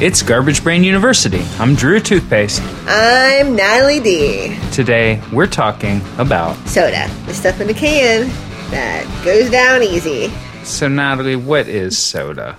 It's 0.00 0.22
Garbage 0.22 0.64
Brain 0.64 0.82
University. 0.82 1.42
I'm 1.58 1.74
Drew 1.74 2.00
Toothpaste. 2.00 2.62
I'm 2.86 3.54
Natalie 3.54 4.00
Dee 4.00 4.58
Today, 4.72 5.20
we're 5.30 5.46
talking 5.46 6.00
about. 6.16 6.56
Soda, 6.66 7.06
the 7.26 7.34
stuff 7.34 7.60
in 7.60 7.66
the 7.66 7.74
can 7.74 8.26
that 8.70 9.04
goes 9.26 9.50
down 9.50 9.82
easy. 9.82 10.32
So, 10.64 10.88
Natalie, 10.88 11.36
what 11.36 11.68
is 11.68 11.98
soda? 11.98 12.56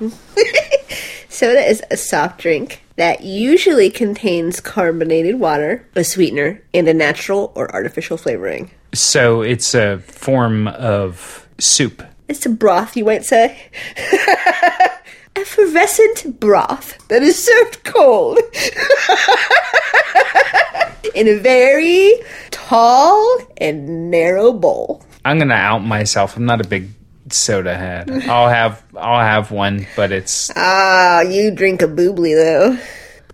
Soda 1.29 1.67
is 1.67 1.81
a 1.89 1.97
soft 1.97 2.39
drink 2.39 2.83
that 2.97 3.23
usually 3.23 3.89
contains 3.89 4.59
carbonated 4.59 5.39
water, 5.39 5.83
a 5.95 6.03
sweetener, 6.03 6.61
and 6.75 6.87
a 6.87 6.93
natural 6.93 7.53
or 7.55 7.73
artificial 7.73 8.17
flavoring. 8.17 8.69
So, 8.93 9.41
it's 9.41 9.73
a 9.73 9.97
form 9.97 10.67
of 10.67 11.47
soup. 11.57 12.03
It's 12.27 12.45
a 12.45 12.49
broth, 12.49 12.95
you 12.95 13.05
might 13.05 13.25
say. 13.25 13.71
Effervescent 15.35 16.39
broth 16.39 17.07
that 17.07 17.23
is 17.23 17.43
served 17.43 17.83
cold 17.83 18.37
in 21.15 21.27
a 21.27 21.37
very 21.39 22.13
tall 22.51 23.37
and 23.57 24.11
narrow 24.11 24.53
bowl. 24.53 25.03
I'm 25.25 25.39
gonna 25.39 25.53
out 25.53 25.79
myself. 25.79 26.37
I'm 26.37 26.45
not 26.45 26.61
a 26.61 26.67
big 26.67 26.89
soda 27.29 27.77
head. 27.77 28.09
I'll 28.29 28.49
have 28.49 28.83
I'll 28.97 29.21
have 29.25 29.51
one, 29.51 29.87
but 29.95 30.11
it's 30.11 30.51
Ah, 30.55 31.21
you 31.21 31.51
drink 31.51 31.81
a 31.81 31.87
boobly 31.87 32.35
though. 32.35 32.77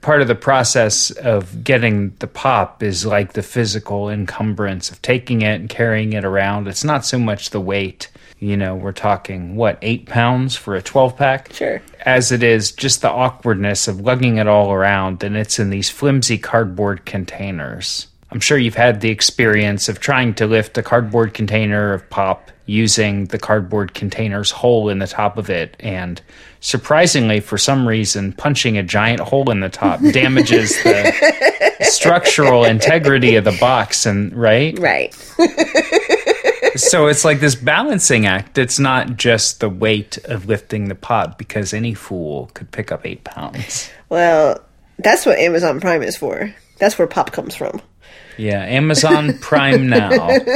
part 0.02 0.22
of 0.22 0.28
the 0.28 0.36
process 0.36 1.10
of 1.12 1.64
getting 1.64 2.16
the 2.20 2.28
pop 2.28 2.84
is 2.84 3.06
like 3.06 3.34
the 3.34 3.44
physical 3.44 4.10
encumbrance 4.10 4.92
of 4.92 5.02
taking 5.02 5.42
it 5.42 5.60
and 5.60 5.70
carrying 5.70 6.14
it 6.14 6.24
around. 6.24 6.68
It's 6.68 6.84
not 6.84 7.06
so 7.06 7.18
much 7.18 7.50
the 7.50 7.62
weight. 7.62 8.10
You 8.40 8.56
know, 8.56 8.76
we're 8.76 8.92
talking 8.92 9.56
what 9.56 9.80
eight 9.82 10.06
pounds 10.06 10.56
for 10.56 10.76
a 10.76 10.82
twelve 10.82 11.18
pack. 11.18 11.52
Sure. 11.54 11.82
as 12.06 12.32
it 12.32 12.44
is 12.44 12.72
just 12.72 13.02
the 13.02 13.10
awkwardness 13.10 13.88
of 13.88 14.00
lugging 14.02 14.38
it 14.38 14.48
all 14.48 14.72
around 14.72 15.24
and 15.24 15.36
it's 15.36 15.58
in 15.60 15.70
these 15.72 15.90
flimsy 15.90 16.38
cardboard 16.38 17.06
containers. 17.06 18.08
I'm 18.30 18.40
sure 18.42 18.58
you've 18.58 18.76
had 18.76 19.02
the 19.02 19.10
experience 19.10 19.88
of 19.90 20.00
trying 20.00 20.34
to 20.36 20.46
lift 20.48 20.78
a 20.78 20.84
cardboard 20.84 21.34
container 21.34 21.94
of 21.94 22.08
pop 22.10 22.52
using 22.66 23.26
the 23.28 23.40
cardboard 23.40 23.94
container's 23.94 24.52
hole 24.52 24.90
in 24.90 25.00
the 25.00 25.08
top 25.08 25.38
of 25.38 25.50
it 25.50 25.78
and 25.80 26.22
surprisingly 26.60 27.40
for 27.40 27.58
some 27.58 27.88
reason 27.88 28.34
punching 28.34 28.78
a 28.78 28.84
giant 28.84 29.22
hole 29.22 29.50
in 29.50 29.62
the 29.62 29.70
top 29.70 30.02
damages 30.12 30.72
the 30.84 31.78
structural 31.82 32.66
integrity 32.66 33.36
of 33.38 33.46
the 33.46 33.58
box 33.62 34.06
and 34.06 34.34
right 34.36 34.78
Right. 34.78 35.16
so 36.78 37.08
it's 37.08 37.26
like 37.26 37.40
this 37.40 37.56
balancing 37.56 38.26
act. 38.26 38.58
It's 38.58 38.80
not 38.80 39.18
just 39.18 39.60
the 39.60 39.70
weight 39.70 40.18
of 40.26 40.48
lifting 40.48 40.88
the 40.88 40.96
pot 40.96 41.38
because 41.38 41.74
any 41.74 41.94
fool 41.94 42.50
could 42.54 42.72
pick 42.72 42.92
up 42.92 43.06
eight 43.06 43.24
pounds. 43.24 43.90
Well, 44.10 44.64
that's 45.00 45.26
what 45.26 45.38
Amazon 45.40 45.80
Prime 45.80 46.04
is 46.04 46.16
for. 46.16 46.54
That's 46.80 46.98
where 46.98 47.08
pop 47.08 47.32
comes 47.32 47.56
from. 47.56 47.82
Yeah, 48.38 48.64
Amazon 48.64 49.38
Prime 49.40 49.90
now. 49.90 50.30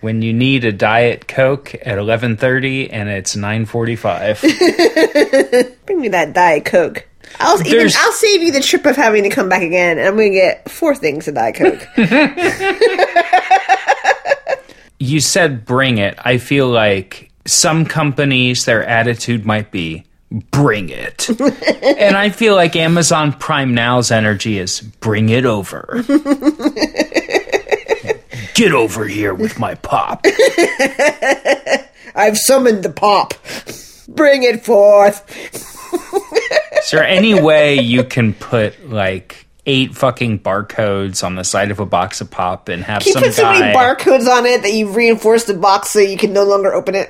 When 0.00 0.22
you 0.22 0.32
need 0.32 0.64
a 0.64 0.72
diet 0.72 1.28
coke 1.28 1.74
at 1.74 1.98
eleven 1.98 2.38
thirty 2.38 2.90
and 2.90 3.10
it's 3.10 3.36
nine 3.36 3.66
forty 3.66 3.96
five. 3.96 4.40
Bring 5.84 6.00
me 6.00 6.08
that 6.08 6.32
Diet 6.32 6.64
Coke. 6.64 7.06
I'll 7.38 7.60
even, 7.66 7.90
I'll 7.96 8.12
save 8.12 8.42
you 8.42 8.50
the 8.50 8.60
trip 8.60 8.86
of 8.86 8.96
having 8.96 9.24
to 9.24 9.28
come 9.28 9.50
back 9.50 9.62
again, 9.62 9.98
and 9.98 10.08
I'm 10.08 10.16
going 10.16 10.32
to 10.32 10.38
get 10.38 10.70
four 10.70 10.94
things 10.94 11.28
of 11.28 11.34
Diet 11.34 11.54
Coke. 11.54 11.86
You 15.00 15.18
said 15.20 15.64
bring 15.64 15.98
it. 15.98 16.16
I 16.18 16.38
feel 16.38 16.68
like 16.68 17.32
some 17.46 17.84
companies 17.86 18.64
their 18.66 18.84
attitude 18.84 19.44
might 19.44 19.72
be 19.72 20.04
bring 20.30 20.88
it. 20.90 21.28
and 21.40 22.16
I 22.16 22.30
feel 22.30 22.54
like 22.54 22.76
Amazon 22.76 23.32
Prime 23.32 23.74
Now's 23.74 24.10
energy 24.10 24.58
is 24.58 24.80
bring 24.80 25.28
it 25.30 25.44
over. 25.44 26.04
Get 28.54 28.72
over 28.72 29.06
here 29.06 29.34
with 29.34 29.58
my 29.58 29.74
pop. 29.76 30.24
I've 32.14 32.36
summoned 32.36 32.82
the 32.84 32.92
pop. 32.94 33.34
Bring 34.08 34.42
it 34.42 34.64
forth. 34.64 35.24
Is 36.78 36.90
there 36.90 37.04
any 37.04 37.40
way 37.40 37.80
you 37.80 38.04
can 38.04 38.34
put 38.34 38.90
like 38.90 39.46
eight 39.70 39.94
fucking 39.94 40.40
barcodes 40.40 41.22
on 41.22 41.36
the 41.36 41.44
side 41.44 41.70
of 41.70 41.78
a 41.78 41.86
box 41.86 42.20
of 42.20 42.28
pop 42.28 42.68
and 42.68 42.82
have 42.82 43.06
You 43.06 43.12
some 43.12 43.22
put 43.22 43.34
so 43.34 43.52
many 43.52 43.72
barcodes 43.72 44.26
on 44.28 44.44
it 44.44 44.62
that 44.62 44.72
you've 44.72 44.96
reinforced 44.96 45.46
the 45.46 45.54
box 45.54 45.90
so 45.90 46.00
you 46.00 46.16
can 46.16 46.32
no 46.32 46.42
longer 46.42 46.74
open 46.74 46.96
it. 46.96 47.08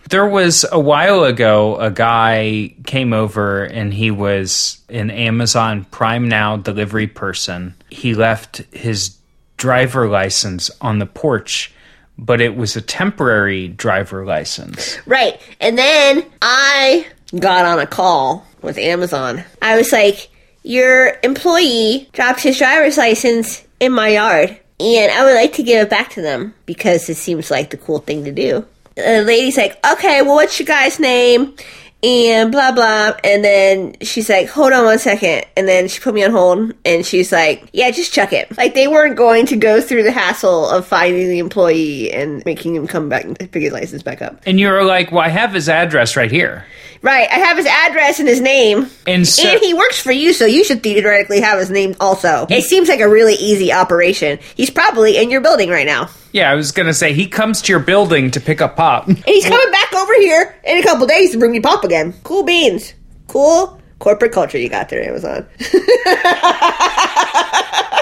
there 0.10 0.26
was 0.26 0.66
a 0.72 0.80
while 0.80 1.22
ago 1.22 1.76
a 1.78 1.92
guy 1.92 2.74
came 2.86 3.12
over 3.12 3.62
and 3.62 3.94
he 3.94 4.10
was 4.10 4.80
an 4.88 5.12
Amazon 5.12 5.84
Prime 5.84 6.28
Now 6.28 6.56
delivery 6.56 7.06
person. 7.06 7.74
He 7.88 8.16
left 8.16 8.58
his 8.72 9.16
driver 9.58 10.08
license 10.08 10.72
on 10.80 10.98
the 10.98 11.06
porch, 11.06 11.72
but 12.18 12.40
it 12.40 12.56
was 12.56 12.74
a 12.74 12.80
temporary 12.80 13.68
driver 13.68 14.26
license. 14.26 14.98
Right. 15.06 15.40
And 15.60 15.78
then 15.78 16.26
I 16.42 17.06
got 17.36 17.64
on 17.64 17.78
a 17.78 17.86
call 17.86 18.46
with 18.62 18.78
Amazon. 18.78 19.44
I 19.60 19.76
was 19.76 19.92
like, 19.92 20.28
Your 20.62 21.18
employee 21.22 22.08
dropped 22.12 22.40
his 22.40 22.58
driver's 22.58 22.96
license 22.96 23.64
in 23.80 23.92
my 23.92 24.08
yard, 24.08 24.58
and 24.80 25.12
I 25.12 25.24
would 25.24 25.34
like 25.34 25.54
to 25.54 25.62
give 25.62 25.86
it 25.86 25.90
back 25.90 26.10
to 26.10 26.22
them 26.22 26.54
because 26.66 27.08
it 27.08 27.16
seems 27.16 27.50
like 27.50 27.70
the 27.70 27.76
cool 27.76 27.98
thing 27.98 28.24
to 28.24 28.32
do. 28.32 28.66
The 28.96 29.22
lady's 29.22 29.56
like, 29.56 29.78
Okay, 29.86 30.22
well, 30.22 30.34
what's 30.36 30.58
your 30.58 30.66
guy's 30.66 30.98
name? 30.98 31.54
And 32.02 32.52
blah 32.52 32.72
blah. 32.72 33.12
And 33.24 33.44
then 33.44 33.96
she's 34.02 34.28
like, 34.28 34.48
Hold 34.48 34.72
on 34.72 34.84
one 34.84 34.98
second. 34.98 35.46
And 35.56 35.66
then 35.66 35.88
she 35.88 36.00
put 36.00 36.14
me 36.14 36.24
on 36.24 36.30
hold 36.30 36.72
and 36.84 37.04
she's 37.04 37.32
like, 37.32 37.68
Yeah, 37.72 37.90
just 37.90 38.12
chuck 38.12 38.32
it. 38.32 38.56
Like 38.56 38.74
they 38.74 38.86
weren't 38.86 39.16
going 39.16 39.46
to 39.46 39.56
go 39.56 39.80
through 39.80 40.04
the 40.04 40.12
hassle 40.12 40.68
of 40.68 40.86
finding 40.86 41.28
the 41.28 41.40
employee 41.40 42.12
and 42.12 42.44
making 42.44 42.76
him 42.76 42.86
come 42.86 43.08
back 43.08 43.24
and 43.24 43.36
pick 43.38 43.54
his 43.54 43.72
license 43.72 44.02
back 44.02 44.22
up. 44.22 44.42
And 44.46 44.60
you 44.60 44.68
were 44.68 44.84
like, 44.84 45.10
"Well, 45.10 45.22
I 45.22 45.28
have 45.28 45.52
his 45.52 45.68
address 45.68 46.16
right 46.16 46.30
here." 46.30 46.64
Right, 47.00 47.28
I 47.30 47.34
have 47.34 47.56
his 47.56 47.66
address 47.66 48.18
and 48.18 48.28
his 48.28 48.40
name. 48.40 48.90
And 49.06 49.26
so 49.26 49.48
and 49.48 49.60
he 49.60 49.72
works 49.72 50.00
for 50.00 50.10
you, 50.10 50.32
so 50.32 50.46
you 50.46 50.64
should 50.64 50.82
theoretically 50.82 51.40
have 51.40 51.58
his 51.58 51.70
name 51.70 51.94
also. 52.00 52.46
It 52.50 52.64
seems 52.64 52.88
like 52.88 53.00
a 53.00 53.08
really 53.08 53.34
easy 53.34 53.72
operation. 53.72 54.40
He's 54.56 54.70
probably 54.70 55.16
in 55.16 55.30
your 55.30 55.40
building 55.40 55.70
right 55.70 55.86
now. 55.86 56.08
Yeah, 56.32 56.50
I 56.50 56.54
was 56.54 56.72
gonna 56.72 56.94
say 56.94 57.12
he 57.12 57.26
comes 57.26 57.62
to 57.62 57.72
your 57.72 57.80
building 57.80 58.30
to 58.32 58.40
pick 58.40 58.60
up 58.60 58.76
pop. 58.76 59.08
And 59.08 59.18
he's 59.24 59.44
coming 59.44 59.70
back 59.70 59.92
over 59.94 60.14
here 60.14 60.56
in 60.64 60.78
a 60.78 60.82
couple 60.82 61.06
days 61.06 61.32
to 61.32 61.38
bring 61.38 61.52
me 61.52 61.60
pop 61.60 61.84
again. 61.84 62.14
Cool 62.24 62.44
beans. 62.44 62.94
Cool 63.26 63.78
corporate 63.98 64.32
culture 64.32 64.58
you 64.58 64.68
got 64.68 64.88
there, 64.88 65.02
Amazon. 65.02 65.46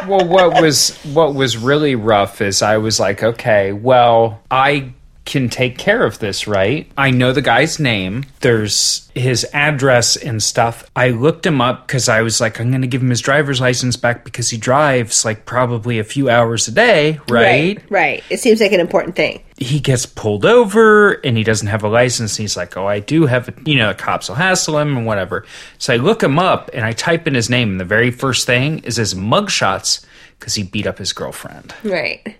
well, 0.08 0.26
what 0.26 0.60
was 0.60 0.96
what 1.04 1.34
was 1.34 1.56
really 1.56 1.94
rough 1.94 2.40
is 2.40 2.62
I 2.62 2.78
was 2.78 3.00
like, 3.00 3.22
okay, 3.22 3.72
well, 3.72 4.42
I 4.50 4.92
can 5.26 5.48
take 5.50 5.76
care 5.76 6.04
of 6.04 6.18
this, 6.20 6.46
right? 6.46 6.90
I 6.96 7.10
know 7.10 7.32
the 7.32 7.42
guy's 7.42 7.78
name. 7.78 8.24
There's 8.40 9.10
his 9.14 9.44
address 9.52 10.16
and 10.16 10.42
stuff. 10.42 10.88
I 10.96 11.10
looked 11.10 11.44
him 11.44 11.60
up 11.60 11.86
because 11.86 12.08
I 12.08 12.22
was 12.22 12.40
like, 12.40 12.60
I'm 12.60 12.70
going 12.70 12.82
to 12.82 12.86
give 12.88 13.02
him 13.02 13.10
his 13.10 13.20
driver's 13.20 13.60
license 13.60 13.96
back 13.96 14.24
because 14.24 14.48
he 14.50 14.56
drives 14.56 15.24
like 15.24 15.44
probably 15.44 15.98
a 15.98 16.04
few 16.04 16.30
hours 16.30 16.68
a 16.68 16.72
day, 16.72 17.18
right? 17.28 17.76
Right. 17.76 17.82
right. 17.90 18.24
It 18.30 18.40
seems 18.40 18.60
like 18.60 18.72
an 18.72 18.80
important 18.80 19.16
thing. 19.16 19.42
he 19.58 19.80
gets 19.80 20.06
pulled 20.06 20.44
over 20.44 21.12
and 21.24 21.36
he 21.36 21.42
doesn't 21.42 21.68
have 21.68 21.82
a 21.82 21.88
license. 21.88 22.38
And 22.38 22.44
he's 22.44 22.56
like, 22.56 22.76
"Oh, 22.76 22.86
I 22.86 23.00
do 23.00 23.26
have 23.26 23.48
a 23.48 23.54
you 23.64 23.76
know, 23.76 23.88
the 23.88 23.94
cops 23.94 24.28
will 24.28 24.36
hassle 24.36 24.78
him 24.78 24.96
and 24.96 25.06
whatever." 25.06 25.44
So 25.78 25.92
I 25.92 25.96
look 25.96 26.22
him 26.22 26.38
up 26.38 26.70
and 26.72 26.84
I 26.84 26.92
type 26.92 27.26
in 27.26 27.34
his 27.34 27.50
name, 27.50 27.70
and 27.72 27.80
the 27.80 27.84
very 27.84 28.10
first 28.10 28.46
thing 28.46 28.80
is 28.80 28.96
his 28.96 29.14
mugshots 29.14 30.04
because 30.38 30.54
he 30.54 30.62
beat 30.62 30.86
up 30.86 30.98
his 30.98 31.12
girlfriend. 31.12 31.74
Right. 31.82 32.36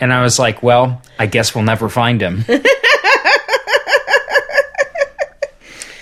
And 0.00 0.12
I 0.12 0.22
was 0.22 0.38
like, 0.38 0.62
"Well, 0.62 1.02
I 1.18 1.26
guess 1.26 1.54
we'll 1.54 1.64
never 1.64 1.88
find 1.88 2.20
him." 2.20 2.44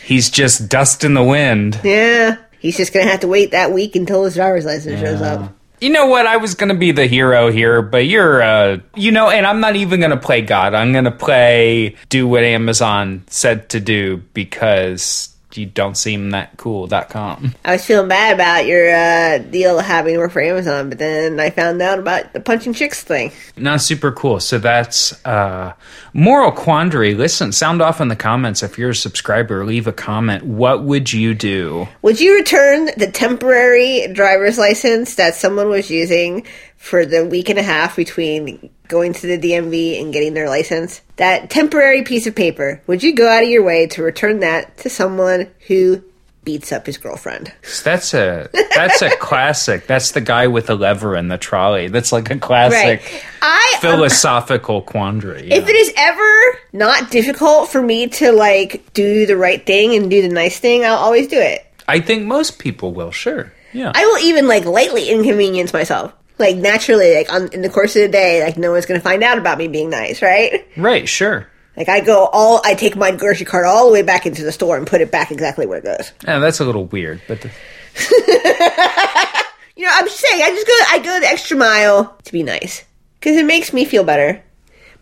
he's 0.04 0.30
just 0.30 0.68
dust 0.68 1.04
in 1.04 1.14
the 1.14 1.22
wind. 1.22 1.80
Yeah. 1.84 2.36
He's 2.58 2.76
just 2.76 2.92
gonna 2.92 3.06
have 3.06 3.20
to 3.20 3.28
wait 3.28 3.52
that 3.52 3.72
week 3.72 3.94
until 3.94 4.24
his 4.24 4.34
driver's 4.34 4.64
license 4.64 5.00
shows 5.00 5.20
up. 5.20 5.54
You 5.80 5.90
know 5.90 6.06
what? 6.06 6.26
I 6.26 6.38
was 6.38 6.54
gonna 6.54 6.74
be 6.74 6.90
the 6.90 7.06
hero 7.06 7.52
here, 7.52 7.82
but 7.82 8.06
you're, 8.06 8.42
uh, 8.42 8.78
you 8.96 9.12
know, 9.12 9.30
and 9.30 9.46
I'm 9.46 9.60
not 9.60 9.76
even 9.76 10.00
gonna 10.00 10.16
play 10.16 10.42
God. 10.42 10.74
I'm 10.74 10.92
gonna 10.92 11.12
play 11.12 11.94
do 12.08 12.26
what 12.26 12.42
Amazon 12.42 13.22
said 13.28 13.68
to 13.70 13.80
do 13.80 14.16
because 14.34 15.28
you 15.58 15.66
don't 15.66 15.96
seem 15.96 16.30
that 16.30 16.56
cool.com. 16.56 17.54
I 17.64 17.72
was 17.72 17.84
feeling 17.84 18.08
bad 18.08 18.34
about 18.34 18.66
your 18.66 18.94
uh, 18.94 19.38
deal 19.38 19.78
having 19.78 20.14
to 20.14 20.18
work 20.18 20.32
for 20.32 20.40
Amazon, 20.40 20.88
but 20.88 20.98
then 20.98 21.40
I 21.40 21.50
found 21.50 21.82
out 21.82 21.98
about 21.98 22.32
the 22.32 22.40
punching 22.40 22.74
chicks 22.74 23.02
thing. 23.02 23.32
Not 23.56 23.80
super 23.80 24.12
cool. 24.12 24.40
So 24.40 24.58
that's 24.58 25.24
uh 25.24 25.74
moral 26.12 26.52
quandary. 26.52 27.14
Listen, 27.14 27.52
sound 27.52 27.82
off 27.82 28.00
in 28.00 28.08
the 28.08 28.16
comments 28.16 28.62
if 28.62 28.78
you're 28.78 28.90
a 28.90 28.94
subscriber. 28.94 29.64
Leave 29.64 29.86
a 29.86 29.92
comment. 29.92 30.44
What 30.44 30.84
would 30.84 31.12
you 31.12 31.34
do? 31.34 31.88
Would 32.02 32.20
you 32.20 32.36
return 32.36 32.86
the 32.96 33.10
temporary 33.10 34.06
driver's 34.12 34.58
license 34.58 35.16
that 35.16 35.34
someone 35.34 35.68
was 35.68 35.90
using 35.90 36.46
for 36.78 37.04
the 37.04 37.26
week 37.26 37.50
and 37.50 37.58
a 37.58 37.62
half 37.62 37.96
between 37.96 38.70
going 38.86 39.12
to 39.12 39.26
the 39.26 39.36
DMV 39.38 40.00
and 40.00 40.12
getting 40.12 40.32
their 40.32 40.48
license, 40.48 41.02
that 41.16 41.50
temporary 41.50 42.02
piece 42.02 42.26
of 42.26 42.34
paper, 42.34 42.80
would 42.86 43.02
you 43.02 43.14
go 43.14 43.28
out 43.28 43.42
of 43.42 43.48
your 43.50 43.62
way 43.62 43.86
to 43.88 44.02
return 44.02 44.40
that 44.40 44.78
to 44.78 44.88
someone 44.88 45.50
who 45.66 46.02
beats 46.44 46.72
up 46.72 46.86
his 46.86 46.96
girlfriend? 46.96 47.52
That's 47.84 48.14
a 48.14 48.48
that's 48.74 49.02
a 49.02 49.14
classic. 49.16 49.86
That's 49.86 50.12
the 50.12 50.22
guy 50.22 50.46
with 50.46 50.66
the 50.68 50.76
lever 50.76 51.14
in 51.16 51.28
the 51.28 51.36
trolley. 51.36 51.88
That's 51.88 52.12
like 52.12 52.30
a 52.30 52.38
classic 52.38 53.02
Right. 53.02 53.24
I 53.42 53.72
um, 53.74 53.80
philosophical 53.82 54.80
quandary. 54.80 55.50
if 55.50 55.68
it 55.68 55.76
is 55.76 55.92
ever 55.96 56.58
not 56.72 57.10
difficult 57.10 57.68
for 57.68 57.82
me 57.82 58.06
to 58.06 58.32
like 58.32 58.94
do 58.94 59.26
the 59.26 59.36
right 59.36 59.64
thing 59.66 59.94
and 59.94 60.08
do 60.10 60.22
the 60.22 60.28
nice 60.28 60.58
thing, 60.58 60.84
I'll 60.84 60.96
always 60.96 61.26
do 61.28 61.38
it. 61.38 61.66
I 61.86 62.00
think 62.00 62.24
most 62.24 62.58
people 62.58 62.92
will. 62.94 63.10
Sure. 63.10 63.52
Yeah. 63.72 63.92
I 63.94 64.06
will 64.06 64.18
even 64.24 64.48
like 64.48 64.64
lightly 64.64 65.10
inconvenience 65.10 65.72
myself. 65.74 66.14
Like 66.38 66.56
naturally, 66.56 67.14
like 67.14 67.32
on 67.32 67.48
in 67.52 67.62
the 67.62 67.68
course 67.68 67.96
of 67.96 68.02
the 68.02 68.08
day, 68.08 68.42
like 68.44 68.56
no 68.56 68.70
one's 68.72 68.86
gonna 68.86 69.00
find 69.00 69.22
out 69.24 69.38
about 69.38 69.58
me 69.58 69.68
being 69.68 69.90
nice, 69.90 70.22
right? 70.22 70.66
right. 70.76 71.08
Sure. 71.08 71.48
Like 71.76 71.88
I 71.88 72.00
go 72.00 72.26
all, 72.26 72.60
I 72.64 72.74
take 72.74 72.96
my 72.96 73.10
grocery 73.12 73.46
cart 73.46 73.64
all 73.66 73.86
the 73.86 73.92
way 73.92 74.02
back 74.02 74.26
into 74.26 74.42
the 74.42 74.50
store 74.52 74.76
and 74.76 74.86
put 74.86 75.00
it 75.00 75.10
back 75.12 75.30
exactly 75.30 75.64
where 75.66 75.78
it 75.78 75.84
goes. 75.84 76.12
Yeah, 76.24 76.38
that's 76.40 76.58
a 76.60 76.64
little 76.64 76.86
weird, 76.86 77.20
but 77.28 77.40
the, 77.40 77.50
You 79.76 79.84
know, 79.84 79.92
I'm 79.94 80.06
just 80.06 80.18
saying, 80.18 80.42
I 80.42 80.50
just 80.50 80.66
go, 80.66 80.72
I 80.90 80.98
go 80.98 81.20
the 81.20 81.26
extra 81.28 81.56
mile 81.56 82.16
to 82.24 82.32
be 82.32 82.42
nice 82.42 82.84
because 83.20 83.36
it 83.36 83.46
makes 83.46 83.72
me 83.72 83.84
feel 83.84 84.02
better. 84.02 84.42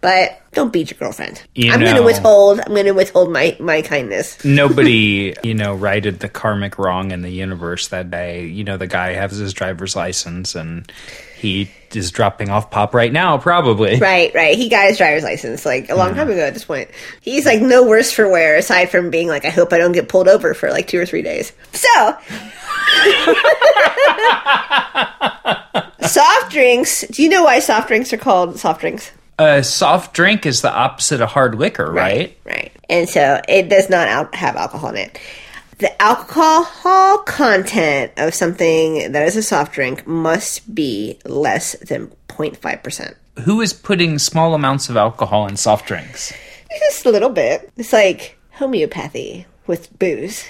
But 0.03 0.39
don't 0.53 0.71
beat 0.71 0.91
your 0.91 0.99
girlfriend. 0.99 1.43
You 1.55 1.73
I'm 1.73 1.81
know- 1.81 1.87
gonna 1.93 2.03
withhold. 2.05 2.61
I'm 2.61 2.75
gonna 2.75 2.93
withhold 2.93 3.33
my 3.33 3.57
my 3.59 3.81
kindness. 3.81 4.45
nobody, 4.45 5.35
you 5.43 5.55
know, 5.55 5.75
righted 5.75 6.21
the 6.21 6.29
karmic 6.29 6.79
wrong 6.79 7.11
in 7.11 7.23
the 7.23 7.31
universe 7.31 7.89
that 7.89 8.11
day. 8.11 8.45
You 8.47 8.63
know, 8.65 8.77
the 8.77 8.87
guy 8.87 9.15
has 9.15 9.33
his 9.33 9.55
driver's 9.55 9.97
license 9.97 10.55
and 10.55 10.93
he 11.39 11.71
is 11.95 12.11
dropping 12.11 12.51
off 12.51 12.71
pop 12.71 12.95
right 12.95 13.13
now, 13.13 13.39
probably. 13.39 13.99
Right, 14.07 14.33
right. 14.35 14.57
He 14.57 14.69
got 14.69 14.89
his 14.89 14.99
driver's 14.99 15.25
license 15.25 15.67
like 15.67 15.91
a 15.91 15.95
long 15.95 16.15
time 16.15 16.31
ago. 16.31 16.41
At 16.41 16.55
this 16.55 16.65
point, 16.65 16.91
he's 17.21 17.45
like 17.45 17.61
no 17.61 17.87
worse 17.87 18.13
for 18.13 18.29
wear 18.29 18.57
aside 18.57 18.87
from 18.87 19.11
being 19.11 19.29
like, 19.29 19.45
I 19.45 19.51
hope 19.51 19.73
I 19.73 19.79
don't 19.79 19.93
get 19.93 20.09
pulled 20.09 20.29
over 20.29 20.55
for 20.55 20.71
like 20.71 20.87
two 20.87 21.01
or 21.01 21.07
three 21.07 21.23
days. 21.23 21.53
So. 21.73 21.89
soft 26.07 26.53
drinks. 26.53 27.03
Do 27.09 27.23
you 27.23 27.29
know 27.29 27.45
why 27.45 27.59
soft 27.59 27.89
drinks 27.89 28.13
are 28.13 28.19
called 28.19 28.59
soft 28.59 28.81
drinks? 28.81 29.11
A 29.39 29.63
soft 29.63 30.15
drink 30.15 30.47
is 30.47 30.63
the 30.63 30.73
opposite 30.73 31.21
of 31.21 31.29
hard 31.29 31.57
liquor, 31.57 31.91
right? 31.91 32.37
Right. 32.45 32.73
And 32.89 33.09
so 33.09 33.41
it 33.49 33.69
does 33.69 33.91
not 33.91 34.09
al- 34.09 34.31
have 34.33 34.57
alcohol 34.57 34.91
in 34.91 34.97
it. 34.97 35.19
The 35.79 36.01
alcohol 36.03 37.19
content 37.19 38.13
of 38.17 38.35
something 38.35 39.13
that 39.13 39.27
is 39.27 39.37
a 39.37 39.43
soft 39.43 39.75
drink 39.75 40.07
must 40.07 40.75
be 40.75 41.19
less 41.27 41.73
than 41.81 42.09
0.5%. 42.29 43.15
Who 43.45 43.61
is 43.61 43.75
putting 43.75 44.19
small 44.19 44.55
amounts 44.55 44.89
of 44.89 44.97
alcohol 44.97 45.47
in 45.47 45.57
soft 45.57 45.87
drinks? 45.87 46.33
Just 46.89 47.05
a 47.05 47.11
little 47.11 47.29
bit. 47.29 47.71
It's 47.77 47.93
like 47.93 48.39
homeopathy 48.53 49.45
with 49.67 49.97
booze. 49.99 50.45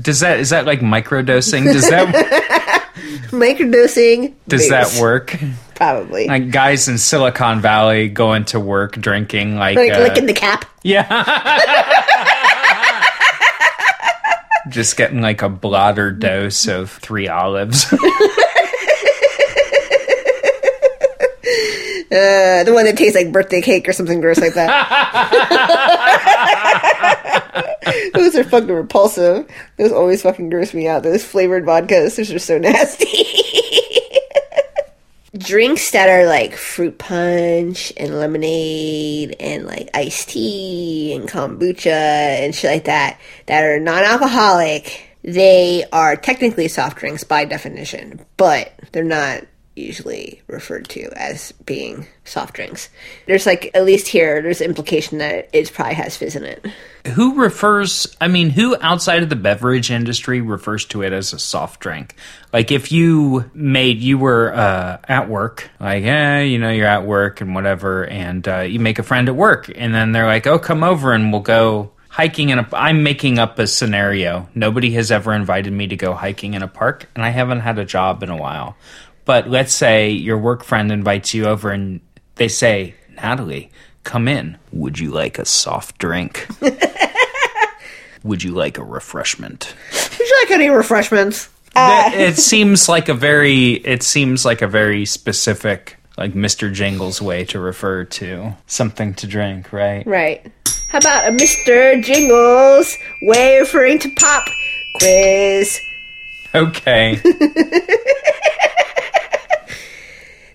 Does 0.00 0.20
that 0.20 0.40
is 0.40 0.50
that 0.50 0.64
like 0.64 0.80
microdosing? 0.80 1.64
Does 1.72 1.88
that 1.90 2.80
Microdosing. 3.30 4.34
does 4.48 4.62
booze. 4.62 4.70
that 4.70 4.98
work? 5.00 5.36
Probably. 5.74 6.26
Like 6.26 6.50
guys 6.50 6.88
in 6.88 6.98
Silicon 6.98 7.60
Valley 7.60 8.08
going 8.08 8.44
to 8.46 8.60
work 8.60 8.92
drinking 8.96 9.56
like, 9.56 9.76
like 9.76 9.92
uh, 9.92 10.00
licking 10.00 10.26
the 10.26 10.32
cap. 10.32 10.64
Yeah. 10.82 11.06
Just 14.68 14.96
getting 14.96 15.20
like 15.20 15.42
a 15.42 15.48
blotter 15.48 16.10
dose 16.10 16.66
of 16.66 16.90
three 16.90 17.28
olives. 17.28 17.92
Uh, 22.14 22.62
the 22.62 22.72
one 22.72 22.84
that 22.84 22.96
tastes 22.96 23.16
like 23.16 23.32
birthday 23.32 23.60
cake 23.60 23.88
or 23.88 23.92
something 23.92 24.20
gross 24.20 24.38
like 24.38 24.54
that. 24.54 24.70
Those 28.14 28.36
are 28.36 28.44
fucking 28.44 28.68
repulsive. 28.68 29.50
Those 29.78 29.90
always 29.90 30.22
fucking 30.22 30.48
gross 30.48 30.72
me 30.74 30.86
out. 30.86 31.02
Those 31.02 31.24
flavored 31.24 31.64
vodkas, 31.64 32.14
those 32.16 32.30
are 32.30 32.38
so 32.38 32.58
nasty. 32.58 33.33
Drinks 35.36 35.90
that 35.90 36.08
are 36.08 36.26
like 36.26 36.54
fruit 36.54 36.96
punch 36.98 37.92
and 37.96 38.20
lemonade 38.20 39.34
and 39.40 39.66
like 39.66 39.90
iced 39.92 40.28
tea 40.30 41.12
and 41.12 41.28
kombucha 41.28 41.86
and 41.86 42.54
shit 42.54 42.70
like 42.70 42.84
that, 42.84 43.18
that 43.46 43.64
are 43.64 43.80
non 43.80 44.04
alcoholic, 44.04 45.08
they 45.22 45.84
are 45.92 46.14
technically 46.14 46.68
soft 46.68 46.98
drinks 46.98 47.24
by 47.24 47.44
definition, 47.44 48.24
but 48.36 48.72
they're 48.92 49.02
not 49.02 49.42
usually 49.76 50.42
referred 50.46 50.88
to 50.88 51.08
as 51.16 51.52
being 51.66 52.06
soft 52.24 52.54
drinks. 52.54 52.88
There's 53.26 53.46
like, 53.46 53.70
at 53.74 53.84
least 53.84 54.06
here, 54.06 54.40
there's 54.40 54.60
implication 54.60 55.18
that 55.18 55.48
it 55.52 55.72
probably 55.72 55.94
has 55.94 56.16
fizz 56.16 56.36
in 56.36 56.44
it. 56.44 56.66
who 57.08 57.40
refers, 57.40 58.16
I 58.20 58.28
mean, 58.28 58.50
who 58.50 58.76
outside 58.80 59.22
of 59.22 59.28
the 59.28 59.36
beverage 59.36 59.90
industry 59.90 60.40
refers 60.40 60.84
to 60.86 61.02
it 61.02 61.12
as 61.12 61.32
a 61.32 61.38
soft 61.38 61.80
drink? 61.80 62.14
Like 62.52 62.70
if 62.70 62.92
you 62.92 63.50
made, 63.52 63.98
you 63.98 64.18
were 64.18 64.54
uh, 64.54 64.98
at 65.08 65.28
work, 65.28 65.70
like, 65.80 66.04
yeah, 66.04 66.40
you 66.40 66.58
know, 66.58 66.70
you're 66.70 66.86
at 66.86 67.04
work 67.04 67.40
and 67.40 67.54
whatever, 67.54 68.06
and 68.06 68.46
uh, 68.46 68.60
you 68.60 68.78
make 68.80 68.98
a 68.98 69.02
friend 69.02 69.28
at 69.28 69.36
work, 69.36 69.70
and 69.74 69.94
then 69.94 70.12
they're 70.12 70.26
like, 70.26 70.46
oh, 70.46 70.58
come 70.58 70.84
over 70.84 71.12
and 71.12 71.32
we'll 71.32 71.40
go 71.40 71.90
hiking 72.14 72.50
in 72.50 72.60
a 72.60 72.68
I'm 72.72 73.02
making 73.02 73.40
up 73.40 73.58
a 73.58 73.66
scenario. 73.66 74.48
Nobody 74.54 74.92
has 74.92 75.10
ever 75.10 75.32
invited 75.32 75.72
me 75.72 75.88
to 75.88 75.96
go 75.96 76.14
hiking 76.14 76.54
in 76.54 76.62
a 76.62 76.68
park 76.68 77.10
and 77.16 77.24
I 77.24 77.30
haven't 77.30 77.58
had 77.58 77.76
a 77.76 77.84
job 77.84 78.22
in 78.22 78.30
a 78.30 78.36
while. 78.36 78.76
But 79.24 79.48
let's 79.48 79.72
say 79.74 80.10
your 80.10 80.38
work 80.38 80.64
friend 80.64 80.92
invites 80.92 81.34
you 81.34 81.46
over 81.46 81.70
and 81.70 82.00
they 82.36 82.48
say, 82.48 82.94
"Natalie, 83.10 83.70
come 84.02 84.28
in. 84.28 84.58
Would 84.72 84.98
you 84.98 85.10
like 85.10 85.38
a 85.38 85.44
soft 85.44 85.98
drink? 85.98 86.46
Would 88.22 88.42
you 88.42 88.52
like 88.52 88.78
a 88.78 88.84
refreshment?" 88.84 89.74
Would 89.92 90.28
you 90.28 90.40
like 90.42 90.50
any 90.50 90.68
refreshments? 90.68 91.48
Uh, 91.76 92.10
it 92.14 92.36
seems 92.36 92.88
like 92.88 93.08
a 93.08 93.14
very 93.14 93.72
it 93.72 94.02
seems 94.02 94.44
like 94.44 94.62
a 94.62 94.68
very 94.68 95.04
specific 95.04 95.96
like 96.16 96.32
Mr. 96.32 96.72
Jingles 96.72 97.20
way 97.20 97.44
to 97.46 97.58
refer 97.58 98.04
to 98.04 98.54
something 98.66 99.14
to 99.14 99.26
drink, 99.26 99.72
right? 99.72 100.06
Right. 100.06 100.46
How 100.90 100.98
about 100.98 101.26
a 101.26 101.32
Mr. 101.32 102.00
Jingles 102.02 102.96
way 103.22 103.58
of 103.58 103.62
referring 103.62 103.98
to 104.00 104.10
pop 104.14 104.44
quiz? 105.00 105.80
Okay. 106.54 107.20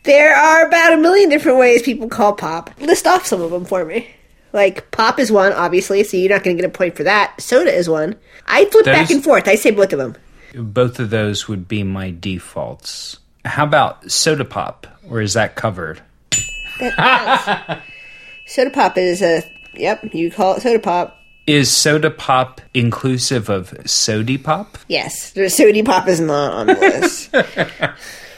There 0.09 0.35
are 0.35 0.65
about 0.65 0.93
a 0.93 0.97
million 0.97 1.29
different 1.29 1.59
ways 1.59 1.83
people 1.83 2.07
call 2.07 2.33
pop. 2.33 2.71
List 2.81 3.05
off 3.05 3.27
some 3.27 3.41
of 3.41 3.51
them 3.51 3.63
for 3.63 3.85
me. 3.85 4.09
Like 4.53 4.89
pop 4.89 5.19
is 5.19 5.31
one, 5.31 5.53
obviously, 5.53 6.03
so 6.03 6.17
you're 6.17 6.31
not 6.31 6.43
going 6.43 6.57
to 6.57 6.63
get 6.63 6.67
a 6.67 6.73
point 6.73 6.95
for 6.95 7.03
that. 7.03 7.39
Soda 7.39 7.71
is 7.71 7.87
one. 7.87 8.15
I 8.47 8.65
flip 8.65 8.85
back 8.85 9.11
and 9.11 9.23
forth. 9.23 9.47
I 9.47 9.53
say 9.53 9.69
both 9.69 9.93
of 9.93 9.99
them. 9.99 10.15
Both 10.55 10.99
of 10.99 11.11
those 11.11 11.47
would 11.47 11.67
be 11.67 11.83
my 11.83 12.09
defaults. 12.09 13.19
How 13.45 13.65
about 13.65 14.09
soda 14.09 14.45
pop? 14.45 14.87
Or 15.07 15.21
is 15.21 15.35
that 15.35 15.53
covered? 15.53 16.01
Soda 18.47 18.71
pop 18.71 18.97
is 18.97 19.21
a 19.21 19.43
yep. 19.75 20.11
You 20.11 20.31
call 20.31 20.55
it 20.55 20.61
soda 20.61 20.79
pop. 20.79 21.19
Is 21.45 21.69
soda 21.69 22.09
pop 22.09 22.61
inclusive 22.73 23.47
of 23.47 23.75
sody 23.85 24.39
pop? 24.39 24.79
Yes, 24.87 25.33
soda 25.33 25.83
pop 25.83 26.07
is 26.07 26.19
not 26.19 26.51
on 26.53 26.65
the 26.65 26.73
list. 26.73 27.29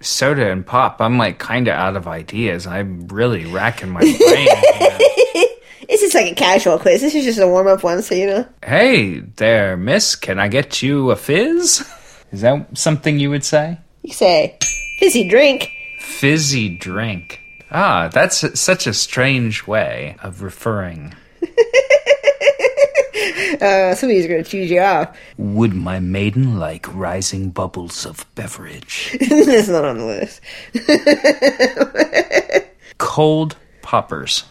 Soda 0.00 0.50
and 0.50 0.64
pop, 0.64 1.00
I'm 1.00 1.18
like 1.18 1.38
kind 1.38 1.68
of 1.68 1.74
out 1.74 1.96
of 1.96 2.06
ideas. 2.06 2.66
I'm 2.66 3.08
really 3.08 3.46
racking 3.46 3.90
my 3.90 4.00
brain. 4.00 4.18
this 5.88 6.02
is 6.02 6.14
like 6.14 6.32
a 6.32 6.34
casual 6.34 6.78
quiz. 6.78 7.00
This 7.00 7.14
is 7.14 7.24
just 7.24 7.38
a 7.38 7.48
warm 7.48 7.66
up 7.66 7.82
one, 7.82 8.02
so 8.02 8.14
you 8.14 8.26
know. 8.26 8.46
hey 8.64 9.20
there, 9.20 9.76
miss, 9.76 10.14
can 10.14 10.38
I 10.38 10.48
get 10.48 10.82
you 10.82 11.10
a 11.10 11.16
fizz? 11.16 11.84
Is 12.30 12.42
that 12.42 12.78
something 12.78 13.18
you 13.18 13.30
would 13.30 13.44
say? 13.44 13.78
You 14.02 14.12
say 14.12 14.56
fizzy 14.98 15.28
drink. 15.28 15.70
Fizzy 16.00 16.76
drink. 16.76 17.40
Ah, 17.70 18.08
that's 18.08 18.58
such 18.58 18.86
a 18.86 18.94
strange 18.94 19.66
way 19.66 20.16
of 20.22 20.42
referring. 20.42 21.14
Uh, 23.60 23.94
somebody's 23.94 24.26
going 24.26 24.44
to 24.44 24.48
choose 24.48 24.70
you 24.70 24.80
off. 24.80 25.16
Would 25.36 25.74
my 25.74 25.98
maiden 25.98 26.58
like 26.58 26.86
rising 26.94 27.50
bubbles 27.50 28.06
of 28.06 28.24
beverage? 28.34 29.16
That's 29.28 29.68
not 29.68 29.84
on 29.84 29.98
the 29.98 30.04
list. 30.04 30.40
Cold 32.98 33.56
poppers. 33.82 34.44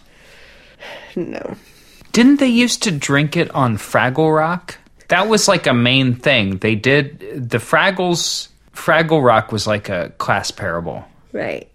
No. 1.15 1.55
Didn't 2.11 2.39
they 2.39 2.47
used 2.47 2.83
to 2.83 2.91
drink 2.91 3.37
it 3.37 3.53
on 3.53 3.77
Fraggle 3.77 4.35
Rock? 4.35 4.77
That 5.09 5.27
was 5.27 5.47
like 5.47 5.67
a 5.67 5.73
main 5.73 6.15
thing. 6.15 6.57
They 6.57 6.75
did 6.75 7.19
the 7.49 7.59
Fraggles. 7.59 8.49
Fraggle 8.73 9.23
Rock 9.23 9.51
was 9.51 9.67
like 9.67 9.89
a 9.89 10.09
class 10.17 10.51
parable. 10.51 11.05
Right. 11.31 11.71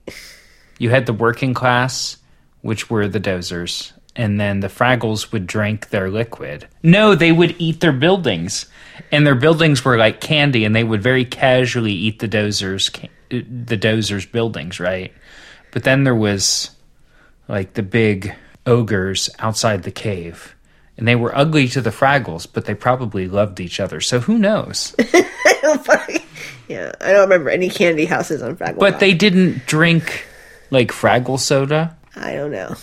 You 0.78 0.90
had 0.90 1.06
the 1.06 1.12
working 1.12 1.54
class, 1.54 2.16
which 2.60 2.90
were 2.90 3.08
the 3.08 3.20
Doozers, 3.20 3.91
and 4.14 4.40
then 4.40 4.60
the 4.60 4.68
Fraggles 4.68 5.32
would 5.32 5.46
drink 5.46 5.88
their 5.88 6.10
liquid. 6.10 6.66
No, 6.82 7.14
they 7.14 7.32
would 7.32 7.56
eat 7.58 7.80
their 7.80 7.92
buildings, 7.92 8.66
and 9.10 9.26
their 9.26 9.34
buildings 9.34 9.84
were 9.84 9.96
like 9.96 10.20
candy, 10.20 10.64
and 10.64 10.74
they 10.74 10.84
would 10.84 11.02
very 11.02 11.24
casually 11.24 11.92
eat 11.92 12.18
the 12.18 12.28
Doozers' 12.28 13.08
the 13.30 13.78
Doozers 13.78 14.30
buildings, 14.30 14.78
right? 14.78 15.12
But 15.70 15.84
then 15.84 16.04
there 16.04 16.14
was 16.14 16.70
like 17.48 17.74
the 17.74 17.82
big 17.82 18.34
ogres 18.66 19.30
outside 19.38 19.82
the 19.82 19.90
cave. 19.90 20.54
And 20.98 21.08
they 21.08 21.16
were 21.16 21.36
ugly 21.36 21.68
to 21.68 21.80
the 21.80 21.90
Fraggles, 21.90 22.46
but 22.50 22.66
they 22.66 22.74
probably 22.74 23.26
loved 23.26 23.60
each 23.60 23.80
other. 23.80 24.00
So 24.00 24.20
who 24.20 24.38
knows? 24.38 24.94
yeah, 26.68 26.92
I 27.00 27.12
don't 27.12 27.22
remember 27.22 27.50
any 27.50 27.70
candy 27.70 28.04
houses 28.04 28.42
on 28.42 28.56
Fraggle. 28.56 28.78
But 28.78 28.92
Rock. 28.92 29.00
they 29.00 29.14
didn't 29.14 29.66
drink 29.66 30.26
like 30.70 30.92
Fraggle 30.92 31.38
soda. 31.38 31.96
I 32.14 32.34
don't 32.34 32.50
know. 32.52 32.76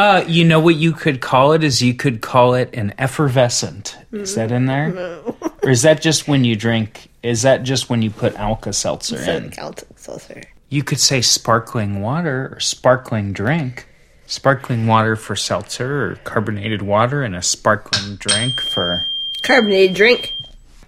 Uh, 0.00 0.24
you 0.26 0.46
know 0.46 0.58
what 0.58 0.76
you 0.76 0.92
could 0.92 1.20
call 1.20 1.52
it 1.52 1.62
is 1.62 1.82
you 1.82 1.92
could 1.92 2.22
call 2.22 2.54
it 2.54 2.70
an 2.72 2.94
effervescent. 2.96 3.98
Is 4.12 4.34
that 4.34 4.50
in 4.50 4.64
there? 4.64 4.90
No. 4.92 5.36
Or 5.62 5.68
is 5.68 5.82
that 5.82 6.00
just 6.00 6.26
when 6.26 6.42
you 6.42 6.56
drink? 6.56 7.10
Is 7.22 7.42
that 7.42 7.64
just 7.64 7.90
when 7.90 8.00
you 8.00 8.08
put 8.08 8.34
Alka 8.36 8.72
Seltzer 8.72 9.18
in? 9.30 9.50
Celtic 9.50 9.98
Seltzer. 9.98 10.42
You 10.70 10.82
could 10.82 10.98
say 10.98 11.20
sparkling 11.20 12.00
water 12.00 12.54
or 12.54 12.60
sparkling 12.60 13.34
drink. 13.34 13.86
Sparkling 14.24 14.86
water 14.86 15.16
for 15.16 15.36
seltzer 15.36 16.06
or 16.06 16.14
carbonated 16.24 16.80
water 16.80 17.22
and 17.22 17.36
a 17.36 17.42
sparkling 17.42 18.16
drink 18.16 18.58
for. 18.58 19.04
Carbonated 19.42 19.94
drink. 19.94 20.32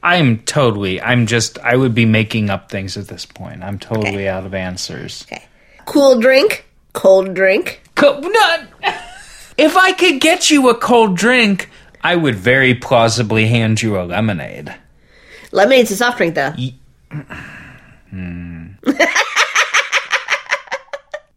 I'm 0.03 0.39
totally. 0.39 1.03
I'm 1.03 1.27
just. 1.27 1.59
I 1.59 1.77
would 1.77 1.95
be 1.95 2.07
making 2.07 2.49
up 2.49 2.71
things 2.71 2.97
at 2.97 3.09
this 3.09 3.27
point. 3.27 3.63
I'm 3.63 3.79
totally 3.79 4.27
out 4.27 4.47
of 4.47 4.55
answers. 4.55 5.27
Okay. 5.31 5.45
Cool 5.85 6.19
drink. 6.19 6.65
Cold 6.93 7.35
drink. 7.35 7.83
Co- 7.95 8.21
not, 8.21 8.61
if 9.57 9.77
I 9.77 9.93
could 9.93 10.21
get 10.21 10.51
you 10.51 10.69
a 10.69 10.75
cold 10.75 11.17
drink, 11.17 11.71
I 12.03 12.17
would 12.17 12.35
very 12.35 12.75
plausibly 12.75 13.47
hand 13.47 13.81
you 13.81 13.99
a 13.99 14.03
lemonade. 14.03 14.75
Lemonade's 15.53 15.91
a 15.91 15.97
soft 15.97 16.19
drink, 16.19 16.35
though. 16.35 16.55
Hmm. 18.11 18.69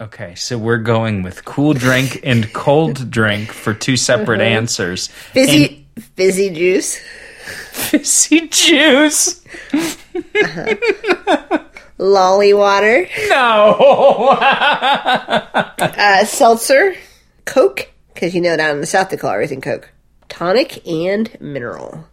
Okay, 0.02 0.36
so 0.36 0.58
we're 0.58 0.78
going 0.78 1.24
with 1.24 1.46
cool 1.46 1.74
drink 1.74 2.20
and 2.24 2.52
cold 2.52 3.10
drink 3.10 3.52
for 3.52 3.74
two 3.74 3.96
separate 3.96 4.42
uh-huh. 4.42 4.50
answers. 4.50 5.08
Fizzy, 5.08 5.88
fizzy 6.16 6.50
juice. 6.50 7.00
Fizzy 7.72 8.48
juice. 8.50 9.42
Uh-huh. 9.74 11.60
Lolly 11.98 12.54
water. 12.54 13.08
No. 13.30 14.38
Uh, 15.78 16.26
seltzer. 16.26 16.96
Coke. 17.46 17.92
Because 18.14 18.34
you 18.34 18.42
know 18.42 18.56
down 18.58 18.72
in 18.76 18.82
the 18.82 18.88
South 18.88 19.10
they 19.10 19.18
call 19.18 19.32
everything 19.32 19.62
Coke. 19.62 19.90
Tonic 20.30 20.86
and 20.88 21.30
mineral. 21.40 22.06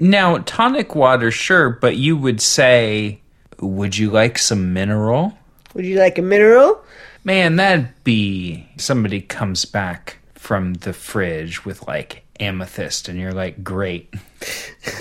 now, 0.00 0.38
tonic 0.38 0.94
water, 0.94 1.30
sure, 1.30 1.70
but 1.70 1.96
you 1.96 2.16
would 2.16 2.40
say, 2.40 3.20
would 3.60 3.96
you 3.96 4.10
like 4.10 4.38
some 4.38 4.72
mineral? 4.72 5.36
Would 5.74 5.84
you 5.86 5.98
like 5.98 6.18
a 6.18 6.22
mineral? 6.22 6.82
Man, 7.24 7.56
that'd 7.56 7.90
be 8.04 8.68
somebody 8.76 9.20
comes 9.20 9.64
back 9.64 10.18
from 10.34 10.74
the 10.74 10.92
fridge 10.92 11.64
with 11.64 11.86
like 11.86 12.24
amethyst, 12.40 13.08
and 13.08 13.18
you're 13.18 13.32
like, 13.32 13.62
great. 13.62 14.12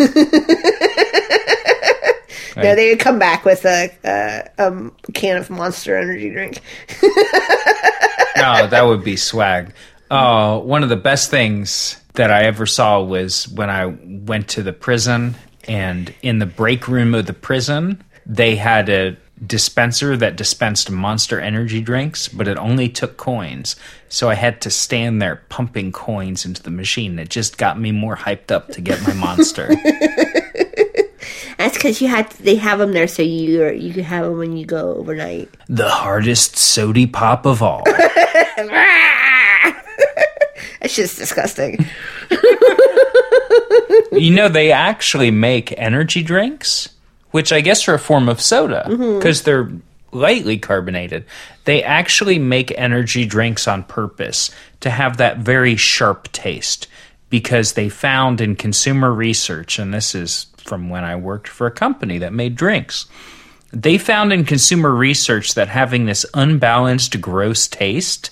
No, 2.64 2.76
they 2.76 2.90
would 2.90 3.00
come 3.00 3.20
back 3.20 3.46
with 3.46 3.66
a, 3.66 3.92
a, 4.04 4.50
um, 4.58 4.96
can 5.14 5.38
of 5.38 5.50
Monster 5.50 5.98
Energy 5.98 6.30
drink. 6.30 6.62
oh, 7.04 8.68
that 8.68 8.84
would 8.86 9.04
be 9.04 9.16
swag. 9.16 9.74
Oh, 10.10 10.60
one 10.60 10.84
of 10.84 10.90
the 10.90 10.98
best 10.98 11.30
things 11.32 12.02
that 12.14 12.32
I 12.32 12.44
ever 12.44 12.66
saw 12.66 13.02
was 13.02 13.48
when 13.48 13.70
I 13.70 13.86
went 13.86 14.50
to 14.50 14.64
the 14.64 14.74
prison, 14.74 15.36
and 15.68 16.14
in 16.22 16.40
the 16.40 16.46
break 16.46 16.88
room 16.88 17.16
of 17.16 17.26
the 17.26 17.34
prison, 17.34 18.04
they 18.26 18.56
had 18.56 18.90
a 18.90 19.18
dispenser 19.46 20.16
that 20.18 20.36
dispensed 20.36 20.92
monster 20.92 21.40
energy 21.40 21.82
drinks, 21.82 22.28
but 22.28 22.48
it 22.48 22.58
only 22.58 22.90
took 22.90 23.18
coins. 23.18 23.76
So 24.10 24.30
I 24.30 24.36
had 24.36 24.62
to 24.62 24.70
stand 24.70 25.22
there 25.22 25.44
pumping 25.50 25.92
coins 25.92 26.46
into 26.46 26.62
the 26.62 26.70
machine. 26.70 27.18
It 27.18 27.30
just 27.30 27.58
got 27.58 27.80
me 27.80 27.92
more 27.92 28.16
hyped 28.16 28.52
up 28.52 28.70
to 28.70 28.82
get 28.82 29.02
my 29.02 29.14
monster. 29.14 29.70
That's 31.62 31.78
because 31.78 32.02
you 32.02 32.08
had 32.08 32.28
they 32.32 32.56
have 32.56 32.80
them 32.80 32.92
there 32.92 33.08
so 33.08 33.22
you 33.22 33.70
you 33.70 33.94
can 33.94 34.04
have 34.04 34.26
them 34.26 34.38
when 34.40 34.58
you 34.58 34.66
go 34.66 34.96
overnight. 34.96 35.48
the 35.68 35.90
hardest 35.90 36.58
sody 36.58 37.06
pop 37.06 37.46
of 37.46 37.62
all. 37.62 37.84
That's 40.82 40.96
just 40.96 41.20
disgusting. 41.20 41.86
you 44.12 44.32
know, 44.32 44.50
they 44.50 44.72
actually 44.72 45.30
make 45.30 45.78
energy 45.78 46.24
drinks, 46.24 46.90
which 47.30 47.54
I 47.54 47.62
guess 47.62 47.88
are 47.88 47.94
a 47.94 48.00
form 48.00 48.28
of 48.28 48.42
soda 48.42 48.86
mm-hmm. 48.88 49.20
because 49.20 49.44
they're 49.44 49.72
lightly 50.12 50.58
carbonated. 50.58 51.26
They 51.66 51.84
actually 51.84 52.40
make 52.40 52.74
energy 52.76 53.28
drinks 53.28 53.68
on 53.68 53.84
purpose 53.84 54.50
to 54.80 54.90
have 54.90 55.18
that 55.18 55.38
very 55.38 55.76
sharp 55.76 56.32
taste 56.32 56.88
because 57.30 57.74
they 57.74 57.88
found 57.88 58.42
in 58.42 58.56
consumer 58.56 59.14
research, 59.14 59.78
and 59.78 59.94
this 59.94 60.16
is 60.16 60.48
from 60.62 60.90
when 60.90 61.04
I 61.04 61.16
worked 61.16 61.48
for 61.48 61.68
a 61.68 61.72
company 61.72 62.18
that 62.20 62.34
made 62.34 62.56
drinks. 62.56 63.08
They 63.72 63.98
found 63.98 64.34
in 64.34 64.46
consumer 64.46 64.94
research 64.94 65.54
that 65.54 65.70
having 65.70 66.06
this 66.06 66.26
unbalanced, 66.34 67.22
gross 67.22 67.68
taste 67.68 68.32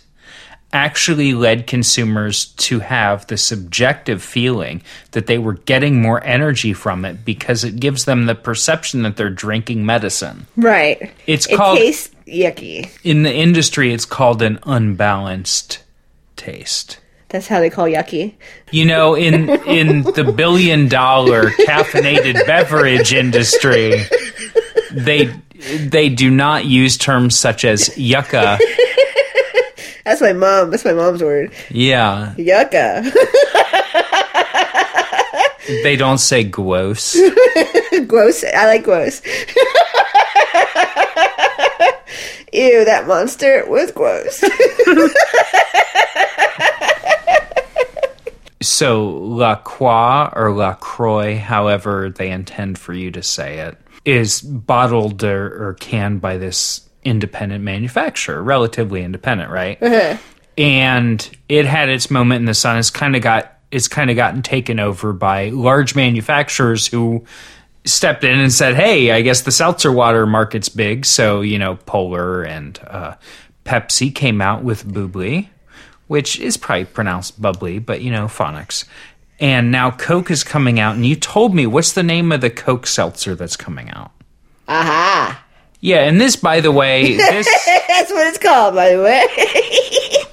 actually 0.71 1.33
led 1.33 1.65
consumers 1.65 2.45
to 2.45 2.79
have 2.79 3.25
the 3.27 3.37
subjective 3.37 4.21
feeling 4.21 4.81
that 5.11 5.25
they 5.27 5.37
were 5.37 5.53
getting 5.53 6.01
more 6.01 6.23
energy 6.23 6.73
from 6.73 7.05
it 7.05 7.25
because 7.25 7.63
it 7.63 7.79
gives 7.79 8.05
them 8.05 8.25
the 8.25 8.35
perception 8.35 9.01
that 9.01 9.17
they're 9.17 9.29
drinking 9.29 9.85
medicine. 9.85 10.45
Right. 10.55 11.11
It's 11.25 11.47
it 11.47 11.55
called 11.55 11.77
tastes 11.77 12.13
yucky. 12.27 12.89
in 13.03 13.23
the 13.23 13.33
industry 13.33 13.93
it's 13.93 14.05
called 14.05 14.41
an 14.41 14.59
unbalanced 14.63 15.81
taste. 16.35 16.99
That's 17.29 17.47
how 17.47 17.59
they 17.59 17.69
call 17.69 17.85
yucky. 17.85 18.33
You 18.71 18.85
know, 18.85 19.15
in 19.15 19.49
in 19.67 20.03
the 20.03 20.33
billion 20.35 20.87
dollar 20.87 21.51
caffeinated 21.51 22.45
beverage 22.45 23.13
industry, 23.13 24.01
they 24.91 25.33
they 25.79 26.09
do 26.09 26.31
not 26.31 26.65
use 26.65 26.97
terms 26.97 27.37
such 27.37 27.65
as 27.65 27.95
yucca. 27.97 28.57
That's 30.05 30.21
my 30.21 30.33
mom. 30.33 30.71
That's 30.71 30.85
my 30.85 30.93
mom's 30.93 31.21
word. 31.21 31.51
Yeah, 31.69 32.33
Yucca. 32.35 33.03
they 35.83 35.95
don't 35.95 36.17
say 36.17 36.43
gross. 36.43 37.15
gross. 38.07 38.43
I 38.43 38.65
like 38.65 38.83
gross. 38.83 39.21
Ew, 42.51 42.83
that 42.85 43.05
monster 43.05 43.63
was 43.67 43.91
gross. 43.91 44.43
So 48.61 49.09
La 49.09 49.55
Croix 49.55 50.29
or 50.33 50.51
La 50.53 50.73
Croix, 50.73 51.37
however 51.37 52.09
they 52.09 52.29
intend 52.29 52.77
for 52.77 52.93
you 52.93 53.11
to 53.11 53.23
say 53.23 53.59
it, 53.59 53.77
is 54.05 54.41
bottled 54.41 55.23
or, 55.23 55.69
or 55.69 55.73
canned 55.75 56.21
by 56.21 56.37
this 56.37 56.81
independent 57.03 57.63
manufacturer, 57.63 58.41
relatively 58.43 59.03
independent, 59.03 59.49
right? 59.51 59.77
And 60.57 61.29
it 61.47 61.65
had 61.65 61.89
its 61.89 62.11
moment 62.11 62.39
in 62.39 62.45
the 62.45 62.53
sun. 62.53 62.77
It's 62.77 62.89
kind 62.89 63.15
of 63.15 63.21
got 63.21 63.55
it's 63.71 63.87
kind 63.87 64.09
of 64.09 64.15
gotten 64.15 64.41
taken 64.41 64.79
over 64.79 65.13
by 65.13 65.49
large 65.49 65.95
manufacturers 65.95 66.87
who 66.87 67.23
stepped 67.85 68.23
in 68.23 68.39
and 68.39 68.51
said, 68.51 68.75
"Hey, 68.75 69.11
I 69.11 69.21
guess 69.21 69.41
the 69.41 69.51
seltzer 69.51 69.91
water 69.91 70.25
market's 70.25 70.69
big." 70.69 71.05
So 71.05 71.41
you 71.41 71.59
know, 71.59 71.75
Polar 71.85 72.43
and 72.43 72.79
uh, 72.87 73.15
Pepsi 73.63 74.13
came 74.13 74.41
out 74.41 74.63
with 74.63 74.85
Bubly, 74.91 75.49
which 76.09 76.39
is 76.39 76.57
probably 76.57 76.85
pronounced 76.85 77.39
bubbly, 77.39 77.77
but 77.77 78.01
you 78.01 78.09
know, 78.11 78.25
phonics. 78.25 78.83
And 79.39 79.71
now 79.71 79.91
Coke 79.91 80.31
is 80.31 80.43
coming 80.43 80.79
out, 80.79 80.95
and 80.95 81.05
you 81.05 81.15
told 81.15 81.53
me 81.53 81.67
what's 81.67 81.93
the 81.93 82.03
name 82.03 82.31
of 82.31 82.41
the 82.41 82.49
Coke 82.49 82.87
seltzer 82.87 83.35
that's 83.35 83.55
coming 83.55 83.91
out? 83.91 84.11
Aha. 84.67 85.45
Yeah, 85.79 85.99
and 85.99 86.19
this, 86.19 86.35
by 86.35 86.61
the 86.61 86.71
way, 86.71 87.13
this 87.15 87.47
That's 87.87 88.11
what 88.11 88.27
it's 88.27 88.39
called, 88.39 88.73
by 88.73 88.95
the 88.95 89.03
way. 89.03 89.23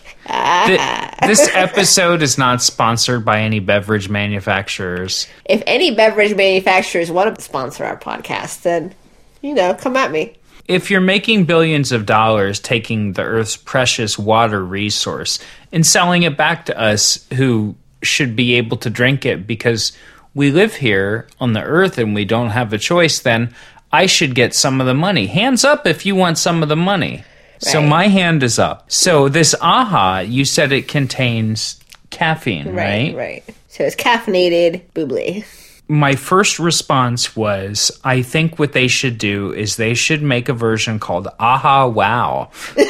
thi- 0.66 1.26
this 1.26 1.48
episode 1.54 2.22
is 2.22 2.38
not 2.38 2.62
sponsored 2.62 3.24
by 3.24 3.42
any 3.42 3.60
beverage 3.60 4.08
manufacturers. 4.08 5.28
if 5.44 5.62
any 5.66 5.94
beverage 5.94 6.34
manufacturers 6.34 7.10
want 7.10 7.36
to 7.36 7.42
sponsor 7.42 7.84
our 7.84 7.98
podcast, 7.98 8.62
then, 8.62 8.94
you 9.42 9.54
know, 9.54 9.74
come 9.74 9.96
at 9.96 10.10
me. 10.10 10.36
If 10.68 10.90
you're 10.90 11.00
making 11.00 11.44
billions 11.44 11.92
of 11.92 12.06
dollars 12.06 12.58
taking 12.58 13.12
the 13.12 13.22
Earth's 13.22 13.56
precious 13.56 14.18
water 14.18 14.64
resource 14.64 15.38
and 15.72 15.86
selling 15.86 16.24
it 16.24 16.36
back 16.36 16.66
to 16.66 16.80
us 16.80 17.24
who 17.34 17.76
should 18.02 18.36
be 18.36 18.54
able 18.54 18.76
to 18.78 18.90
drink 18.90 19.24
it 19.24 19.46
because 19.46 19.92
we 20.34 20.50
live 20.50 20.74
here 20.74 21.26
on 21.40 21.52
the 21.52 21.62
Earth 21.62 21.98
and 21.98 22.14
we 22.14 22.24
don't 22.24 22.50
have 22.50 22.72
a 22.72 22.78
choice, 22.78 23.20
then 23.20 23.54
I 23.92 24.06
should 24.06 24.34
get 24.34 24.54
some 24.54 24.80
of 24.80 24.86
the 24.86 24.94
money. 24.94 25.26
Hands 25.26 25.64
up 25.64 25.86
if 25.86 26.04
you 26.04 26.14
want 26.14 26.38
some 26.38 26.62
of 26.62 26.68
the 26.68 26.76
money. 26.76 27.24
So 27.58 27.80
my 27.80 28.08
hand 28.08 28.42
is 28.42 28.58
up. 28.58 28.90
So 28.90 29.28
this 29.28 29.54
AHA, 29.54 30.20
you 30.28 30.44
said 30.44 30.72
it 30.72 30.88
contains 30.88 31.80
caffeine, 32.10 32.74
right? 32.74 33.14
Right, 33.14 33.16
right. 33.16 33.44
So 33.68 33.84
it's 33.84 33.96
caffeinated 33.96 34.82
boobly. 34.94 35.46
My 35.88 36.16
first 36.16 36.58
response 36.58 37.36
was 37.36 37.98
I 38.02 38.22
think 38.22 38.58
what 38.58 38.72
they 38.72 38.88
should 38.88 39.18
do 39.18 39.52
is 39.52 39.76
they 39.76 39.94
should 39.94 40.22
make 40.22 40.48
a 40.48 40.52
version 40.52 40.98
called 40.98 41.28
Aha 41.38 41.86
Wow. 41.86 42.50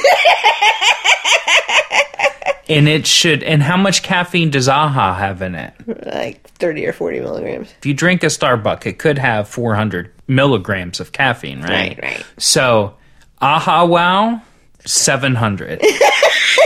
and 2.69 2.89
it 2.89 3.07
should 3.07 3.43
and 3.43 3.63
how 3.63 3.77
much 3.77 4.03
caffeine 4.03 4.51
does 4.51 4.69
Aha 4.69 5.15
have 5.15 5.43
in 5.43 5.55
it? 5.55 5.75
Like 6.07 6.49
30 6.51 6.87
or 6.87 6.93
40 6.93 7.21
milligrams. 7.21 7.73
If 7.79 7.87
you 7.87 7.95
drink 7.95 8.23
a 8.23 8.27
Starbucks, 8.27 8.87
it 8.87 8.99
could 8.99 9.19
have 9.19 9.49
400 9.49 10.11
milligrams 10.27 11.01
of 11.01 11.13
caffeine, 11.13 11.61
right? 11.61 11.71
Right, 11.71 12.03
right. 12.03 12.27
So, 12.39 12.97
Aha 13.41 13.85
Wow, 13.85 14.41
700. 14.85 15.83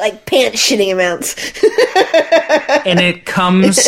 Like 0.00 0.26
pants 0.26 0.58
shitting 0.68 0.92
amounts. 0.92 1.34
and 2.86 2.98
it 2.98 3.24
comes 3.26 3.86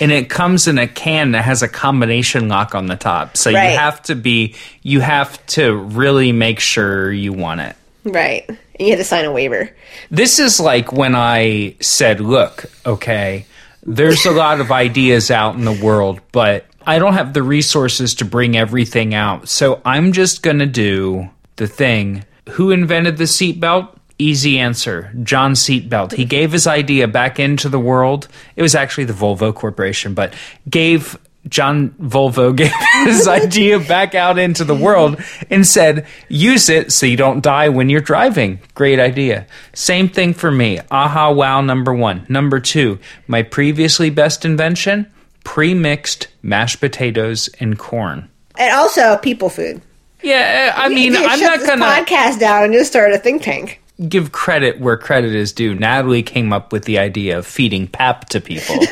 and 0.00 0.12
it 0.12 0.28
comes 0.28 0.66
in 0.68 0.78
a 0.78 0.86
can 0.88 1.32
that 1.32 1.42
has 1.44 1.62
a 1.62 1.68
combination 1.68 2.48
lock 2.48 2.74
on 2.74 2.86
the 2.86 2.96
top. 2.96 3.36
So 3.36 3.52
Right. 3.52 3.70
you 3.72 3.78
have 3.78 4.02
to 4.04 4.14
be 4.14 4.54
you 4.82 5.00
have 5.00 5.44
to 5.46 5.74
really 5.74 6.32
make 6.32 6.60
sure 6.60 7.12
you 7.12 7.32
want 7.32 7.60
it. 7.60 7.76
right. 8.04 8.48
You 8.78 8.90
had 8.90 8.98
to 8.98 9.04
sign 9.04 9.24
a 9.24 9.30
waiver. 9.32 9.70
This 10.10 10.40
is 10.40 10.58
like 10.58 10.92
when 10.92 11.14
I 11.14 11.76
said, 11.80 12.18
"Look, 12.20 12.64
okay, 12.84 13.46
there's 13.86 14.26
a 14.26 14.32
lot 14.32 14.60
of 14.60 14.72
ideas 14.72 15.30
out 15.30 15.54
in 15.54 15.64
the 15.64 15.72
world, 15.84 16.20
but 16.32 16.66
I 16.84 16.98
don't 16.98 17.12
have 17.14 17.32
the 17.34 17.42
resources 17.44 18.14
to 18.16 18.24
bring 18.24 18.56
everything 18.56 19.14
out. 19.14 19.48
So 19.48 19.80
I'm 19.84 20.12
just 20.12 20.42
going 20.42 20.58
to 20.58 20.66
do 20.66 21.30
the 21.54 21.68
thing. 21.68 22.24
Who 22.50 22.72
invented 22.72 23.16
the 23.16 23.24
seatbelt? 23.24 23.96
Easy 24.18 24.58
answer. 24.58 25.12
John 25.22 25.52
Seatbelt. 25.52 26.12
He 26.12 26.24
gave 26.24 26.52
his 26.52 26.66
idea 26.66 27.08
back 27.08 27.40
into 27.40 27.68
the 27.68 27.80
world. 27.80 28.28
It 28.54 28.62
was 28.62 28.74
actually 28.74 29.04
the 29.04 29.12
Volvo 29.12 29.52
Corporation, 29.54 30.14
but 30.14 30.34
gave 30.68 31.18
John 31.48 31.90
Volvo 32.00 32.54
gave 32.56 32.72
his 33.04 33.26
idea 33.28 33.78
back 33.78 34.14
out 34.14 34.38
into 34.38 34.64
the 34.64 34.74
world 34.74 35.20
and 35.50 35.66
said, 35.66 36.06
use 36.28 36.68
it 36.68 36.92
so 36.92 37.06
you 37.06 37.16
don't 37.16 37.42
die 37.42 37.68
when 37.68 37.90
you're 37.90 38.00
driving. 38.00 38.60
Great 38.74 39.00
idea. 39.00 39.46
Same 39.74 40.08
thing 40.08 40.32
for 40.32 40.50
me. 40.50 40.80
Aha 40.90 41.30
wow 41.30 41.60
number 41.60 41.92
one. 41.92 42.26
Number 42.28 42.60
two, 42.60 42.98
my 43.26 43.42
previously 43.42 44.10
best 44.10 44.44
invention, 44.44 45.10
pre-mixed 45.42 46.28
mashed 46.42 46.80
potatoes 46.80 47.48
and 47.60 47.78
corn. 47.78 48.30
And 48.56 48.74
also 48.74 49.16
people 49.18 49.48
food. 49.48 49.82
Yeah, 50.22 50.72
I 50.74 50.88
mean, 50.88 51.14
I'm 51.14 51.40
not 51.40 51.60
gonna 51.60 51.84
podcast 51.84 52.40
down 52.40 52.64
and 52.64 52.72
just 52.72 52.90
start 52.90 53.12
a 53.12 53.18
think 53.18 53.42
tank. 53.42 53.82
Give 54.08 54.32
credit 54.32 54.80
where 54.80 54.96
credit 54.96 55.34
is 55.34 55.52
due. 55.52 55.74
Natalie 55.74 56.22
came 56.22 56.52
up 56.52 56.72
with 56.72 56.84
the 56.84 56.98
idea 56.98 57.38
of 57.38 57.46
feeding 57.46 57.86
pap 57.86 58.28
to 58.30 58.40
people. 58.40 58.76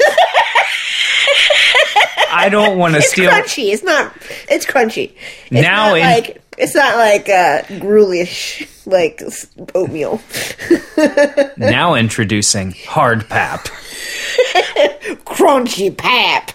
I 2.34 2.48
don't 2.50 2.78
want 2.78 2.94
to 2.94 2.98
It's 2.98 3.10
steal. 3.10 3.30
crunchy. 3.30 3.72
It's 3.72 3.82
not. 3.82 4.12
It's 4.48 4.64
crunchy. 4.64 5.12
It's 5.50 5.50
Now 5.52 5.88
not 5.90 5.96
in- 5.98 6.02
like 6.02 6.42
it's 6.58 6.74
not 6.74 6.96
like 6.96 7.28
uh, 7.28 7.62
gruelish 7.80 8.68
like 8.86 9.22
oatmeal. 9.74 10.20
Now 11.56 11.94
introducing 11.94 12.72
hard 12.86 13.28
pap. 13.28 13.64
Crunchy 15.24 15.96
pap. 15.96 16.52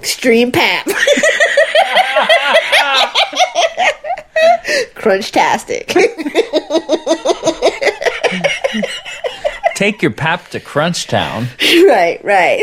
Extreme 0.00 0.52
pap. 0.52 0.86
Crunch-tastic. 4.94 5.94
Take 9.74 10.02
your 10.02 10.12
pap 10.12 10.48
to 10.50 10.60
Crunchtown. 10.60 11.48
right, 11.88 12.24
right. 12.24 12.60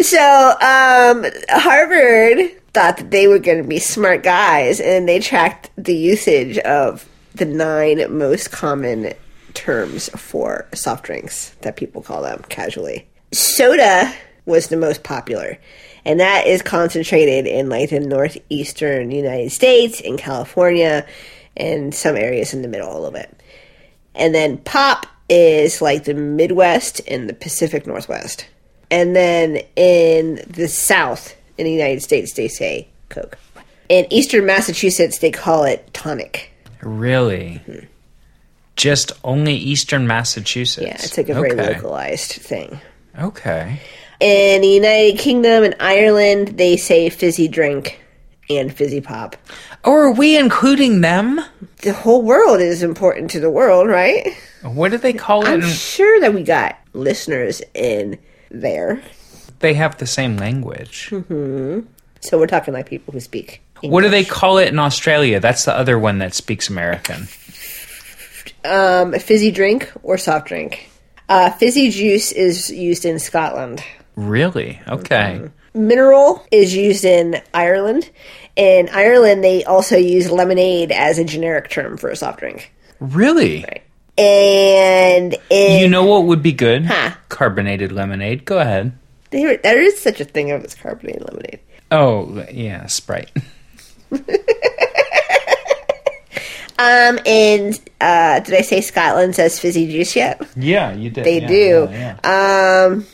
so, 0.00 0.50
um, 0.60 1.26
Harvard 1.50 2.52
thought 2.72 2.98
that 2.98 3.10
they 3.10 3.26
were 3.26 3.38
going 3.40 3.62
to 3.62 3.68
be 3.68 3.78
smart 3.78 4.22
guys, 4.22 4.80
and 4.80 5.08
they 5.08 5.18
tracked 5.18 5.70
the 5.76 5.94
usage 5.96 6.58
of 6.58 7.08
the 7.34 7.44
nine 7.44 8.16
most 8.16 8.52
common 8.52 9.12
terms 9.54 10.08
for 10.10 10.68
soft 10.72 11.04
drinks 11.04 11.50
that 11.62 11.76
people 11.76 12.02
call 12.02 12.22
them 12.22 12.42
casually. 12.48 13.06
Soda 13.32 14.12
was 14.46 14.68
the 14.68 14.76
most 14.76 15.02
popular, 15.02 15.58
and 16.08 16.20
that 16.20 16.46
is 16.46 16.62
concentrated 16.62 17.46
in 17.46 17.68
like 17.68 17.90
the 17.90 18.00
northeastern 18.00 19.10
United 19.10 19.52
States, 19.52 20.00
in 20.00 20.16
California, 20.16 21.06
and 21.54 21.94
some 21.94 22.16
areas 22.16 22.54
in 22.54 22.62
the 22.62 22.68
middle 22.68 22.90
a 22.90 22.96
little 22.96 23.10
bit. 23.10 23.42
And 24.14 24.34
then 24.34 24.56
pop 24.56 25.06
is 25.28 25.82
like 25.82 26.04
the 26.04 26.14
Midwest 26.14 27.02
and 27.06 27.28
the 27.28 27.34
Pacific 27.34 27.86
Northwest. 27.86 28.46
And 28.90 29.14
then 29.14 29.60
in 29.76 30.42
the 30.48 30.66
South, 30.66 31.36
in 31.58 31.66
the 31.66 31.72
United 31.72 32.02
States, 32.02 32.32
they 32.32 32.48
say 32.48 32.88
Coke. 33.10 33.36
In 33.90 34.10
Eastern 34.10 34.46
Massachusetts, 34.46 35.18
they 35.18 35.30
call 35.30 35.64
it 35.64 35.92
tonic. 35.92 36.50
Really? 36.80 37.60
Mm-hmm. 37.66 37.86
Just 38.76 39.12
only 39.24 39.56
Eastern 39.56 40.06
Massachusetts. 40.06 40.86
Yeah, 40.86 40.94
it's 40.94 41.18
like 41.18 41.28
a 41.28 41.34
very 41.34 41.52
okay. 41.52 41.74
localized 41.74 42.32
thing. 42.32 42.80
Okay. 43.18 43.80
In 44.20 44.62
the 44.62 44.68
United 44.68 45.18
Kingdom 45.18 45.62
and 45.62 45.76
Ireland, 45.78 46.48
they 46.58 46.76
say 46.76 47.08
fizzy 47.08 47.46
drink 47.46 48.00
and 48.50 48.74
fizzy 48.74 49.00
pop. 49.00 49.36
Oh, 49.84 49.92
are 49.92 50.10
we 50.10 50.36
including 50.36 51.02
them? 51.02 51.40
The 51.82 51.92
whole 51.92 52.22
world 52.22 52.60
is 52.60 52.82
important 52.82 53.30
to 53.32 53.40
the 53.40 53.50
world, 53.50 53.88
right? 53.88 54.34
What 54.62 54.90
do 54.90 54.98
they 54.98 55.12
call 55.12 55.46
it? 55.46 55.50
I'm 55.50 55.60
in- 55.62 55.68
sure 55.68 56.20
that 56.20 56.34
we 56.34 56.42
got 56.42 56.76
listeners 56.94 57.62
in 57.74 58.18
there. 58.50 59.00
They 59.60 59.74
have 59.74 59.98
the 59.98 60.06
same 60.06 60.36
language. 60.36 61.08
So 62.20 62.38
we're 62.38 62.46
talking 62.48 62.74
like 62.74 62.88
people 62.88 63.12
who 63.12 63.20
speak. 63.20 63.62
What 63.82 64.02
do 64.02 64.08
they 64.08 64.24
call 64.24 64.58
it 64.58 64.68
in 64.68 64.78
Australia? 64.80 65.38
That's 65.38 65.64
the 65.64 65.76
other 65.76 65.96
one 65.98 66.18
that 66.18 66.34
speaks 66.34 66.68
American. 66.68 67.28
Um, 68.64 69.12
fizzy 69.14 69.52
drink 69.52 69.92
or 70.02 70.18
soft 70.18 70.48
drink. 70.48 70.90
Uh, 71.28 71.50
fizzy 71.50 71.90
juice 71.90 72.32
is 72.32 72.70
used 72.70 73.04
in 73.04 73.18
Scotland. 73.20 73.84
Really? 74.18 74.80
Okay. 74.88 75.48
Mineral 75.74 76.44
is 76.50 76.74
used 76.74 77.04
in 77.04 77.40
Ireland. 77.54 78.10
In 78.56 78.88
Ireland, 78.88 79.44
they 79.44 79.62
also 79.62 79.96
use 79.96 80.28
lemonade 80.28 80.90
as 80.90 81.20
a 81.20 81.24
generic 81.24 81.70
term 81.70 81.96
for 81.96 82.10
a 82.10 82.16
soft 82.16 82.40
drink. 82.40 82.72
Really? 82.98 83.62
Right. 83.62 83.82
And 84.18 85.36
in 85.50 85.80
You 85.80 85.88
know 85.88 86.04
what 86.04 86.24
would 86.24 86.42
be 86.42 86.52
good? 86.52 86.86
Huh. 86.86 87.12
Carbonated 87.28 87.92
lemonade. 87.92 88.44
Go 88.44 88.58
ahead. 88.58 88.98
there, 89.30 89.56
there 89.58 89.80
is 89.80 90.00
such 90.00 90.20
a 90.20 90.24
thing 90.24 90.50
as 90.50 90.74
carbonated 90.74 91.22
lemonade. 91.22 91.60
Oh, 91.92 92.44
yeah, 92.50 92.86
Sprite. 92.86 93.30
Um, 96.78 97.18
and 97.26 97.80
uh, 98.00 98.38
did 98.38 98.54
I 98.54 98.60
say 98.60 98.80
Scotland 98.80 99.34
says 99.34 99.58
fizzy 99.58 99.90
juice 99.90 100.14
yet? 100.14 100.40
Yeah, 100.54 100.92
you 100.92 101.10
did. 101.10 101.24
They 101.24 101.40
do. 101.40 101.88
Um, 102.22 103.04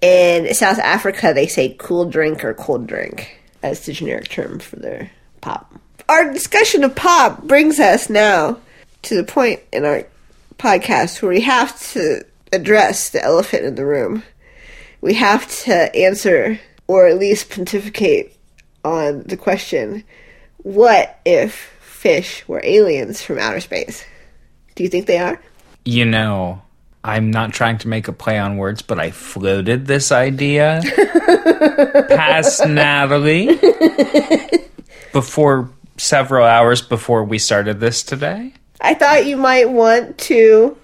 in 0.00 0.52
South 0.54 0.78
Africa, 0.78 1.32
they 1.34 1.46
say 1.46 1.76
cool 1.78 2.04
drink 2.04 2.44
or 2.44 2.54
cold 2.54 2.86
drink 2.86 3.40
as 3.62 3.86
the 3.86 3.92
generic 3.92 4.28
term 4.28 4.58
for 4.58 4.76
their 4.76 5.10
pop. 5.40 5.74
Our 6.08 6.32
discussion 6.32 6.84
of 6.84 6.94
pop 6.94 7.42
brings 7.42 7.80
us 7.80 8.08
now 8.08 8.58
to 9.02 9.16
the 9.16 9.24
point 9.24 9.60
in 9.72 9.84
our 9.84 10.06
podcast 10.58 11.20
where 11.20 11.30
we 11.30 11.40
have 11.42 11.78
to 11.92 12.24
address 12.52 13.10
the 13.10 13.22
elephant 13.22 13.64
in 13.64 13.74
the 13.74 13.84
room. 13.84 14.22
We 15.00 15.14
have 15.14 15.48
to 15.64 15.94
answer, 15.94 16.60
or 16.86 17.06
at 17.06 17.18
least 17.18 17.50
pontificate, 17.50 18.36
on 18.84 19.24
the 19.24 19.36
question 19.36 20.04
what 20.58 21.20
if 21.24 21.54
fish 21.80 22.46
were 22.48 22.60
aliens 22.64 23.22
from 23.22 23.38
outer 23.38 23.60
space? 23.60 24.04
Do 24.74 24.82
you 24.82 24.88
think 24.88 25.06
they 25.06 25.18
are? 25.18 25.40
You 25.84 26.04
know, 26.04 26.62
I'm 27.06 27.30
not 27.30 27.52
trying 27.52 27.78
to 27.78 27.88
make 27.88 28.08
a 28.08 28.12
play 28.12 28.36
on 28.36 28.56
words, 28.56 28.82
but 28.82 28.98
I 28.98 29.12
floated 29.12 29.86
this 29.86 30.10
idea 30.10 30.82
past 32.08 32.66
Natalie 32.66 33.60
before 35.12 35.70
several 35.98 36.44
hours 36.44 36.82
before 36.82 37.22
we 37.22 37.38
started 37.38 37.78
this 37.78 38.02
today. 38.02 38.52
I 38.80 38.94
thought 38.94 39.24
you 39.24 39.36
might 39.36 39.70
want 39.70 40.18
to 40.18 40.76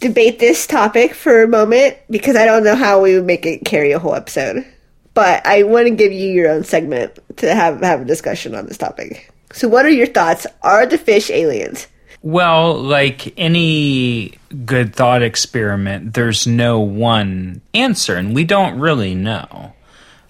debate 0.00 0.40
this 0.40 0.66
topic 0.66 1.14
for 1.14 1.44
a 1.44 1.48
moment 1.48 1.96
because 2.10 2.34
I 2.34 2.44
don't 2.44 2.64
know 2.64 2.74
how 2.74 3.00
we 3.00 3.14
would 3.14 3.24
make 3.24 3.46
it 3.46 3.64
carry 3.64 3.92
a 3.92 4.00
whole 4.00 4.16
episode. 4.16 4.66
But 5.14 5.46
I 5.46 5.62
want 5.62 5.86
to 5.86 5.94
give 5.94 6.12
you 6.12 6.28
your 6.28 6.50
own 6.50 6.64
segment 6.64 7.16
to 7.36 7.54
have 7.54 7.80
have 7.82 8.00
a 8.00 8.04
discussion 8.04 8.56
on 8.56 8.66
this 8.66 8.78
topic. 8.78 9.30
So, 9.52 9.68
what 9.68 9.86
are 9.86 9.90
your 9.90 10.06
thoughts? 10.08 10.44
Are 10.62 10.86
the 10.86 10.98
fish 10.98 11.30
aliens? 11.30 11.86
Well, 12.28 12.74
like 12.74 13.32
any 13.38 14.34
good 14.66 14.94
thought 14.94 15.22
experiment, 15.22 16.12
there's 16.12 16.46
no 16.46 16.78
one 16.78 17.62
answer, 17.72 18.16
and 18.16 18.34
we 18.34 18.44
don't 18.44 18.78
really 18.78 19.14
know. 19.14 19.72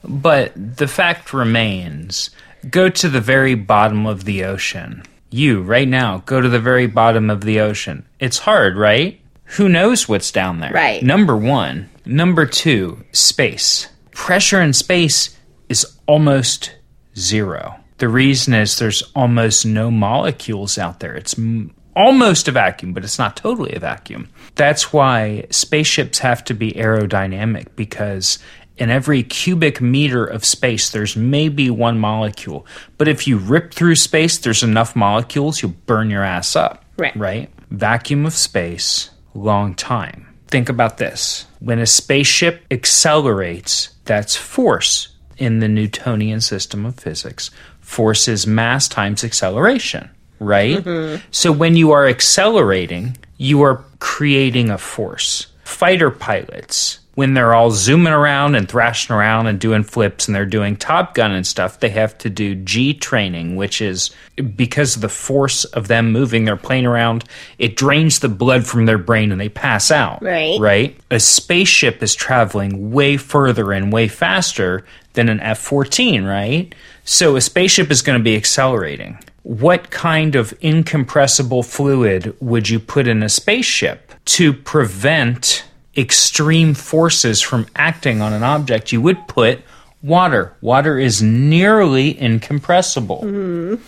But 0.04 0.52
the 0.54 0.86
fact 0.86 1.32
remains 1.32 2.30
go 2.70 2.88
to 2.88 3.08
the 3.08 3.20
very 3.20 3.56
bottom 3.56 4.06
of 4.06 4.26
the 4.26 4.44
ocean. 4.44 5.02
You, 5.30 5.60
right 5.62 5.88
now, 5.88 6.22
go 6.24 6.40
to 6.40 6.48
the 6.48 6.60
very 6.60 6.86
bottom 6.86 7.30
of 7.30 7.40
the 7.40 7.58
ocean. 7.58 8.06
It's 8.20 8.38
hard, 8.38 8.76
right? 8.76 9.20
Who 9.56 9.68
knows 9.68 10.08
what's 10.08 10.30
down 10.30 10.60
there? 10.60 10.70
Right. 10.70 11.02
Number 11.02 11.36
one. 11.36 11.90
Number 12.06 12.46
two, 12.46 13.04
space. 13.10 13.88
Pressure 14.12 14.60
in 14.60 14.72
space 14.72 15.36
is 15.68 15.84
almost 16.06 16.76
zero. 17.16 17.80
The 17.96 18.08
reason 18.08 18.54
is 18.54 18.78
there's 18.78 19.02
almost 19.16 19.66
no 19.66 19.90
molecules 19.90 20.78
out 20.78 21.00
there. 21.00 21.16
It's 21.16 21.36
m- 21.36 21.74
almost 21.98 22.46
a 22.46 22.52
vacuum, 22.52 22.92
but 22.94 23.04
it's 23.04 23.18
not 23.18 23.36
totally 23.36 23.74
a 23.74 23.80
vacuum. 23.80 24.28
That's 24.54 24.92
why 24.92 25.46
spaceships 25.50 26.20
have 26.20 26.44
to 26.44 26.54
be 26.54 26.72
aerodynamic 26.72 27.66
because 27.74 28.38
in 28.76 28.88
every 28.88 29.24
cubic 29.24 29.80
meter 29.80 30.24
of 30.24 30.44
space, 30.44 30.90
there's 30.90 31.16
maybe 31.16 31.68
one 31.68 31.98
molecule. 31.98 32.64
But 32.96 33.08
if 33.08 33.26
you 33.26 33.36
rip 33.36 33.74
through 33.74 33.96
space, 33.96 34.38
there's 34.38 34.62
enough 34.62 34.94
molecules, 34.94 35.60
you'll 35.60 35.74
burn 35.86 36.08
your 36.08 36.22
ass 36.22 36.54
up. 36.54 36.84
Right. 36.96 37.16
Right? 37.16 37.50
Vacuum 37.70 38.24
of 38.24 38.32
space, 38.32 39.10
long 39.34 39.74
time. 39.74 40.28
Think 40.46 40.68
about 40.68 40.98
this. 40.98 41.46
When 41.58 41.80
a 41.80 41.86
spaceship 41.86 42.64
accelerates, 42.70 43.90
that's 44.04 44.36
force 44.36 45.08
in 45.36 45.58
the 45.58 45.68
Newtonian 45.68 46.40
system 46.40 46.86
of 46.86 46.98
physics. 46.98 47.50
Force 47.80 48.28
is 48.28 48.46
mass 48.46 48.88
times 48.88 49.24
acceleration, 49.24 50.10
right? 50.38 50.78
Mm-hmm. 50.78 51.22
So 51.30 51.52
when 51.52 51.76
you 51.76 51.92
are 51.92 52.06
accelerating, 52.06 53.16
you 53.36 53.62
are 53.62 53.84
creating 53.98 54.70
a 54.70 54.78
force. 54.78 55.48
Fighter 55.64 56.10
pilots, 56.10 57.00
when 57.18 57.34
they're 57.34 57.52
all 57.52 57.72
zooming 57.72 58.12
around 58.12 58.54
and 58.54 58.68
thrashing 58.68 59.12
around 59.12 59.48
and 59.48 59.58
doing 59.58 59.82
flips 59.82 60.28
and 60.28 60.36
they're 60.36 60.46
doing 60.46 60.76
Top 60.76 61.16
Gun 61.16 61.32
and 61.32 61.44
stuff, 61.44 61.80
they 61.80 61.88
have 61.88 62.16
to 62.18 62.30
do 62.30 62.54
G 62.54 62.94
training, 62.94 63.56
which 63.56 63.82
is 63.82 64.12
because 64.54 64.94
of 64.94 65.02
the 65.02 65.08
force 65.08 65.64
of 65.64 65.88
them 65.88 66.12
moving, 66.12 66.44
their 66.44 66.56
plane 66.56 66.86
around, 66.86 67.24
it 67.58 67.74
drains 67.74 68.20
the 68.20 68.28
blood 68.28 68.64
from 68.64 68.86
their 68.86 68.98
brain 68.98 69.32
and 69.32 69.40
they 69.40 69.48
pass 69.48 69.90
out. 69.90 70.22
Right. 70.22 70.60
Right? 70.60 70.96
A 71.10 71.18
spaceship 71.18 72.04
is 72.04 72.14
traveling 72.14 72.92
way 72.92 73.16
further 73.16 73.72
and 73.72 73.92
way 73.92 74.06
faster 74.06 74.86
than 75.14 75.28
an 75.28 75.40
F 75.40 75.58
14, 75.58 76.22
right? 76.22 76.72
So 77.02 77.34
a 77.34 77.40
spaceship 77.40 77.90
is 77.90 78.00
going 78.00 78.20
to 78.20 78.22
be 78.22 78.36
accelerating. 78.36 79.18
What 79.42 79.90
kind 79.90 80.36
of 80.36 80.54
incompressible 80.62 81.64
fluid 81.64 82.36
would 82.38 82.68
you 82.68 82.78
put 82.78 83.08
in 83.08 83.24
a 83.24 83.28
spaceship 83.28 84.12
to 84.26 84.52
prevent 84.52 85.64
extreme 85.98 86.74
forces 86.74 87.42
from 87.42 87.66
acting 87.74 88.20
on 88.20 88.32
an 88.32 88.42
object? 88.42 88.92
You 88.92 89.00
would 89.02 89.26
put 89.26 89.62
water. 90.02 90.56
Water 90.60 90.98
is 90.98 91.20
nearly 91.20 92.20
incompressible. 92.20 93.22
Mm-hmm. 93.22 93.82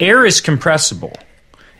Air 0.00 0.24
is 0.24 0.40
compressible. 0.40 1.12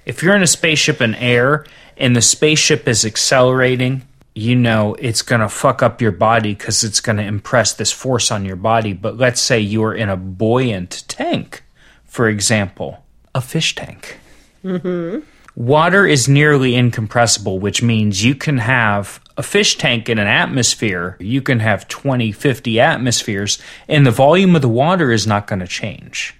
If 0.04 0.22
you're 0.22 0.34
in 0.34 0.42
a 0.42 0.48
spaceship 0.48 1.00
in 1.00 1.14
air 1.14 1.64
and 1.96 2.16
the 2.16 2.22
spaceship 2.22 2.88
is 2.88 3.04
accelerating, 3.04 4.02
you 4.34 4.54
know 4.54 4.94
it's 4.98 5.22
going 5.22 5.40
to 5.40 5.48
fuck 5.48 5.82
up 5.82 6.00
your 6.00 6.12
body 6.12 6.54
because 6.54 6.84
it's 6.84 7.00
going 7.00 7.18
to 7.18 7.24
impress 7.24 7.74
this 7.74 7.92
force 7.92 8.30
on 8.30 8.44
your 8.44 8.56
body. 8.56 8.92
But 8.92 9.16
let's 9.16 9.40
say 9.40 9.60
you 9.60 9.84
are 9.84 9.94
in 9.94 10.08
a 10.08 10.16
buoyant 10.16 11.04
tank, 11.08 11.62
for 12.04 12.28
example, 12.28 13.04
a 13.34 13.40
fish 13.40 13.74
tank. 13.74 14.18
Mm-hmm. 14.64 15.20
Water 15.58 16.06
is 16.06 16.28
nearly 16.28 16.76
incompressible, 16.76 17.58
which 17.58 17.82
means 17.82 18.24
you 18.24 18.36
can 18.36 18.58
have 18.58 19.20
a 19.36 19.42
fish 19.42 19.76
tank 19.76 20.08
in 20.08 20.20
an 20.20 20.28
atmosphere, 20.28 21.16
you 21.18 21.42
can 21.42 21.58
have 21.58 21.88
20, 21.88 22.30
50 22.30 22.78
atmospheres, 22.78 23.58
and 23.88 24.06
the 24.06 24.12
volume 24.12 24.54
of 24.54 24.62
the 24.62 24.68
water 24.68 25.10
is 25.10 25.26
not 25.26 25.48
going 25.48 25.58
to 25.58 25.66
change 25.66 26.36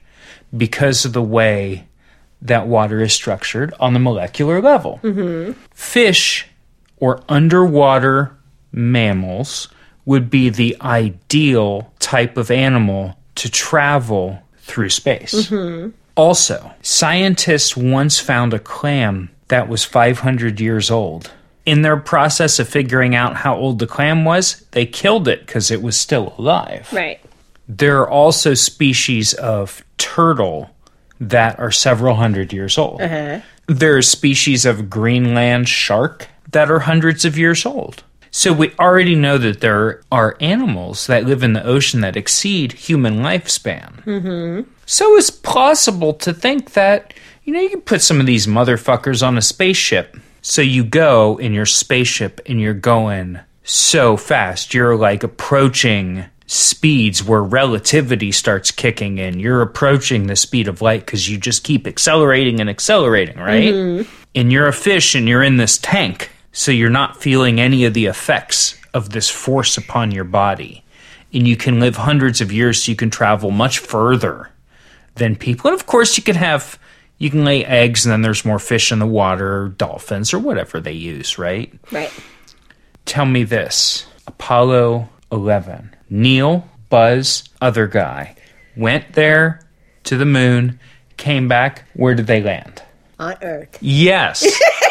because 0.57 1.05
of 1.05 1.15
the 1.15 1.23
way 1.23 1.89
that 2.41 2.69
water 2.69 3.01
is 3.01 3.13
structured 3.13 3.75
on 3.81 3.93
the 3.93 3.99
molecular 3.99 4.63
level. 4.63 5.01
Mm-hmm. 5.03 5.61
Fish 5.75 6.47
or 6.99 7.21
underwater 7.29 8.37
mammals 8.71 9.67
would 10.05 10.31
be 10.31 10.49
the 10.49 10.77
ideal 10.81 11.93
type 11.99 12.37
of 12.37 12.53
animal 12.53 13.19
to 13.35 13.51
travel 13.51 14.45
through 14.59 14.91
space. 14.91 15.49
Mm-hmm. 15.49 15.91
Also, 16.19 16.73
scientists 16.83 17.77
once 17.77 18.19
found 18.19 18.53
a 18.53 18.59
clam 18.59 19.31
that 19.47 19.69
was 19.69 19.85
500 19.85 20.61
years 20.61 20.91
old. 20.91 21.31
In 21.65 21.83
their 21.83 21.97
process 21.97 22.59
of 22.59 22.69
figuring 22.69 23.15
out 23.15 23.37
how 23.37 23.55
old 23.55 23.79
the 23.79 23.87
clam 23.87 24.25
was, 24.25 24.65
they 24.73 24.85
killed 24.85 25.29
it 25.29 25.47
because 25.47 25.71
it 25.71 25.81
was 25.81 25.97
still 25.97 26.35
alive. 26.37 26.89
Right. 26.93 27.21
There 27.69 28.01
are 28.01 28.11
also 28.11 28.55
species 28.55 29.33
of 29.35 29.85
turtle 29.97 30.71
that 31.21 31.59
are 31.61 31.71
several 31.71 32.17
hundred 32.17 32.53
years 32.53 32.79
old. 32.79 33.01
Uh-huh. 33.01 33.41
There 33.67 33.97
are 33.97 34.03
species 34.03 34.65
of 34.67 34.91
Greenland 34.91 35.69
shark 35.69 36.29
that 36.51 36.71
are 36.71 36.81
hundreds 36.81 37.25
of 37.25 37.39
years 37.39 37.65
old. 37.65 38.03
So 38.31 38.53
we 38.53 38.73
already 38.79 39.15
know 39.15 39.39
that 39.39 39.61
there 39.61 40.03
are 40.13 40.37
animals 40.41 41.07
that 41.07 41.25
live 41.25 41.43
in 41.43 41.55
the 41.55 41.65
ocean 41.65 42.01
that 42.03 42.17
exceed 42.17 42.73
human 42.73 43.17
lifespan. 43.19 44.05
Mm-hmm. 44.05 44.71
So 44.87 45.17
it's 45.17 45.31
plausible 45.31 46.15
to 46.15 46.33
think 46.33 46.73
that, 46.73 47.15
you 47.45 47.53
know, 47.53 47.61
you 47.61 47.71
can 47.71 47.81
put 47.81 48.03
some 48.03 48.21
of 48.21 48.27
these 48.27 48.47
motherfuckers 48.47 49.27
on 49.27 49.39
a 49.39 49.43
spaceship. 49.43 50.17
So 50.43 50.63
you 50.63 50.85
go 50.85 51.37
in 51.39 51.53
your 51.53 51.67
spaceship 51.67 52.41
and 52.47 52.61
you're 52.61 52.75
going 52.75 53.41
so 53.65 54.17
fast. 54.17 54.73
You're 54.73 54.97
like 54.97 55.23
approaching 55.23 56.25
speeds 56.47 57.23
where 57.23 57.43
relativity 57.43 58.33
starts 58.33 58.71
kicking 58.71 59.19
in. 59.19 59.39
You're 59.39 59.61
approaching 59.61 60.27
the 60.27 60.37
speed 60.37 60.69
of 60.69 60.81
light 60.81 61.05
because 61.05 61.29
you 61.29 61.37
just 61.37 61.65
keep 61.65 61.87
accelerating 61.87 62.61
and 62.61 62.71
accelerating, 62.71 63.39
right? 63.39 64.07
And 64.35 64.53
you're 64.53 64.69
a 64.69 64.73
fish 64.73 65.15
and 65.15 65.29
you're 65.29 65.43
in 65.43 65.59
this 65.59 65.77
tank. 65.77 66.31
So 66.53 66.73
you're 66.73 66.91
not 66.91 67.21
feeling 67.21 67.61
any 67.61 67.85
of 67.85 67.95
the 67.95 68.07
effects 68.07 68.79
of 68.95 69.11
this 69.11 69.29
force 69.31 69.77
upon 69.77 70.11
your 70.11 70.25
body. 70.25 70.85
And 71.33 71.47
you 71.47 71.57
can 71.57 71.79
live 71.79 71.97
hundreds 71.97 72.41
of 72.41 72.53
years, 72.53 72.83
so 72.83 72.91
you 72.91 72.97
can 72.97 73.11
travel 73.11 73.51
much 73.51 73.79
further 73.79 74.51
than 75.17 75.37
people. 75.37 75.71
And 75.71 75.79
of 75.79 75.87
course, 75.87 76.17
you 76.17 76.23
can 76.23 76.37
have, 76.37 76.79
you 77.19 77.31
can 77.31 77.45
lay 77.45 77.65
eggs 77.65 78.07
and 78.07 78.13
then 78.13 78.23
there's 78.23 78.45
more 78.45 78.59
fish 78.59 78.91
in 78.91 78.99
the 78.99 79.07
water, 79.07 79.69
dolphins, 79.77 80.33
or 80.33 80.39
whatever 80.39 80.81
they 80.81 80.93
use, 80.93 81.39
right? 81.39 81.73
Right. 81.93 82.13
Tell 83.05 83.27
me 83.27 83.45
this 83.45 84.07
Apollo 84.27 85.09
11. 85.31 85.95
Neil, 86.11 86.67
Buzz, 86.89 87.45
other 87.61 87.87
guy 87.87 88.35
went 88.77 89.13
there 89.13 89.61
to 90.05 90.17
the 90.17 90.25
moon, 90.25 90.79
came 91.17 91.49
back. 91.49 91.85
Where 91.95 92.15
did 92.15 92.27
they 92.27 92.43
land? 92.43 92.83
On 93.19 93.35
Earth. 93.43 93.77
Yes. 93.81 94.47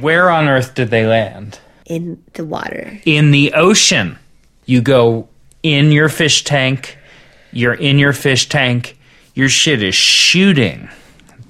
Where 0.00 0.30
on 0.30 0.48
earth 0.48 0.74
did 0.74 0.90
they 0.90 1.06
land? 1.06 1.58
In 1.86 2.22
the 2.34 2.44
water. 2.44 3.00
In 3.04 3.30
the 3.30 3.52
ocean. 3.54 4.18
You 4.64 4.80
go 4.80 5.28
in 5.62 5.92
your 5.92 6.08
fish 6.08 6.44
tank, 6.44 6.98
you're 7.52 7.74
in 7.74 7.98
your 7.98 8.12
fish 8.12 8.48
tank, 8.48 8.98
your 9.34 9.48
shit 9.48 9.82
is 9.82 9.94
shooting 9.94 10.88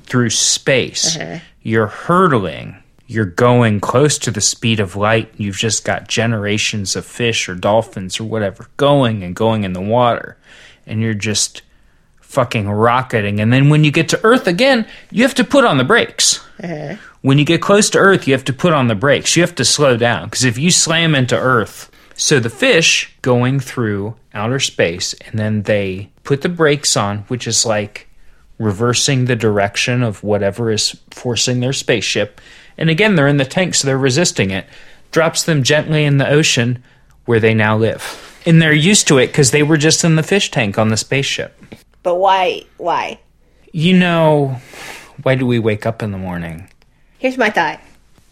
through 0.04 0.30
space. 0.30 1.16
Uh-huh. 1.16 1.38
You're 1.62 1.86
hurtling. 1.86 2.76
You're 3.06 3.24
going 3.24 3.80
close 3.80 4.18
to 4.18 4.30
the 4.30 4.40
speed 4.40 4.80
of 4.80 4.96
light. 4.96 5.32
You've 5.36 5.56
just 5.56 5.84
got 5.84 6.08
generations 6.08 6.96
of 6.96 7.06
fish 7.06 7.48
or 7.48 7.54
dolphins 7.54 8.18
or 8.18 8.24
whatever 8.24 8.68
going 8.76 9.22
and 9.22 9.34
going 9.34 9.64
in 9.64 9.72
the 9.72 9.80
water. 9.80 10.36
And 10.86 11.00
you're 11.00 11.14
just 11.14 11.62
fucking 12.20 12.68
rocketing. 12.68 13.40
And 13.40 13.52
then 13.52 13.68
when 13.68 13.84
you 13.84 13.90
get 13.90 14.08
to 14.10 14.20
Earth 14.24 14.46
again, 14.46 14.86
you 15.10 15.22
have 15.22 15.34
to 15.34 15.44
put 15.44 15.64
on 15.64 15.78
the 15.78 15.84
brakes. 15.84 16.44
Uh-huh. 16.62 16.96
When 17.26 17.38
you 17.38 17.44
get 17.44 17.60
close 17.60 17.90
to 17.90 17.98
Earth, 17.98 18.28
you 18.28 18.34
have 18.34 18.44
to 18.44 18.52
put 18.52 18.72
on 18.72 18.86
the 18.86 18.94
brakes. 18.94 19.34
You 19.34 19.42
have 19.42 19.56
to 19.56 19.64
slow 19.64 19.96
down 19.96 20.26
because 20.26 20.44
if 20.44 20.58
you 20.58 20.70
slam 20.70 21.12
into 21.12 21.36
Earth, 21.36 21.90
so 22.14 22.38
the 22.38 22.48
fish 22.48 23.12
going 23.20 23.58
through 23.58 24.14
outer 24.32 24.60
space 24.60 25.12
and 25.14 25.36
then 25.36 25.62
they 25.62 26.12
put 26.22 26.42
the 26.42 26.48
brakes 26.48 26.96
on, 26.96 27.22
which 27.22 27.48
is 27.48 27.66
like 27.66 28.08
reversing 28.60 29.24
the 29.24 29.34
direction 29.34 30.04
of 30.04 30.22
whatever 30.22 30.70
is 30.70 31.00
forcing 31.10 31.58
their 31.58 31.72
spaceship. 31.72 32.40
And 32.78 32.90
again, 32.90 33.16
they're 33.16 33.26
in 33.26 33.38
the 33.38 33.44
tank, 33.44 33.74
so 33.74 33.88
they're 33.88 33.98
resisting 33.98 34.52
it. 34.52 34.68
Drops 35.10 35.42
them 35.42 35.64
gently 35.64 36.04
in 36.04 36.18
the 36.18 36.28
ocean 36.28 36.80
where 37.24 37.40
they 37.40 37.54
now 37.54 37.76
live. 37.76 38.40
And 38.46 38.62
they're 38.62 38.72
used 38.72 39.08
to 39.08 39.18
it 39.18 39.26
because 39.26 39.50
they 39.50 39.64
were 39.64 39.78
just 39.78 40.04
in 40.04 40.14
the 40.14 40.22
fish 40.22 40.52
tank 40.52 40.78
on 40.78 40.90
the 40.90 40.96
spaceship. 40.96 41.60
But 42.04 42.18
why? 42.18 42.66
Why? 42.76 43.18
You 43.72 43.98
know, 43.98 44.60
why 45.24 45.34
do 45.34 45.44
we 45.44 45.58
wake 45.58 45.86
up 45.86 46.04
in 46.04 46.12
the 46.12 46.18
morning? 46.18 46.68
Here's 47.18 47.38
my 47.38 47.50
thought. 47.50 47.80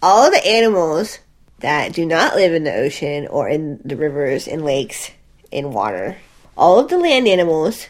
All 0.02 0.26
of 0.26 0.32
the 0.32 0.46
animals 0.46 1.18
that 1.60 1.92
do 1.92 2.04
not 2.04 2.36
live 2.36 2.52
in 2.52 2.64
the 2.64 2.74
ocean 2.74 3.26
or 3.26 3.48
in 3.48 3.80
the 3.84 3.96
rivers 3.96 4.46
and 4.46 4.64
lakes 4.64 5.10
in 5.50 5.72
water, 5.72 6.18
all 6.56 6.78
of 6.78 6.88
the 6.88 6.98
land 6.98 7.26
animals 7.26 7.88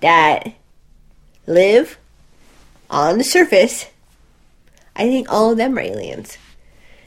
that 0.00 0.52
live 1.46 1.98
on 2.90 3.18
the 3.18 3.24
surface, 3.24 3.86
I 4.94 5.04
think 5.08 5.32
all 5.32 5.50
of 5.50 5.56
them 5.56 5.78
are 5.78 5.80
aliens. 5.80 6.36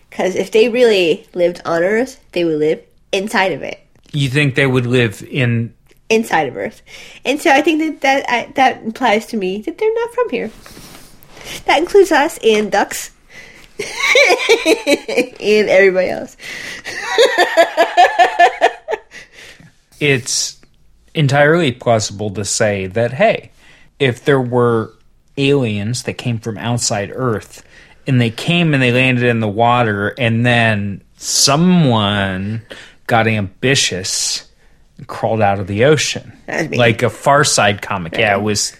Because 0.10 0.36
if 0.36 0.52
they 0.52 0.70
really 0.70 1.28
lived 1.34 1.62
on 1.64 1.84
Earth, 1.84 2.20
they 2.32 2.44
would 2.44 2.58
live 2.58 2.84
inside 3.12 3.52
of 3.52 3.62
it. 3.62 3.80
You 4.12 4.30
think 4.30 4.56
they 4.56 4.66
would 4.66 4.88
live 4.88 5.22
in 5.30 5.74
Inside 6.10 6.48
of 6.48 6.58
Earth. 6.58 6.82
And 7.26 7.40
so 7.40 7.52
I 7.52 7.62
think 7.62 7.80
that 7.80 8.02
that, 8.02 8.30
I, 8.30 8.52
that 8.54 8.82
implies 8.82 9.28
to 9.28 9.38
me 9.38 9.62
that 9.62 9.78
they're 9.78 9.94
not 9.94 10.14
from 10.14 10.30
here. 10.30 10.50
That 11.66 11.80
includes 11.80 12.12
us 12.12 12.40
and 12.44 12.72
ducks 12.72 13.12
and 13.80 15.70
everybody 15.70 16.10
else. 16.10 16.38
it's 20.00 20.60
entirely 21.14 21.72
plausible 21.72 22.30
to 22.32 22.46
say 22.46 22.88
that, 22.88 23.14
hey, 23.14 23.52
if 24.00 24.26
there 24.26 24.42
were 24.42 24.94
aliens 25.38 26.04
that 26.04 26.14
came 26.14 26.40
from 26.40 26.58
outside 26.58 27.12
Earth 27.14 27.64
and 28.06 28.20
they 28.20 28.30
came 28.30 28.74
and 28.74 28.82
they 28.82 28.92
landed 28.92 29.24
in 29.24 29.40
the 29.40 29.48
water 29.48 30.14
and 30.18 30.46
then 30.46 31.02
someone 31.18 32.62
got 33.06 33.28
ambitious 33.28 34.50
and 34.98 35.08
crawled 35.08 35.42
out 35.42 35.60
of 35.60 35.68
the 35.68 35.86
ocean. 35.86 36.34
Like 36.48 37.04
a 37.04 37.10
Far 37.10 37.44
Side 37.44 37.82
comic. 37.82 38.18
Yeah, 38.18 38.38
it 38.38 38.42
was 38.42 38.76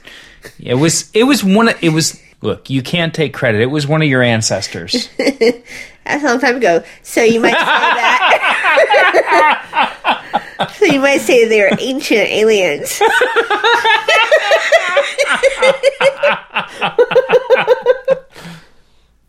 it 0.60 0.76
was 0.76 1.12
it 1.14 1.24
was 1.24 1.44
one 1.44 1.70
of 1.70 1.84
it 1.84 1.90
was 1.90 2.22
look, 2.42 2.70
you 2.70 2.82
can't 2.82 3.14
take 3.14 3.34
credit. 3.34 3.62
It 3.62 3.68
was 3.68 3.88
one 3.88 4.02
of 4.02 4.08
your 4.08 4.22
ancestors. 4.22 5.10
That's 5.18 6.24
a 6.24 6.28
long 6.28 6.40
time 6.40 6.56
ago. 6.58 6.84
So 7.04 7.22
you 7.22 7.40
might 7.42 7.52
say 7.52 7.66
that. 7.66 8.34
so 10.78 10.86
you 10.86 11.00
might 11.02 11.22
say 11.22 11.46
they're 11.48 11.72
ancient 11.80 12.30
aliens. 12.30 12.90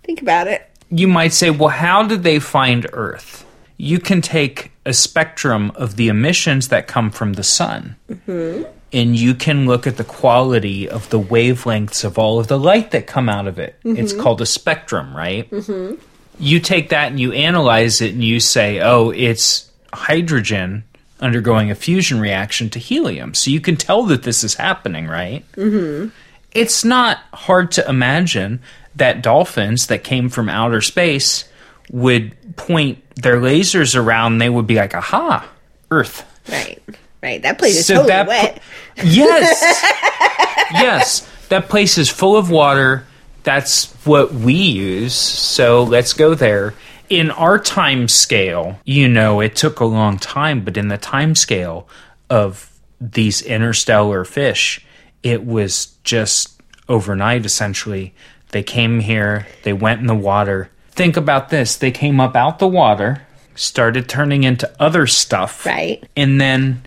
Think 0.05 0.23
about 0.23 0.47
it. 0.47 0.71
you 0.90 1.09
might 1.09 1.33
say, 1.33 1.51
well, 1.51 1.68
how 1.68 2.03
did 2.03 2.23
they 2.23 2.38
find 2.38 2.87
Earth? 2.92 3.44
You 3.77 3.99
can 3.99 4.23
take 4.23 4.71
a 4.87 4.92
spectrum 4.92 5.71
of 5.75 5.97
the 5.97 6.09
emissions 6.09 6.68
that 6.68 6.87
come 6.87 7.11
from 7.11 7.35
the 7.35 7.42
sun, 7.42 7.97
mm-hmm. 8.09 8.62
And 8.92 9.16
you 9.16 9.35
can 9.35 9.66
look 9.66 9.87
at 9.87 9.96
the 9.96 10.05
quality 10.05 10.88
of 10.88 11.09
the 11.11 11.20
wavelengths 11.20 12.05
of 12.05 12.18
all 12.18 12.38
of 12.38 12.46
the 12.46 12.59
light 12.59 12.90
that 12.92 13.07
come 13.07 13.29
out 13.29 13.46
of 13.46 13.59
it. 13.59 13.79
It's 13.85 14.12
mm-hmm. 14.12 14.22
called 14.22 14.40
a 14.40 14.46
spectrum, 14.46 15.16
right? 15.16 15.51
Mm-hmm. 15.51 16.01
You 16.38 16.61
take 16.61 16.90
that 16.90 17.09
and 17.11 17.20
you 17.20 17.33
analyze 17.33 18.01
it, 18.01 18.12
and 18.12 18.22
you 18.22 18.40
say, 18.40 18.81
oh, 18.81 19.11
it's 19.11 19.70
hydrogen 19.92 20.85
undergoing 21.20 21.70
a 21.70 21.74
fusion 21.74 22.20
reaction 22.20 22.70
to 22.70 22.79
helium. 22.79 23.35
So 23.35 23.51
you 23.51 23.61
can 23.61 23.77
tell 23.77 24.05
that 24.05 24.22
this 24.22 24.44
is 24.44 24.55
happening, 24.55 25.07
right? 25.07 25.44
Mm-hmm. 25.53 26.11
it's 26.53 26.85
not 26.85 27.18
hard 27.35 27.70
to 27.72 27.88
imagine 27.88 28.61
that 28.96 29.22
dolphins 29.22 29.88
that 29.88 30.03
came 30.05 30.29
from 30.29 30.48
outer 30.48 30.81
space 30.81 31.44
would 31.90 32.35
point 32.57 33.03
their 33.16 33.37
lasers 33.40 33.94
around 33.94 34.38
they 34.38 34.48
would 34.48 34.66
be 34.66 34.74
like 34.77 34.94
aha 34.94 35.46
earth 35.90 36.24
Right. 36.48 36.83
Right. 37.22 37.42
That 37.42 37.59
place 37.59 37.76
is 37.76 37.87
So 37.87 37.94
totally 37.94 38.09
that 38.11 38.26
pl- 38.26 38.35
wet. 38.35 38.62
yes 39.04 39.61
yes 40.72 41.28
that 41.48 41.68
place 41.68 41.98
is 41.98 42.09
full 42.09 42.37
of 42.37 42.50
water 42.50 43.04
that's 43.42 43.92
what 44.04 44.33
we 44.35 44.52
use 44.54 45.14
so 45.14 45.83
let's 45.83 46.12
go 46.12 46.35
there 46.35 46.74
in 47.09 47.31
our 47.31 47.59
time 47.59 48.07
scale 48.09 48.78
you 48.85 49.09
know 49.09 49.40
it 49.40 49.57
took 49.57 49.81
a 49.81 49.85
long 49.85 50.18
time 50.18 50.62
but 50.64 50.76
in 50.76 50.88
the 50.88 50.98
time 50.98 51.35
scale 51.35 51.88
of 52.28 52.70
these 53.00 53.40
interstellar 53.42 54.24
fish 54.24 54.85
it 55.22 55.44
was 55.46 55.96
just 56.04 56.61
overnight 56.88 57.46
essentially 57.46 58.12
they 58.50 58.62
came 58.62 59.00
here 59.00 59.46
they 59.62 59.72
went 59.72 60.00
in 60.00 60.07
the 60.07 60.14
water 60.14 60.70
think 60.90 61.16
about 61.16 61.48
this 61.48 61.76
they 61.76 61.90
came 61.90 62.20
up 62.20 62.37
out 62.37 62.59
the 62.59 62.66
water 62.68 63.22
started 63.54 64.09
turning 64.09 64.44
into 64.44 64.70
other 64.78 65.07
stuff 65.07 65.64
Right. 65.64 66.04
and 66.16 66.40
then 66.40 66.83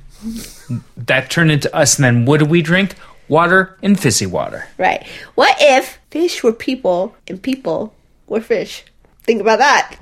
that 0.98 1.30
turned 1.30 1.52
into 1.52 1.74
us 1.76 1.98
and 1.98 2.06
then 2.06 2.26
what 2.26 2.40
do 2.40 2.46
we 2.46 2.62
drink 2.62 2.96
water 3.28 3.78
and 3.82 4.00
fizzy 4.00 4.26
water 4.26 4.68
Right. 4.78 5.06
What 5.36 5.56
if 5.60 6.00
fish 6.12 6.44
were 6.44 6.54
people 6.54 7.16
and 7.28 7.42
people 7.42 7.94
were 8.28 8.42
fish? 8.42 8.84
Think 9.24 9.42
about 9.42 9.60
that. 9.60 9.96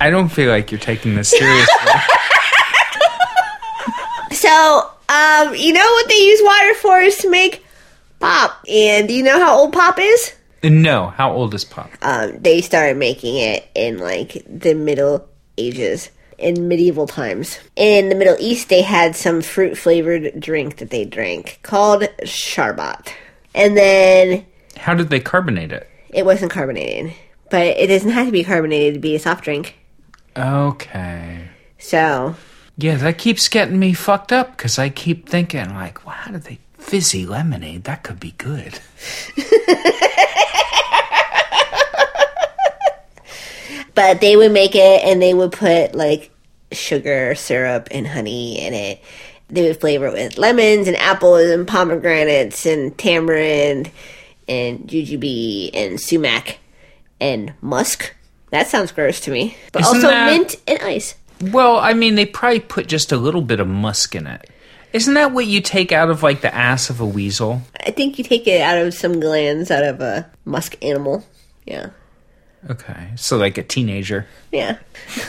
i 0.00 0.10
don't 0.10 0.28
feel 0.30 0.50
like 0.50 0.70
you're 0.72 0.80
taking 0.80 1.14
this 1.14 1.30
seriously 1.30 1.76
So, 4.32 4.90
um, 5.08 5.54
you 5.54 5.72
know 5.72 5.84
what 5.84 6.08
they 6.08 6.16
use 6.16 6.40
water 6.42 6.74
for 6.74 7.00
is 7.00 7.18
to 7.18 7.30
make 7.30 7.64
pop. 8.18 8.64
And 8.68 9.06
do 9.06 9.14
you 9.14 9.22
know 9.22 9.38
how 9.38 9.56
old 9.58 9.72
pop 9.72 9.98
is? 10.00 10.34
no 10.64 11.08
how 11.08 11.32
old 11.32 11.52
is 11.54 11.64
pop 11.64 11.90
Um, 12.02 12.38
they 12.40 12.60
started 12.60 12.96
making 12.96 13.36
it 13.36 13.68
in 13.74 13.98
like 13.98 14.42
the 14.48 14.74
Middle 14.74 15.28
Ages, 15.58 16.10
in 16.42 16.68
medieval 16.68 17.06
times. 17.06 17.58
In 17.76 18.08
the 18.08 18.14
Middle 18.14 18.36
East, 18.38 18.68
they 18.68 18.82
had 18.82 19.16
some 19.16 19.42
fruit 19.42 19.76
flavored 19.78 20.38
drink 20.40 20.76
that 20.78 20.90
they 20.90 21.04
drank 21.04 21.60
called 21.62 22.02
sharbat. 22.24 23.12
And 23.54 23.76
then 23.76 24.46
how 24.76 24.94
did 24.94 25.10
they 25.10 25.20
carbonate 25.20 25.72
it 25.72 25.88
it 26.10 26.26
wasn't 26.26 26.52
carbonated, 26.52 27.14
but 27.50 27.66
it 27.66 27.86
doesn't 27.86 28.10
have 28.10 28.26
to 28.26 28.32
be 28.32 28.44
carbonated 28.44 28.94
to 28.94 29.00
be 29.00 29.14
a 29.14 29.18
soft 29.18 29.44
drink. 29.44 29.76
okay 30.36 31.48
So, 31.78 32.34
yeah 32.76 32.96
that 32.96 33.18
keeps 33.18 33.48
getting 33.48 33.78
me 33.78 33.92
fucked 33.92 34.32
up 34.32 34.56
because 34.56 34.78
i 34.78 34.88
keep 34.88 35.28
thinking 35.28 35.68
like 35.74 36.04
well, 36.06 36.14
how 36.14 36.32
did 36.32 36.44
they 36.44 36.58
fizzy 36.78 37.26
lemonade 37.26 37.84
that 37.84 38.02
could 38.02 38.18
be 38.20 38.32
good 38.38 38.78
but 43.94 44.20
they 44.20 44.36
would 44.36 44.52
make 44.52 44.74
it 44.74 45.02
and 45.04 45.20
they 45.22 45.34
would 45.34 45.52
put 45.52 45.94
like 45.94 46.30
sugar 46.72 47.34
syrup 47.34 47.88
and 47.90 48.06
honey 48.06 48.60
in 48.60 48.74
it. 48.74 49.02
They 49.48 49.68
would 49.68 49.80
flavor 49.80 50.06
it 50.06 50.12
with 50.14 50.38
lemons 50.38 50.88
and 50.88 50.96
apples 50.96 51.46
and 51.50 51.66
pomegranates 51.68 52.64
and 52.64 52.96
tamarind 52.96 53.90
and 54.48 54.80
jujube 54.88 55.70
and 55.74 56.00
sumac 56.00 56.58
and 57.20 57.52
musk. 57.60 58.14
That 58.50 58.68
sounds 58.68 58.92
gross 58.92 59.20
to 59.20 59.30
me. 59.30 59.56
But 59.72 59.82
Isn't 59.82 59.96
also 59.96 60.08
that- 60.08 60.30
mint 60.32 60.56
and 60.66 60.80
ice. 60.82 61.14
Well 61.50 61.76
i 61.78 61.92
mean 61.92 62.14
they 62.14 62.24
probably 62.24 62.60
put 62.60 62.86
just 62.86 63.10
a 63.10 63.16
little 63.16 63.42
bit 63.42 63.58
of 63.60 63.66
musk 63.68 64.14
in 64.14 64.26
it. 64.26 64.48
Isn't 64.92 65.14
that 65.14 65.32
what 65.32 65.46
you 65.46 65.60
take 65.60 65.90
out 65.90 66.10
of 66.10 66.22
like 66.22 66.40
the 66.40 66.54
ass 66.54 66.88
of 66.90 67.00
a 67.00 67.06
weasel? 67.06 67.62
I 67.84 67.90
think 67.90 68.16
you 68.18 68.24
take 68.24 68.46
it 68.46 68.60
out 68.60 68.78
of 68.78 68.94
some 68.94 69.18
glands 69.20 69.70
out 69.70 69.82
of 69.82 70.00
a 70.00 70.30
musk 70.44 70.76
animal. 70.82 71.24
Yeah 71.66 71.90
okay 72.70 73.10
so 73.16 73.36
like 73.36 73.58
a 73.58 73.62
teenager 73.62 74.26
Yeah. 74.52 74.78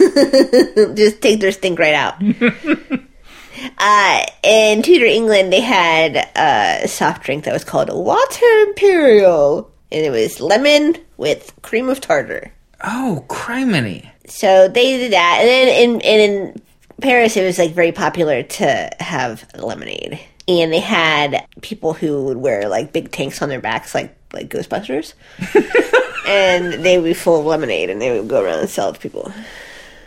Just 0.96 1.22
take 1.22 1.39
their 1.39 1.52
stink 1.52 1.80
right 1.80 1.93
out. 1.93 2.15
uh, 3.78 4.26
in 4.43 4.82
Tudor 4.82 5.06
England, 5.06 5.52
they 5.54 5.62
had 5.62 6.30
a 6.36 6.88
soft 6.88 7.24
drink 7.24 7.46
that 7.46 7.54
was 7.54 7.63
called 7.63 7.89
Water 7.93 8.46
Imperial. 8.67 9.72
And 9.91 10.06
it 10.06 10.10
was 10.10 10.39
lemon 10.41 10.96
with 11.17 11.54
cream 11.62 11.88
of 11.89 12.02
tartar. 12.02 12.52
oh 12.84 13.24
criminy 13.30 14.10
So 14.28 14.67
they 14.67 14.98
did 14.98 15.13
that. 15.13 15.38
And 15.39 15.48
then 15.48 15.67
in, 15.69 16.02
and 16.02 16.22
in 16.22 16.62
Paris, 17.02 17.38
it 17.38 17.43
was 17.46 17.58
like 17.60 17.72
very 17.74 17.91
popular 17.91 18.43
to 18.43 18.89
have 19.00 19.46
lemonade. 19.56 20.19
And 20.48 20.74
they 20.74 20.80
had 20.80 21.46
people 21.62 21.93
who 21.93 22.26
would 22.26 22.38
wear 22.38 22.67
like 22.67 22.91
big 22.91 23.12
tanks 23.12 23.41
on 23.41 23.50
their 23.50 23.62
backs, 23.62 23.96
like 23.96 24.15
like 24.34 24.50
Ghostbusters. 24.50 25.13
and 26.27 26.73
they 26.86 26.97
would 26.97 27.05
be 27.05 27.13
full 27.13 27.39
of 27.39 27.45
lemonade 27.45 27.89
and 27.89 28.01
they 28.01 28.17
would 28.17 28.27
go 28.29 28.41
around 28.43 28.59
and 28.59 28.69
sell 28.69 28.89
it 28.89 28.93
to 28.93 28.99
people. 28.99 29.31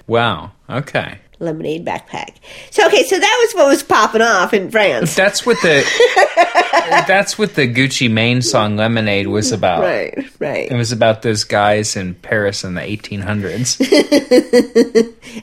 Wow. 0.06 0.52
Okay. 0.70 1.18
lemonade 1.38 1.84
backpack. 1.84 2.36
So 2.70 2.86
okay, 2.86 3.02
so 3.04 3.18
that 3.18 3.38
was 3.44 3.54
what 3.54 3.68
was 3.68 3.82
popping 3.82 4.22
off 4.22 4.54
in 4.54 4.70
France. 4.70 5.14
That's 5.14 5.44
what 5.44 5.60
the 5.62 5.84
that's 7.06 7.36
what 7.38 7.54
the 7.56 7.66
Gucci 7.72 8.10
Mane 8.10 8.40
song 8.42 8.76
"Lemonade" 8.76 9.26
was 9.26 9.50
about. 9.52 9.80
Right, 9.82 10.16
right. 10.40 10.70
It 10.70 10.76
was 10.76 10.92
about 10.92 11.22
those 11.22 11.44
guys 11.44 11.96
in 11.96 12.14
Paris 12.14 12.62
in 12.64 12.74
the 12.74 12.80
1800s. 12.80 13.80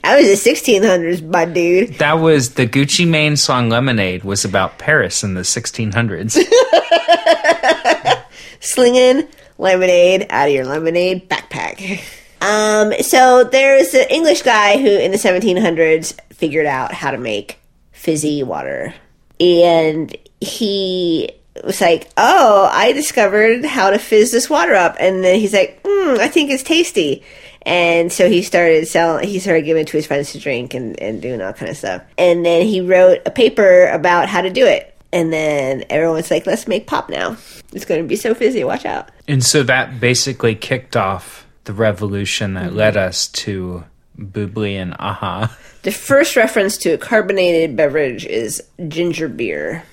I 0.02 0.16
was 0.20 0.42
the 0.42 0.50
1600s, 0.50 1.22
my 1.30 1.44
dude. 1.44 1.94
that 1.98 2.14
was 2.14 2.54
the 2.54 2.66
Gucci 2.66 3.06
Mane 3.06 3.36
song 3.36 3.68
"Lemonade" 3.68 4.24
was 4.24 4.44
about 4.44 4.78
Paris 4.78 5.22
in 5.22 5.34
the 5.34 5.42
1600s. 5.42 6.38
Slinging 8.60 9.28
lemonade 9.64 10.26
out 10.30 10.48
of 10.48 10.54
your 10.54 10.64
lemonade 10.64 11.28
backpack. 11.28 12.00
Um, 12.44 12.92
so 13.00 13.44
there's 13.44 13.94
an 13.94 14.06
English 14.10 14.42
guy 14.42 14.76
who 14.76 14.86
in 14.86 15.12
the 15.12 15.16
1700s 15.16 16.14
figured 16.34 16.66
out 16.66 16.92
how 16.92 17.10
to 17.10 17.16
make 17.16 17.58
fizzy 17.90 18.42
water. 18.42 18.92
And 19.40 20.14
he 20.42 21.30
was 21.64 21.80
like, 21.80 22.10
Oh, 22.18 22.68
I 22.70 22.92
discovered 22.92 23.64
how 23.64 23.88
to 23.88 23.98
fizz 23.98 24.30
this 24.30 24.50
water 24.50 24.74
up. 24.74 24.96
And 25.00 25.24
then 25.24 25.40
he's 25.40 25.54
like, 25.54 25.82
mm, 25.84 26.18
I 26.18 26.28
think 26.28 26.50
it's 26.50 26.62
tasty. 26.62 27.22
And 27.62 28.12
so 28.12 28.28
he 28.28 28.42
started 28.42 28.86
selling, 28.88 29.26
he 29.26 29.38
started 29.38 29.62
giving 29.62 29.82
it 29.82 29.88
to 29.88 29.96
his 29.96 30.06
friends 30.06 30.32
to 30.32 30.38
drink 30.38 30.74
and, 30.74 31.00
and 31.00 31.22
doing 31.22 31.40
all 31.40 31.54
kind 31.54 31.70
of 31.70 31.78
stuff. 31.78 32.02
And 32.18 32.44
then 32.44 32.66
he 32.66 32.82
wrote 32.82 33.22
a 33.24 33.30
paper 33.30 33.86
about 33.86 34.28
how 34.28 34.42
to 34.42 34.50
do 34.50 34.66
it. 34.66 34.93
And 35.14 35.32
then 35.32 35.84
everyone's 35.90 36.28
like, 36.28 36.44
let's 36.44 36.66
make 36.66 36.88
pop 36.88 37.08
now. 37.08 37.36
It's 37.72 37.84
going 37.84 38.02
to 38.02 38.06
be 38.06 38.16
so 38.16 38.34
fizzy. 38.34 38.64
Watch 38.64 38.84
out. 38.84 39.10
and 39.28 39.44
so 39.44 39.62
that 39.62 40.00
basically 40.00 40.56
kicked 40.56 40.96
off 40.96 41.46
the 41.64 41.72
revolution 41.72 42.54
that 42.54 42.66
mm-hmm. 42.68 42.76
led 42.76 42.96
us 42.96 43.28
to 43.28 43.84
Bubly 44.18 44.74
and 44.74 44.94
Aha. 44.98 45.56
The 45.82 45.92
first 45.92 46.34
reference 46.34 46.76
to 46.78 46.90
a 46.90 46.98
carbonated 46.98 47.76
beverage 47.76 48.26
is 48.26 48.62
ginger 48.88 49.28
beer. 49.28 49.84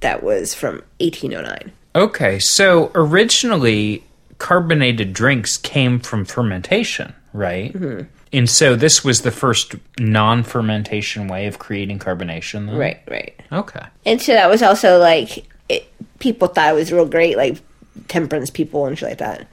That 0.00 0.22
was 0.22 0.54
from 0.54 0.82
1809. 1.00 1.72
Okay, 1.94 2.38
so 2.38 2.90
originally 2.94 4.04
carbonated 4.38 5.12
drinks 5.12 5.56
came 5.56 6.00
from 6.00 6.24
fermentation, 6.24 7.14
right? 7.32 7.72
Mm-hmm. 7.72 8.06
And 8.32 8.48
so 8.48 8.76
this 8.76 9.04
was 9.04 9.22
the 9.22 9.30
first 9.30 9.74
non 9.98 10.42
fermentation 10.42 11.28
way 11.28 11.46
of 11.46 11.58
creating 11.58 11.98
carbonation. 11.98 12.66
Then? 12.66 12.76
Right, 12.76 13.00
right. 13.08 13.38
Okay. 13.52 13.84
And 14.06 14.20
so 14.20 14.32
that 14.32 14.48
was 14.48 14.62
also 14.62 14.98
like 14.98 15.44
it, 15.68 15.92
people 16.18 16.48
thought 16.48 16.70
it 16.70 16.74
was 16.74 16.90
real 16.92 17.06
great, 17.06 17.36
like 17.36 17.60
temperance 18.08 18.50
people 18.50 18.86
and 18.86 18.98
shit 18.98 19.10
like 19.10 19.18
that. 19.18 19.46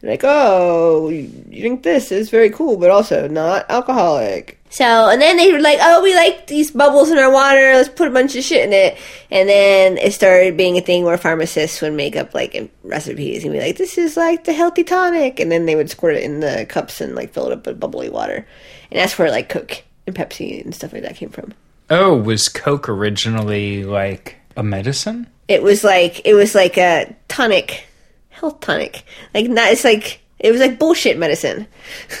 They're 0.00 0.10
like, 0.10 0.24
oh, 0.24 1.08
you 1.08 1.28
drink 1.28 1.82
this 1.82 2.12
it's 2.12 2.30
very 2.30 2.50
cool, 2.50 2.76
but 2.76 2.90
also 2.90 3.28
not 3.28 3.64
alcoholic. 3.70 4.55
So, 4.68 4.84
and 4.84 5.20
then 5.20 5.36
they 5.36 5.52
were 5.52 5.60
like, 5.60 5.78
oh, 5.80 6.02
we 6.02 6.14
like 6.14 6.46
these 6.46 6.70
bubbles 6.70 7.10
in 7.10 7.18
our 7.18 7.30
water. 7.30 7.72
Let's 7.74 7.88
put 7.88 8.08
a 8.08 8.10
bunch 8.10 8.36
of 8.36 8.44
shit 8.44 8.64
in 8.64 8.72
it. 8.72 8.98
And 9.30 9.48
then 9.48 9.96
it 9.96 10.12
started 10.12 10.56
being 10.56 10.76
a 10.76 10.80
thing 10.80 11.04
where 11.04 11.16
pharmacists 11.16 11.80
would 11.80 11.92
make 11.92 12.16
up 12.16 12.34
like 12.34 12.70
recipes 12.82 13.44
and 13.44 13.52
be 13.52 13.60
like, 13.60 13.76
this 13.76 13.96
is 13.96 14.16
like 14.16 14.44
the 14.44 14.52
healthy 14.52 14.84
tonic. 14.84 15.40
And 15.40 15.50
then 15.50 15.66
they 15.66 15.76
would 15.76 15.90
squirt 15.90 16.16
it 16.16 16.24
in 16.24 16.40
the 16.40 16.66
cups 16.68 17.00
and 17.00 17.14
like 17.14 17.32
fill 17.32 17.46
it 17.46 17.52
up 17.52 17.66
with 17.66 17.80
bubbly 17.80 18.10
water. 18.10 18.46
And 18.90 19.00
that's 19.00 19.18
where 19.18 19.30
like 19.30 19.48
Coke 19.48 19.82
and 20.06 20.14
Pepsi 20.16 20.64
and 20.64 20.74
stuff 20.74 20.92
like 20.92 21.02
that 21.02 21.16
came 21.16 21.30
from. 21.30 21.54
Oh, 21.88 22.16
was 22.16 22.48
Coke 22.48 22.88
originally 22.88 23.84
like 23.84 24.36
a 24.56 24.62
medicine? 24.62 25.28
it 25.48 25.62
was 25.62 25.84
like 25.84 26.22
it 26.24 26.34
was 26.34 26.54
like 26.54 26.76
a 26.76 27.14
tonic, 27.28 27.86
health 28.30 28.60
tonic. 28.60 29.04
Like 29.34 29.48
not 29.48 29.70
it's 29.70 29.84
like 29.84 30.20
it 30.38 30.50
was 30.50 30.60
like 30.60 30.78
bullshit 30.78 31.18
medicine. 31.18 31.66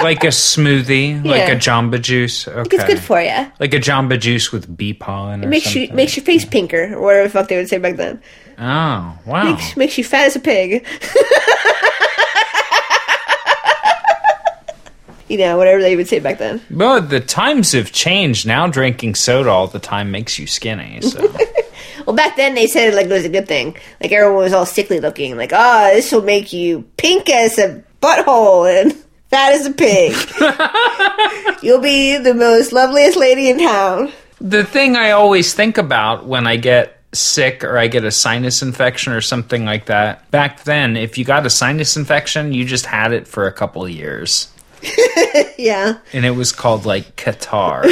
Like 0.00 0.22
a 0.24 0.28
smoothie, 0.28 1.24
like 1.24 1.48
a 1.48 1.56
Jamba 1.56 2.00
Juice. 2.00 2.46
Okay. 2.46 2.76
It's 2.76 2.84
good 2.84 3.00
for 3.00 3.20
you. 3.20 3.50
like 3.58 3.74
a 3.74 3.78
Jamba 3.80 4.18
Juice 4.20 4.52
with 4.52 4.76
bee 4.76 4.94
pollen. 4.94 5.44
Or 5.44 5.48
Makes 5.48 5.64
something. 5.66 5.88
you 5.90 5.94
makes 5.94 6.16
your 6.16 6.24
face 6.24 6.44
pinker 6.44 6.94
or 6.94 7.00
whatever 7.00 7.24
the 7.24 7.30
fuck 7.30 7.48
they 7.48 7.56
would 7.56 7.68
say 7.68 7.78
back 7.78 7.96
then. 7.96 8.22
Oh 8.58 9.18
wow! 9.26 9.44
Makes, 9.44 9.76
makes 9.76 9.98
you 9.98 10.04
fat 10.04 10.26
as 10.26 10.36
a 10.36 10.40
pig. 10.40 10.86
you 15.28 15.36
know 15.38 15.56
whatever 15.58 15.82
they 15.82 15.94
would 15.96 16.08
say 16.08 16.20
back 16.20 16.38
then. 16.38 16.60
Well, 16.70 17.02
the 17.02 17.20
times 17.20 17.72
have 17.72 17.92
changed. 17.92 18.46
Now 18.46 18.66
drinking 18.66 19.14
soda 19.16 19.50
all 19.50 19.66
the 19.66 19.78
time 19.78 20.10
makes 20.10 20.38
you 20.38 20.46
skinny. 20.46 21.00
So 21.02 21.20
Well, 22.06 22.16
back 22.16 22.36
then 22.36 22.54
they 22.54 22.66
said 22.66 22.92
it 22.92 22.96
like 22.96 23.06
it 23.06 23.12
was 23.12 23.26
a 23.26 23.28
good 23.28 23.46
thing. 23.46 23.76
Like 24.00 24.12
everyone 24.12 24.42
was 24.42 24.54
all 24.54 24.64
sickly 24.64 24.98
looking. 25.00 25.36
Like, 25.36 25.50
oh, 25.52 25.90
this 25.92 26.10
will 26.10 26.22
make 26.22 26.54
you 26.54 26.82
pink 26.96 27.28
as 27.28 27.58
a 27.58 27.84
butthole 28.00 28.82
and 28.82 28.96
fat 29.30 29.52
as 29.52 29.66
a 29.66 29.72
pig. 29.72 30.14
You'll 31.62 31.80
be 31.80 32.16
the 32.18 32.34
most 32.34 32.72
loveliest 32.72 33.16
lady 33.16 33.48
in 33.50 33.58
town. 33.58 34.12
the 34.40 34.64
thing 34.64 34.96
I 34.96 35.10
always 35.12 35.52
think 35.54 35.78
about 35.78 36.26
when 36.26 36.46
I 36.46 36.56
get 36.56 36.94
sick 37.12 37.64
or 37.64 37.78
I 37.78 37.86
get 37.88 38.04
a 38.04 38.10
sinus 38.10 38.62
infection 38.62 39.12
or 39.12 39.20
something 39.20 39.64
like 39.64 39.86
that. 39.86 40.30
Back 40.30 40.64
then, 40.64 40.96
if 40.96 41.16
you 41.18 41.24
got 41.24 41.46
a 41.46 41.50
sinus 41.50 41.96
infection, 41.96 42.52
you 42.52 42.64
just 42.64 42.86
had 42.86 43.12
it 43.12 43.26
for 43.26 43.46
a 43.46 43.52
couple 43.52 43.84
of 43.84 43.90
years. 43.90 44.48
Yeah. 45.58 45.98
And 46.12 46.24
it 46.24 46.30
was 46.30 46.52
called 46.52 46.86
like 46.86 47.16
catarrh. 47.16 47.84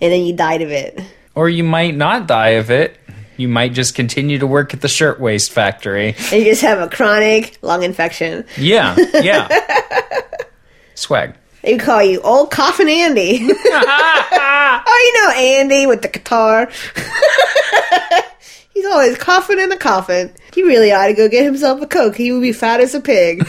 And 0.00 0.12
then 0.12 0.22
you 0.26 0.32
died 0.36 0.62
of 0.62 0.70
it. 0.70 1.00
or 1.34 1.48
you 1.48 1.64
might 1.64 1.96
not 1.96 2.28
die 2.28 2.50
of 2.50 2.70
it. 2.70 2.96
You 3.38 3.48
might 3.48 3.72
just 3.72 3.94
continue 3.94 4.38
to 4.40 4.46
work 4.46 4.74
at 4.74 4.80
the 4.80 4.88
shirtwaist 4.88 5.52
factory. 5.52 6.16
And 6.32 6.42
you 6.42 6.50
just 6.50 6.62
have 6.62 6.80
a 6.80 6.88
chronic 6.88 7.56
lung 7.62 7.84
infection. 7.84 8.44
Yeah, 8.56 8.96
yeah. 9.14 9.48
Swag. 10.94 11.34
They 11.62 11.78
call 11.78 12.02
you 12.02 12.20
Old 12.20 12.50
Coffin 12.50 12.88
Andy. 12.88 13.38
oh, 13.50 15.12
you 15.14 15.22
know 15.22 15.30
Andy 15.36 15.86
with 15.86 16.02
the 16.02 16.08
guitar. 16.08 16.68
He's 18.74 18.86
always 18.86 19.16
coughing 19.16 19.60
in 19.60 19.68
the 19.68 19.76
coffin. 19.76 20.32
He 20.52 20.64
really 20.64 20.92
ought 20.92 21.06
to 21.06 21.14
go 21.14 21.28
get 21.28 21.44
himself 21.44 21.80
a 21.80 21.86
Coke. 21.86 22.16
He 22.16 22.32
would 22.32 22.42
be 22.42 22.52
fat 22.52 22.80
as 22.80 22.94
a 22.94 23.00
pig. 23.00 23.44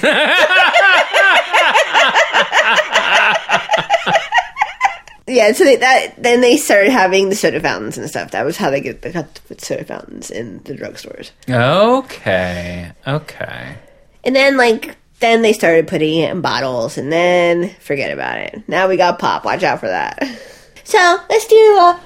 Yeah, 5.30 5.52
so 5.52 5.63
they, 5.63 5.76
that 5.78 6.22
then 6.22 6.42
they 6.42 6.58
started 6.58 6.92
having 6.92 7.30
the 7.30 7.36
soda 7.36 7.60
fountains 7.60 7.98
and 7.98 8.10
stuff. 8.10 8.32
That 8.32 8.46
was 8.46 8.58
how 8.58 8.70
they 8.70 8.82
get 8.82 9.02
the 9.02 9.12
got 9.12 9.34
to 9.36 9.42
put 9.44 9.62
soda 9.62 9.86
fountains 9.86 10.32
in 10.32 10.62
the 10.63 10.74
drugstores. 10.74 11.32
Okay, 11.50 12.92
okay. 13.08 13.76
And 14.24 14.36
then 14.36 14.58
like 14.58 14.98
then 15.20 15.42
they 15.42 15.54
started 15.54 15.88
putting 15.88 16.20
it 16.20 16.32
in 16.32 16.42
bottles 16.42 16.98
and 16.98 17.12
then 17.12 17.70
forget 17.80 18.12
about 18.12 18.38
it. 18.38 18.63
Now 18.68 18.88
we 18.88 18.98
got 18.98 19.20
pop. 19.20 19.46
Watch 19.46 19.63
out 19.63 19.80
for 19.80 19.88
that. 19.88 20.24
So 20.86 20.98
let's 21.30 21.46
do 21.46 21.56
a 21.56 22.00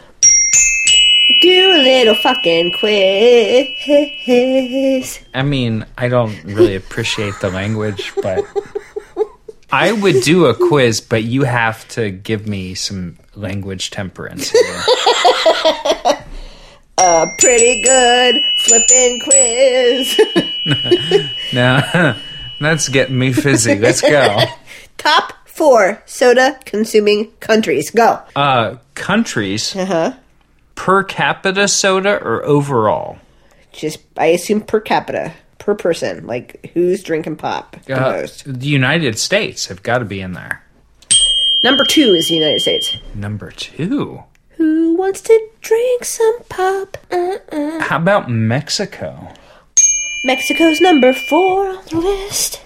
do 1.39 1.71
a 1.71 1.81
little 1.81 2.15
fucking 2.15 2.73
quiz. 2.79 3.69
I 5.33 5.41
mean, 5.41 5.85
I 5.97 6.09
don't 6.09 6.43
really 6.43 6.75
appreciate 6.75 7.33
the 7.39 7.49
language, 7.49 8.11
but 8.21 8.43
I 9.73 9.91
would 9.91 10.21
do 10.21 10.45
a 10.45 10.53
quiz, 10.53 11.01
but 11.01 11.23
you 11.23 11.43
have 11.43 11.87
to 11.89 12.11
give 12.11 12.47
me 12.47 12.75
some 12.75 13.17
language 13.35 13.89
temperance. 13.89 14.53
A 16.99 17.25
pretty 17.39 17.81
good 17.81 18.41
flipping 18.59 19.19
quiz. 19.19 20.19
now, 21.53 22.15
that's 22.61 22.87
getting 22.87 23.17
me 23.17 23.33
fizzy. 23.33 23.79
Let's 23.79 23.99
go. 24.01 24.37
Top 24.99 25.33
four 25.45 26.01
soda 26.05 26.59
consuming 26.65 27.31
countries. 27.39 27.89
Go. 27.89 28.21
Uh, 28.35 28.75
countries 28.93 29.75
Uh 29.75 29.85
huh. 29.85 30.13
per 30.75 31.03
capita 31.03 31.67
soda 31.67 32.21
or 32.23 32.43
overall? 32.45 33.17
Just 33.73 33.99
I 34.15 34.27
assume 34.27 34.61
per 34.61 34.79
capita. 34.79 35.33
Per 35.63 35.75
person, 35.75 36.27
like 36.27 36.71
who's 36.73 37.01
drinking 37.01 37.37
pop 37.37 37.77
the 37.85 37.93
Uh, 37.95 38.11
most? 38.11 38.43
the 38.59 38.67
United 38.67 39.17
States 39.17 39.67
have 39.67 39.81
got 39.81 39.99
to 39.99 40.05
be 40.05 40.19
in 40.19 40.33
there. 40.33 40.61
Number 41.63 41.85
two 41.85 42.13
is 42.13 42.27
the 42.27 42.35
United 42.35 42.59
States. 42.59 42.97
Number 43.15 43.49
two. 43.49 44.23
Who 44.57 44.93
wants 44.95 45.21
to 45.21 45.47
drink 45.61 46.03
some 46.03 46.39
pop? 46.49 46.97
Uh-uh. 47.09 47.79
How 47.79 47.95
about 47.95 48.29
Mexico? 48.29 49.29
Mexico's 50.25 50.81
number 50.81 51.13
four 51.13 51.69
on 51.69 51.85
the 51.89 51.95
list. 51.97 52.61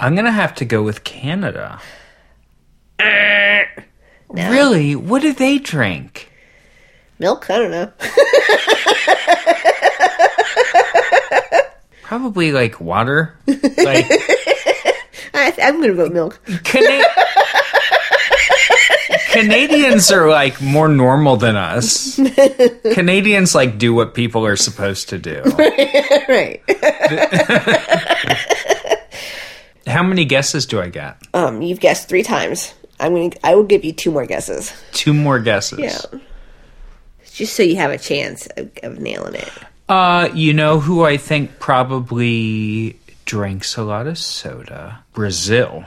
I'm 0.00 0.16
gonna 0.16 0.32
have 0.32 0.52
to 0.56 0.64
go 0.64 0.82
with 0.82 1.04
Canada. 1.04 1.80
Really? 4.28 4.96
What 4.96 5.22
do 5.22 5.32
they 5.32 5.58
drink? 5.58 6.28
Milk? 7.20 7.48
I 7.50 7.58
don't 7.58 7.70
know. 7.70 7.92
Probably 12.12 12.52
like 12.52 12.78
water. 12.78 13.34
Like 13.46 14.06
I, 15.34 15.54
I'm 15.62 15.80
gonna 15.80 15.94
vote 15.94 16.12
milk. 16.12 16.40
Cana- 16.62 17.02
Canadians 19.30 20.12
are 20.12 20.28
like 20.28 20.60
more 20.60 20.88
normal 20.88 21.38
than 21.38 21.56
us. 21.56 22.16
Canadians 22.92 23.54
like 23.54 23.78
do 23.78 23.94
what 23.94 24.12
people 24.12 24.44
are 24.44 24.56
supposed 24.56 25.08
to 25.08 25.18
do. 25.18 25.42
right. 26.28 26.62
How 29.86 30.02
many 30.02 30.26
guesses 30.26 30.66
do 30.66 30.82
I 30.82 30.90
get? 30.90 31.16
Um, 31.32 31.62
you've 31.62 31.80
guessed 31.80 32.10
three 32.10 32.22
times. 32.22 32.74
I'm 33.00 33.14
gonna. 33.14 33.30
I 33.42 33.54
will 33.54 33.64
give 33.64 33.86
you 33.86 33.94
two 33.94 34.10
more 34.10 34.26
guesses. 34.26 34.70
Two 34.92 35.14
more 35.14 35.38
guesses. 35.38 35.78
Yeah. 35.78 36.20
Just 37.32 37.56
so 37.56 37.62
you 37.62 37.76
have 37.76 37.90
a 37.90 37.96
chance 37.96 38.48
of, 38.58 38.70
of 38.82 38.98
nailing 38.98 39.36
it. 39.36 39.50
Uh, 39.88 40.28
you 40.34 40.54
know 40.54 40.80
who 40.80 41.04
I 41.04 41.16
think 41.16 41.58
probably 41.58 42.98
drinks 43.24 43.76
a 43.76 43.82
lot 43.82 44.06
of 44.06 44.18
soda? 44.18 45.04
Brazil. 45.12 45.84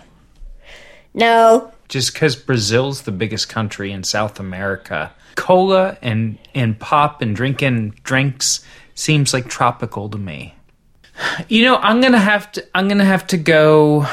No. 1.14 1.72
Just 1.88 2.14
because 2.14 2.36
Brazil's 2.36 3.04
the 3.04 3.12
biggest 3.12 3.50
country 3.50 3.92
in 3.92 4.04
South 4.04 4.40
America. 4.40 5.12
Cola 5.36 5.98
and, 6.02 6.38
and 6.54 6.80
pop 6.80 7.22
and 7.22 7.36
drinking 7.36 7.92
drinks 8.04 8.64
seems 8.96 9.34
like 9.34 9.48
tropical 9.48 10.10
to 10.10 10.18
me. 10.18 10.56
You 11.48 11.64
know, 11.64 11.78
I'm 11.78 12.02
gonna 12.02 12.20
have 12.20 12.52
to 12.54 12.66
I'm 12.76 12.90
gonna 12.90 13.06
have 13.06 13.26
to 13.28 13.38
go 13.38 14.06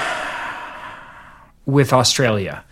with 1.67 1.93
Australia. 1.93 2.65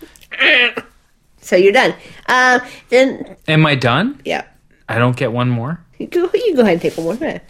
So 1.40 1.56
you're 1.56 1.72
done. 1.72 1.94
Um. 2.28 2.60
Then 2.90 3.36
Am 3.48 3.66
I 3.66 3.74
done? 3.74 4.20
yeah. 4.24 4.44
I 4.88 4.98
don't 4.98 5.16
get 5.16 5.32
one 5.32 5.48
more? 5.50 5.80
You 6.00 6.06
go. 6.06 6.22
You 6.22 6.28
can 6.30 6.54
go 6.56 6.62
ahead 6.62 6.72
and 6.72 6.80
take 6.80 6.96
one 6.96 7.04
more. 7.04 7.16
Go 7.16 7.26
ahead. 7.26 7.42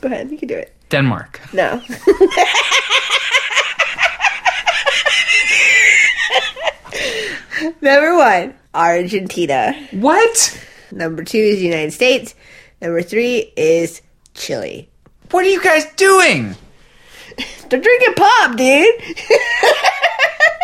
Go 0.00 0.08
ahead. 0.08 0.30
You 0.30 0.38
can 0.38 0.46
do 0.46 0.54
it. 0.54 0.72
Denmark. 0.88 1.40
No. 1.52 1.82
Number 7.80 8.16
one, 8.16 8.54
Argentina. 8.72 9.74
What? 9.90 10.64
Number 10.92 11.24
two 11.24 11.38
is 11.38 11.60
United 11.60 11.92
States. 11.92 12.36
Number 12.80 13.02
three 13.02 13.52
is 13.56 14.00
Chile. 14.34 14.88
What 15.32 15.44
are 15.44 15.48
you 15.48 15.60
guys 15.60 15.84
doing? 15.96 16.54
They're 17.68 17.80
drinking 17.80 18.14
pop, 18.14 18.56
dude. 18.56 18.94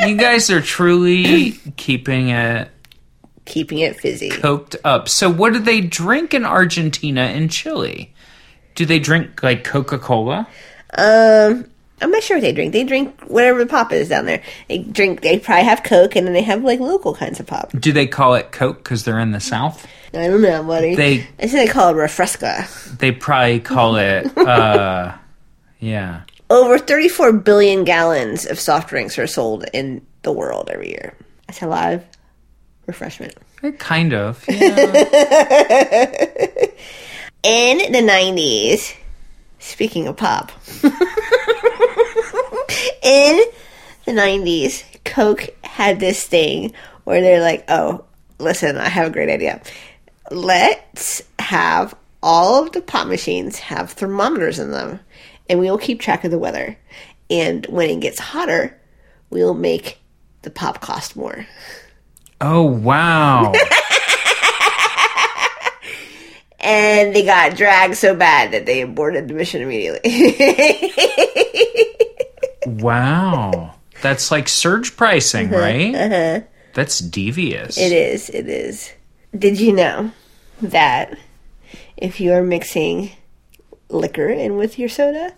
You 0.06 0.16
guys 0.16 0.50
are 0.50 0.60
truly 0.60 1.52
keeping 1.76 2.28
it 2.28 2.68
Keeping 3.44 3.78
it 3.78 4.00
fizzy. 4.00 4.30
coked 4.30 4.76
up. 4.84 5.08
So 5.08 5.30
what 5.30 5.52
do 5.52 5.58
they 5.58 5.80
drink 5.80 6.32
in 6.34 6.44
Argentina 6.44 7.22
and 7.22 7.50
Chile? 7.50 8.12
Do 8.74 8.86
they 8.86 8.98
drink 8.98 9.42
like 9.42 9.64
Coca 9.64 9.98
Cola? 9.98 10.46
Um, 10.96 11.66
I'm 12.00 12.10
not 12.10 12.22
sure 12.22 12.36
what 12.38 12.42
they 12.42 12.52
drink. 12.52 12.72
They 12.72 12.84
drink 12.84 13.20
whatever 13.26 13.58
the 13.60 13.66
pop 13.66 13.92
is 13.92 14.08
down 14.08 14.26
there. 14.26 14.42
They 14.68 14.78
drink. 14.78 15.20
They 15.20 15.38
probably 15.38 15.64
have 15.64 15.82
Coke, 15.82 16.16
and 16.16 16.26
then 16.26 16.34
they 16.34 16.42
have 16.42 16.62
like 16.64 16.80
local 16.80 17.14
kinds 17.14 17.38
of 17.40 17.46
pop. 17.46 17.70
Do 17.78 17.92
they 17.92 18.06
call 18.06 18.34
it 18.34 18.50
Coke 18.52 18.78
because 18.78 19.04
they're 19.04 19.20
in 19.20 19.30
the 19.32 19.40
South? 19.40 19.86
I 20.12 20.28
don't 20.28 20.42
know, 20.42 20.62
buddy. 20.62 20.94
They 20.94 21.26
I 21.40 21.46
say 21.46 21.66
they 21.66 21.72
call 21.72 21.90
it 21.90 21.94
Refresca. 21.94 22.98
they 22.98 23.12
probably 23.12 23.60
call 23.60 23.96
it. 23.96 24.36
uh 24.38 25.16
Yeah. 25.80 26.22
Over 26.50 26.78
34 26.78 27.32
billion 27.32 27.84
gallons 27.84 28.46
of 28.46 28.60
soft 28.60 28.88
drinks 28.90 29.18
are 29.18 29.26
sold 29.26 29.64
in 29.72 30.04
the 30.22 30.32
world 30.32 30.70
every 30.72 30.90
year. 30.90 31.16
That's 31.46 31.62
a 31.62 31.66
lot 31.66 31.94
of 31.94 32.04
refreshment. 32.86 33.34
Eh, 33.62 33.72
Kind 33.78 34.12
of. 34.12 34.44
Yeah. 34.48 34.76
In 37.42 37.92
the 37.92 37.98
90s, 38.00 38.94
speaking 39.58 40.06
of 40.08 40.16
pop, 40.16 40.50
in 43.02 43.44
the 44.06 44.12
90s, 44.12 44.82
Coke 45.04 45.50
had 45.62 46.00
this 46.00 46.24
thing 46.26 46.72
where 47.04 47.20
they're 47.20 47.42
like, 47.42 47.64
oh, 47.68 48.04
listen, 48.38 48.78
I 48.78 48.88
have 48.88 49.08
a 49.08 49.10
great 49.10 49.28
idea. 49.28 49.60
Let's 50.30 51.22
have 51.38 51.94
all 52.22 52.64
of 52.64 52.72
the 52.72 52.80
pop 52.80 53.08
machines 53.08 53.58
have 53.58 53.90
thermometers 53.90 54.58
in 54.58 54.70
them, 54.70 55.00
and 55.50 55.60
we'll 55.60 55.76
keep 55.76 56.00
track 56.00 56.24
of 56.24 56.30
the 56.30 56.38
weather. 56.38 56.78
And 57.28 57.66
when 57.66 57.90
it 57.90 58.00
gets 58.00 58.18
hotter, 58.18 58.74
we'll 59.28 59.52
make 59.52 59.98
the 60.42 60.50
pop 60.50 60.80
cost 60.80 61.14
more. 61.14 61.46
oh 62.44 62.62
wow. 62.62 63.52
And 66.66 67.14
they 67.14 67.26
got 67.26 67.56
dragged 67.56 67.94
so 67.94 68.14
bad 68.14 68.52
that 68.52 68.64
they 68.64 68.80
aborted 68.80 69.28
the 69.28 69.34
mission 69.34 69.60
immediately. 69.60 70.00
Wow. 72.66 73.74
That's 74.02 74.30
like 74.30 74.48
surge 74.48 74.96
pricing, 74.96 75.52
uh-huh, 75.52 75.62
right? 75.62 75.94
Uh-huh. 75.94 76.40
That's 76.74 76.98
devious. 76.98 77.78
It 77.78 77.92
is. 77.92 78.30
It 78.30 78.48
is. 78.48 78.92
Did 79.36 79.60
you 79.60 79.72
know 79.72 80.12
that 80.60 81.18
if 81.96 82.20
you 82.20 82.32
are 82.32 82.42
mixing 82.42 83.10
liquor 83.88 84.28
in 84.28 84.56
with 84.56 84.78
your 84.78 84.88
soda 84.88 85.34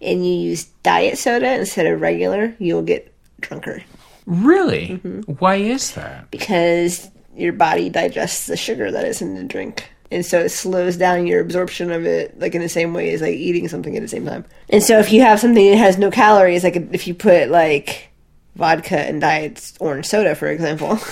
and 0.00 0.24
you 0.26 0.32
use 0.32 0.64
diet 0.82 1.18
soda 1.18 1.58
instead 1.58 1.86
of 1.86 2.00
regular, 2.00 2.54
you'll 2.58 2.82
get 2.82 3.12
drunker 3.40 3.82
Really? 4.28 5.00
Mm-hmm. 5.02 5.32
Why 5.32 5.56
is 5.56 5.92
that? 5.92 6.30
because 6.30 7.10
your 7.34 7.52
body 7.54 7.88
digests 7.88 8.46
the 8.46 8.56
sugar 8.56 8.90
that 8.90 9.04
is 9.06 9.22
in 9.22 9.34
the 9.36 9.44
drink. 9.44 9.88
And 10.10 10.24
so 10.26 10.40
it 10.40 10.48
slows 10.50 10.96
down 10.96 11.26
your 11.26 11.40
absorption 11.40 11.90
of 11.92 12.04
it, 12.04 12.38
like 12.38 12.54
in 12.54 12.60
the 12.60 12.68
same 12.68 12.92
way 12.94 13.12
as 13.14 13.20
like 13.22 13.34
eating 13.34 13.68
something 13.68 13.96
at 13.96 14.02
the 14.02 14.08
same 14.08 14.26
time. 14.26 14.44
And 14.70 14.82
so 14.82 14.98
if 14.98 15.12
you 15.12 15.20
have 15.22 15.38
something 15.40 15.70
that 15.70 15.76
has 15.76 15.98
no 15.98 16.10
calories, 16.10 16.64
like 16.64 16.76
if 16.76 17.06
you 17.06 17.14
put 17.14 17.48
like 17.48 18.08
vodka 18.56 18.98
and 18.98 19.20
diet 19.20 19.72
orange 19.80 20.06
soda, 20.06 20.34
for 20.34 20.48
example, 20.48 20.98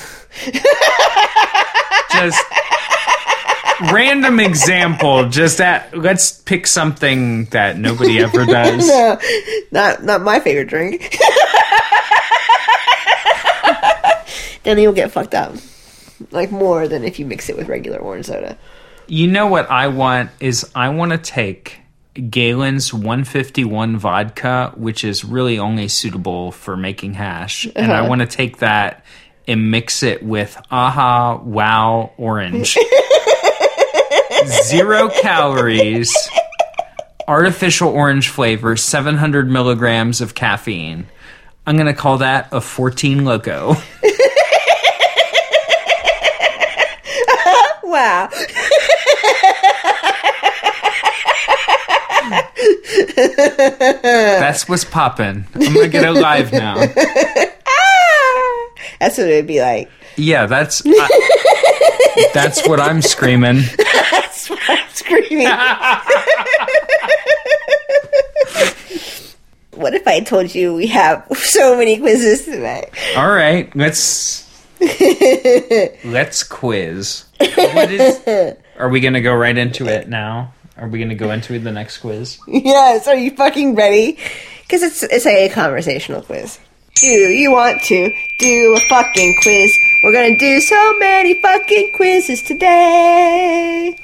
Just 2.12 2.42
random 3.92 4.40
example. 4.40 5.28
Just 5.28 5.58
that. 5.58 5.96
Let's 5.96 6.32
pick 6.32 6.66
something 6.66 7.44
that 7.46 7.76
nobody 7.78 8.18
ever 8.20 8.44
does. 8.46 8.88
no, 8.88 9.18
not 9.70 10.02
not 10.04 10.22
my 10.22 10.40
favorite 10.40 10.68
drink. 10.68 11.16
then 14.66 14.82
you'll 14.82 14.92
get 14.92 15.12
fucked 15.12 15.34
up, 15.34 15.54
like 16.30 16.50
more 16.50 16.88
than 16.88 17.04
if 17.04 17.18
you 17.18 17.26
mix 17.26 17.48
it 17.48 17.56
with 17.56 17.68
regular 17.68 17.98
orange 17.98 18.26
soda. 18.26 18.58
You 19.06 19.28
know 19.28 19.46
what 19.46 19.70
I 19.70 19.88
want 19.88 20.30
is 20.40 20.70
I 20.74 20.88
want 20.88 21.12
to 21.12 21.18
take 21.18 21.80
Galen's 22.30 22.92
151 22.92 23.98
vodka, 23.98 24.72
which 24.76 25.04
is 25.04 25.24
really 25.24 25.58
only 25.58 25.88
suitable 25.88 26.50
for 26.50 26.76
making 26.76 27.14
hash, 27.14 27.66
and 27.76 27.92
I 27.92 28.00
uh-huh. 28.00 28.08
want 28.08 28.22
to 28.22 28.26
take 28.26 28.58
that 28.58 29.04
and 29.46 29.70
mix 29.70 30.02
it 30.02 30.22
with 30.22 30.60
Aha 30.70 31.36
Wow 31.36 32.12
Orange. 32.16 32.76
Zero 34.64 35.08
calories, 35.08 36.14
artificial 37.28 37.90
orange 37.90 38.28
flavor, 38.28 38.76
700 38.76 39.48
milligrams 39.48 40.20
of 40.20 40.34
caffeine. 40.34 41.06
I'm 41.66 41.76
going 41.76 41.86
to 41.86 41.94
call 41.94 42.18
that 42.18 42.48
a 42.52 42.60
14 42.60 43.24
Loco. 43.24 43.74
Wow. 47.87 48.28
That's 53.14 54.68
what's 54.68 54.84
poppin'. 54.84 55.47
I'm 55.55 55.61
going 55.61 55.74
to 55.74 55.89
get 55.89 56.05
it 56.05 56.12
live 56.12 56.53
now. 56.53 56.76
Ah. 56.78 58.68
That's 59.01 59.18
what 59.18 59.28
it'd 59.28 59.47
be 59.47 59.61
like. 59.61 59.91
Yeah, 60.16 60.47
that's 60.47 60.82
I, 60.84 62.28
that's 62.34 62.66
what 62.66 62.80
I'm 62.80 63.03
screaming. 63.03 63.62
That's 63.76 64.49
what 64.51 64.61
I'm 64.68 64.89
screaming. 64.93 65.47
what 69.74 69.95
if 69.95 70.07
I 70.07 70.20
told 70.20 70.55
you 70.55 70.74
we 70.74 70.87
have 70.89 71.26
so 71.37 71.76
many 71.76 71.99
quizzes 71.99 72.47
today? 72.47 72.91
All 73.16 73.30
right, 73.30 73.74
let's 73.76 74.45
let's 76.05 76.43
quiz. 76.43 77.24
What 77.39 77.91
is? 77.91 78.57
Are 78.79 78.89
we 78.89 79.01
gonna 79.01 79.20
go 79.20 79.35
right 79.35 79.57
into 79.57 79.87
it 79.87 80.09
now? 80.09 80.53
Are 80.77 80.89
we 80.89 80.99
gonna 80.99 81.14
go 81.14 81.31
into 81.31 81.59
the 81.59 81.72
next 81.72 81.99
quiz? 81.99 82.39
Yes, 82.47 83.09
are 83.09 83.16
you 83.16 83.31
fucking 83.31 83.74
ready? 83.74 84.18
Because 84.62 84.83
it's 84.83 85.03
it's 85.03 85.24
a 85.24 85.49
conversational 85.49 86.20
quiz. 86.20 86.59
Do 86.97 87.07
you 87.07 87.53
want 87.53 87.81
to 87.85 88.12
do 88.39 88.77
a 88.77 88.81
fucking 88.89 89.37
quiz? 89.43 89.74
We're 90.03 90.12
gonna 90.12 90.39
do 90.39 90.61
so 90.61 90.99
many 90.99 91.41
fucking 91.41 91.93
quizzes 91.97 92.43
today. 92.43 93.97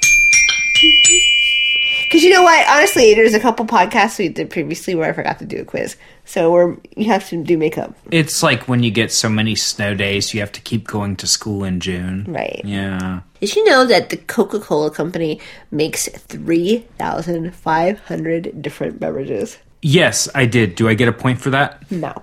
Because 2.05 2.23
you 2.23 2.31
know 2.31 2.43
what? 2.43 2.67
Honestly, 2.67 3.13
there's 3.13 3.33
a 3.33 3.39
couple 3.39 3.65
podcasts 3.65 4.17
we 4.17 4.29
did 4.29 4.49
previously 4.49 4.95
where 4.95 5.09
I 5.09 5.13
forgot 5.13 5.39
to 5.39 5.45
do 5.45 5.61
a 5.61 5.65
quiz. 5.65 5.95
So 6.25 6.51
we're 6.51 6.77
you 6.95 7.05
have 7.05 7.27
to 7.29 7.43
do 7.43 7.57
makeup, 7.57 7.93
It's 8.11 8.41
like 8.41 8.67
when 8.67 8.81
you 8.81 8.91
get 8.91 9.11
so 9.11 9.27
many 9.29 9.55
snow 9.55 9.93
days, 9.93 10.33
you 10.33 10.39
have 10.39 10.51
to 10.53 10.61
keep 10.61 10.87
going 10.87 11.15
to 11.17 11.27
school 11.27 11.63
in 11.63 11.79
June. 11.79 12.25
right? 12.27 12.61
Yeah. 12.63 13.21
Did 13.41 13.55
you 13.55 13.63
know 13.65 13.85
that 13.85 14.09
the 14.09 14.17
Coca 14.17 14.59
Cola 14.59 14.89
Company 14.89 15.39
makes 15.69 16.07
three 16.07 16.85
thousand 16.97 17.53
five 17.53 17.99
hundred 18.01 18.61
different 18.61 18.99
beverages? 18.99 19.57
Yes, 19.81 20.29
I 20.33 20.45
did. 20.45 20.75
Do 20.75 20.87
I 20.87 20.93
get 20.93 21.09
a 21.09 21.13
point 21.13 21.41
for 21.41 21.49
that? 21.49 21.91
No. 21.91 22.13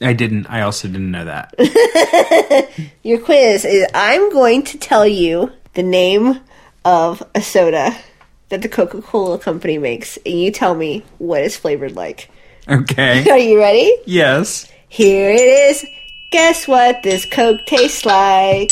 I 0.00 0.12
didn't. 0.12 0.46
I 0.50 0.60
also 0.62 0.88
didn't 0.88 1.10
know 1.12 1.24
that. 1.24 1.54
Your 3.02 3.18
quiz 3.20 3.64
is 3.64 3.86
I'm 3.94 4.30
going 4.32 4.64
to 4.64 4.76
tell 4.78 5.06
you 5.06 5.52
the 5.74 5.82
name 5.84 6.40
of 6.84 7.22
a 7.34 7.40
soda 7.40 7.96
that 8.48 8.62
the 8.62 8.68
Coca 8.68 9.00
Cola 9.02 9.38
Company 9.38 9.78
makes, 9.78 10.18
and 10.26 10.38
you 10.40 10.50
tell 10.50 10.74
me 10.74 11.04
what 11.18 11.42
it's 11.42 11.56
flavored 11.56 11.94
like. 11.96 12.28
Okay. 12.68 13.24
Are 13.30 13.38
you 13.38 13.58
ready? 13.58 13.96
Yes. 14.06 14.70
Here 14.88 15.30
it 15.30 15.40
is. 15.40 15.86
Guess 16.30 16.66
what 16.66 17.02
this 17.02 17.24
Coke 17.24 17.60
tastes 17.66 18.04
like? 18.04 18.70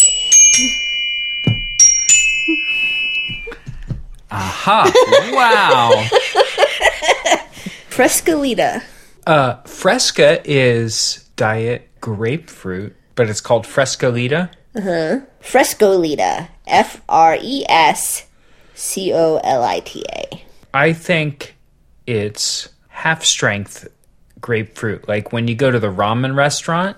Aha. 4.30 4.92
Wow. 5.32 5.90
Frescolita. 7.88 8.82
Uh, 9.26 9.62
Fresca 9.62 10.42
is 10.44 11.28
diet 11.36 11.88
grapefruit, 12.00 12.96
but 13.14 13.30
it's 13.30 13.40
called 13.40 13.64
Frescolita. 13.64 14.50
Uh-huh. 14.74 15.20
Frescolita. 15.40 16.48
F 16.66 17.00
R 17.08 17.36
E 17.40 17.64
S 17.68 18.26
C 18.74 19.12
O 19.12 19.40
L 19.44 19.62
I 19.62 19.80
T 19.80 20.04
A. 20.12 20.42
I 20.72 20.92
think 20.92 21.54
it's 22.06 22.68
half 22.94 23.24
strength 23.24 23.88
grapefruit. 24.40 25.08
Like 25.08 25.32
when 25.32 25.48
you 25.48 25.56
go 25.56 25.70
to 25.70 25.80
the 25.80 25.92
ramen 25.92 26.36
restaurant 26.36 26.96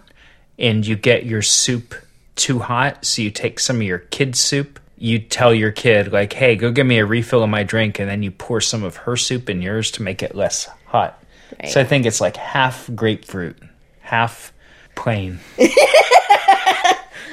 and 0.59 0.87
you 0.87 0.95
get 0.95 1.25
your 1.25 1.41
soup 1.41 1.95
too 2.37 2.59
hot, 2.59 3.05
so 3.07 3.23
you 3.23 3.31
take 3.31 3.59
some 3.59 3.77
of 3.77 3.83
your 3.83 3.99
kid's 3.99 4.39
soup. 4.39 4.79
You 4.99 5.19
tell 5.19 5.55
your 5.55 5.73
kid, 5.73 6.13
like, 6.13 6.35
hey, 6.35 6.55
go 6.55 6.71
get 6.71 6.87
me 6.87 6.99
a 6.99 7.07
refill 7.07 7.43
of 7.43 7.51
my 7.51 7.63
drink, 7.65 7.99
and 7.99 8.09
then 8.09 8.23
you 8.23 8.31
pour 8.31 8.61
some 8.61 8.83
of 8.83 8.97
her 8.97 9.17
soup 9.17 9.51
in 9.51 9.61
yours 9.61 9.91
to 9.93 10.03
make 10.03 10.23
it 10.23 10.35
less 10.35 10.69
hot. 10.87 11.23
So 11.69 11.81
I 11.81 11.85
think 11.85 12.07
it's 12.07 12.21
like 12.21 12.37
half 12.37 12.89
grapefruit, 12.95 13.59
half 14.01 14.53
plain. 14.95 15.39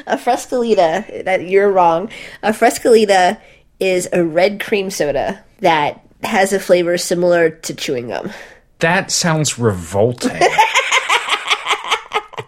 A 0.06 0.18
Frescolita, 0.18 1.24
that 1.24 1.48
you're 1.48 1.72
wrong. 1.72 2.10
A 2.42 2.52
Frescolita 2.52 3.40
is 3.80 4.10
a 4.12 4.24
red 4.24 4.60
cream 4.60 4.90
soda 4.90 5.44
that 5.60 6.03
has 6.24 6.54
a 6.54 6.60
flavor 6.60 6.98
similar 6.98 7.50
to 7.50 7.74
chewing 7.74 8.08
gum. 8.10 8.32
That 8.80 9.12
sounds 9.12 9.58
revolting. 9.60 10.32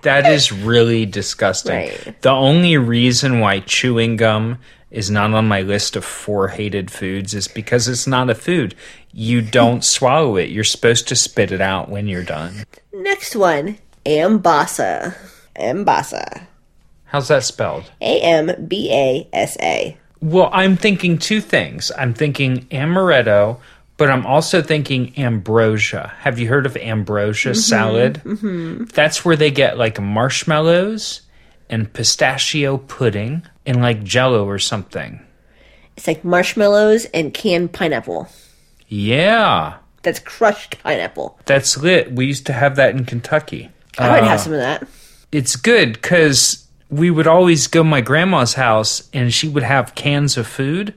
that 0.02 0.26
is 0.28 0.52
really 0.52 1.06
disgusting. 1.06 1.74
Right. 1.76 2.22
The 2.22 2.30
only 2.32 2.78
reason 2.78 3.40
why 3.40 3.60
chewing 3.62 4.18
gum 4.18 4.60
is 4.92 5.10
not 5.10 5.34
on 5.34 5.48
my 5.48 5.62
list 5.62 5.96
of 5.96 6.06
four 6.06 6.50
hated 6.50 6.92
foods 6.92 7.34
is 7.34 7.48
because 7.48 7.88
it's 7.88 8.08
not 8.08 8.30
a 8.30 8.36
food. 8.36 8.76
you 9.12 9.42
don't 9.42 9.84
swallow 9.96 10.36
it. 10.38 10.50
You're 10.50 10.64
supposed 10.64 11.08
to 11.08 11.16
spit 11.16 11.52
it 11.52 11.62
out 11.62 11.90
when 11.90 12.08
you're 12.08 12.24
done. 12.24 12.66
Next 12.94 13.36
one, 13.36 13.78
Ambasa. 14.06 15.16
Ambasa. 15.56 16.48
How's 17.06 17.28
that 17.30 17.44
spelled? 17.44 17.92
A 18.02 18.20
M 18.22 18.68
B 18.68 18.90
A 18.92 19.28
S 19.32 19.58
A. 19.62 19.98
Well, 20.26 20.50
I'm 20.52 20.76
thinking 20.76 21.20
two 21.20 21.40
things. 21.40 21.92
I'm 21.96 22.16
thinking 22.16 22.62
amaretto, 22.72 23.60
but 23.98 24.10
I'm 24.10 24.26
also 24.26 24.64
thinking 24.64 25.14
ambrosia. 25.18 26.14
Have 26.22 26.40
you 26.40 26.48
heard 26.48 26.66
of 26.66 26.76
ambrosia 26.76 27.54
salad? 27.54 28.22
Mm-hmm. 28.26 28.86
That's 28.86 29.24
where 29.24 29.36
they 29.36 29.52
get 29.52 29.78
like 29.78 30.02
marshmallows 30.02 31.22
and 31.70 31.94
pistachio 31.94 32.78
pudding 32.78 33.44
and 33.68 33.82
like 33.84 34.04
jello 34.04 34.46
or 34.48 34.58
something. 34.58 35.22
It's 35.96 36.08
like 36.08 36.26
marshmallows 36.26 37.06
and 37.14 37.32
canned 37.32 37.72
pineapple. 37.74 38.28
Yeah, 38.88 39.76
That's 40.02 40.20
crushed 40.20 40.82
pineapple. 40.84 41.40
that's 41.46 41.78
lit. 41.78 42.12
We 42.12 42.26
used 42.26 42.46
to 42.48 42.54
have 42.54 42.76
that 42.78 42.96
in 42.96 43.06
Kentucky. 43.06 43.70
I 44.00 44.12
would 44.12 44.24
Uh, 44.24 44.28
have 44.28 44.42
some 44.42 44.54
of 44.54 44.60
that. 44.60 44.88
it's 45.32 45.56
good 45.56 45.94
because 45.94 46.65
we 46.90 47.10
would 47.10 47.28
always 47.28 47.68
go 47.68 47.84
my 47.84 48.02
grandma's 48.02 48.54
house 48.54 49.10
and 49.14 49.34
she 49.34 49.48
would 49.48 49.64
have 49.64 49.96
cans 49.96 50.38
of 50.38 50.48
food 50.48 50.94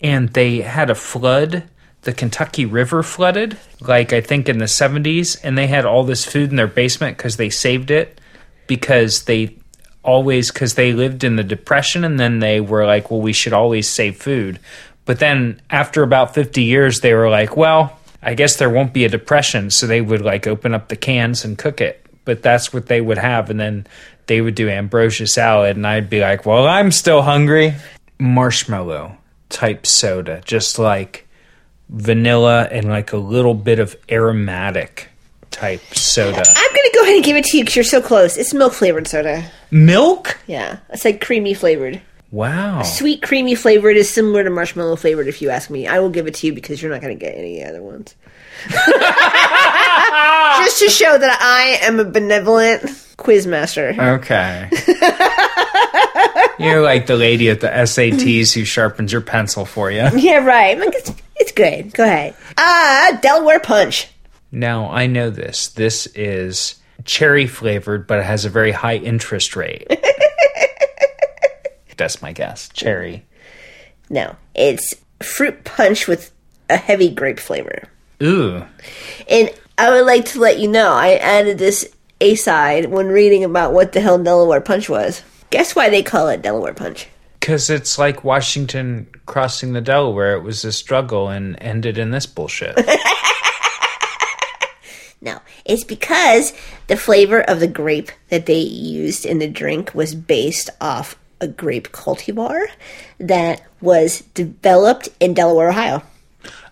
and 0.00 0.30
they 0.30 0.60
had 0.60 0.90
a 0.90 0.94
flood. 0.94 1.64
The 2.02 2.14
kentucky 2.14 2.64
river 2.64 3.02
flooded 3.02 3.58
like 3.82 4.14
i 4.14 4.22
think 4.22 4.48
in 4.48 4.56
the 4.56 4.64
70s 4.64 5.38
and 5.44 5.58
they 5.58 5.66
had 5.66 5.84
all 5.84 6.02
this 6.02 6.24
food 6.24 6.48
in 6.48 6.56
their 6.56 6.66
basement 6.66 7.18
because 7.18 7.36
they 7.36 7.50
saved 7.50 7.90
it 7.90 8.18
because 8.66 9.24
they 9.24 9.58
always 10.02 10.50
because 10.50 10.74
they 10.74 10.92
lived 10.92 11.24
in 11.24 11.36
the 11.36 11.44
depression 11.44 12.04
and 12.04 12.18
then 12.18 12.38
they 12.38 12.60
were 12.60 12.86
like 12.86 13.10
well 13.10 13.20
we 13.20 13.32
should 13.32 13.52
always 13.52 13.88
save 13.88 14.16
food. 14.16 14.58
But 15.04 15.18
then 15.18 15.60
after 15.70 16.02
about 16.02 16.34
50 16.34 16.62
years 16.62 17.00
they 17.00 17.14
were 17.14 17.28
like 17.28 17.56
well 17.56 17.98
i 18.22 18.34
guess 18.34 18.56
there 18.56 18.70
won't 18.70 18.92
be 18.92 19.04
a 19.04 19.08
depression. 19.08 19.70
So 19.70 19.86
they 19.86 20.00
would 20.00 20.22
like 20.22 20.46
open 20.46 20.74
up 20.74 20.88
the 20.88 20.96
cans 20.96 21.44
and 21.44 21.58
cook 21.58 21.80
it. 21.80 22.04
But 22.24 22.42
that's 22.42 22.72
what 22.72 22.86
they 22.86 23.00
would 23.00 23.18
have. 23.18 23.50
And 23.50 23.58
then 23.58 23.86
they 24.30 24.40
would 24.40 24.54
do 24.54 24.68
ambrosia 24.68 25.26
salad 25.26 25.76
and 25.76 25.84
i'd 25.84 26.08
be 26.08 26.20
like 26.20 26.46
well 26.46 26.64
i'm 26.64 26.92
still 26.92 27.20
hungry 27.20 27.74
marshmallow 28.20 29.16
type 29.48 29.84
soda 29.84 30.40
just 30.44 30.78
like 30.78 31.26
vanilla 31.88 32.68
and 32.70 32.88
like 32.88 33.12
a 33.12 33.16
little 33.16 33.54
bit 33.54 33.80
of 33.80 33.96
aromatic 34.08 35.08
type 35.50 35.80
soda 35.94 36.44
I'm 36.46 36.70
gonna 36.70 36.90
go 36.94 37.02
ahead 37.02 37.16
and 37.16 37.24
give 37.24 37.36
it 37.36 37.44
to 37.46 37.58
you 37.58 37.64
because 37.64 37.74
you're 37.74 37.84
so 37.84 38.00
close. 38.00 38.36
It's 38.36 38.54
milk 38.54 38.72
flavored 38.72 39.08
soda. 39.08 39.50
milk 39.72 40.38
Yeah, 40.46 40.78
it's 40.90 41.04
like 41.04 41.20
creamy 41.20 41.54
flavored. 41.54 42.00
wow 42.30 42.82
Sweet 42.82 43.22
creamy 43.22 43.56
flavored 43.56 43.96
is 43.96 44.08
similar 44.08 44.44
to 44.44 44.50
marshmallow 44.50 44.94
flavored. 44.94 45.26
If 45.26 45.42
you 45.42 45.50
ask 45.50 45.70
me, 45.70 45.88
I 45.88 45.98
will 45.98 46.10
give 46.10 46.28
it 46.28 46.34
to 46.36 46.46
you 46.46 46.54
because 46.54 46.80
you're 46.80 46.92
not 46.92 47.00
gonna 47.00 47.16
get 47.16 47.34
any 47.36 47.64
other 47.64 47.82
ones. 47.82 48.14
Just 48.70 48.86
to 50.80 50.88
show 50.88 51.18
that 51.18 51.38
I 51.40 51.78
am 51.84 51.98
a 51.98 52.04
benevolent 52.04 52.82
quiz 53.20 53.46
master. 53.46 53.94
Okay. 53.96 54.68
You're 56.58 56.82
like 56.82 57.06
the 57.06 57.16
lady 57.16 57.48
at 57.50 57.60
the 57.60 57.68
SATs 57.68 58.52
who 58.52 58.64
sharpens 58.64 59.12
your 59.12 59.20
pencil 59.20 59.64
for 59.64 59.90
you. 59.90 60.08
Yeah, 60.16 60.44
right. 60.44 60.78
Like, 60.78 60.94
it's, 60.94 61.12
it's 61.36 61.52
good. 61.52 61.94
Go 61.94 62.04
ahead. 62.04 62.34
Ah, 62.58 63.18
Delaware 63.22 63.60
Punch. 63.60 64.08
Now, 64.50 64.90
I 64.90 65.06
know 65.06 65.30
this. 65.30 65.68
This 65.68 66.06
is 66.08 66.74
cherry 67.04 67.46
flavored, 67.46 68.06
but 68.06 68.18
it 68.18 68.24
has 68.24 68.44
a 68.44 68.50
very 68.50 68.72
high 68.72 68.96
interest 68.96 69.54
rate. 69.54 69.86
That's 71.96 72.20
my 72.20 72.32
guess. 72.32 72.68
Cherry. 72.70 73.24
No, 74.08 74.34
it's 74.54 74.94
fruit 75.22 75.64
punch 75.64 76.08
with 76.08 76.32
a 76.68 76.76
heavy 76.76 77.10
grape 77.10 77.38
flavor. 77.38 77.84
Ooh. 78.22 78.64
And 79.28 79.50
I 79.78 79.90
would 79.90 80.06
like 80.06 80.26
to 80.26 80.40
let 80.40 80.58
you 80.58 80.68
know, 80.68 80.92
I 80.92 81.14
added 81.14 81.58
this 81.58 81.88
A 82.20 82.34
side 82.34 82.86
when 82.86 83.08
reading 83.08 83.44
about 83.44 83.72
what 83.72 83.92
the 83.92 84.00
hell 84.00 84.18
Delaware 84.18 84.60
Punch 84.60 84.88
was. 84.88 85.22
Guess 85.50 85.74
why 85.74 85.88
they 85.88 86.02
call 86.02 86.28
it 86.28 86.42
Delaware 86.42 86.74
Punch? 86.74 87.08
Because 87.38 87.70
it's 87.70 87.98
like 87.98 88.22
Washington 88.24 89.08
crossing 89.26 89.72
the 89.72 89.80
Delaware. 89.80 90.36
It 90.36 90.42
was 90.42 90.64
a 90.64 90.72
struggle 90.72 91.28
and 91.28 91.56
ended 91.60 91.96
in 91.96 92.10
this 92.10 92.26
bullshit. 92.26 92.76
No, 95.22 95.40
it's 95.66 95.84
because 95.84 96.54
the 96.86 96.96
flavor 96.96 97.42
of 97.42 97.60
the 97.60 97.68
grape 97.68 98.10
that 98.30 98.46
they 98.46 98.58
used 98.58 99.26
in 99.26 99.38
the 99.38 99.48
drink 99.48 99.94
was 99.94 100.14
based 100.14 100.70
off 100.80 101.18
a 101.40 101.48
grape 101.48 101.92
cultivar 101.92 102.68
that 103.18 103.62
was 103.80 104.22
developed 104.32 105.10
in 105.20 105.34
Delaware, 105.34 105.68
Ohio. 105.70 106.02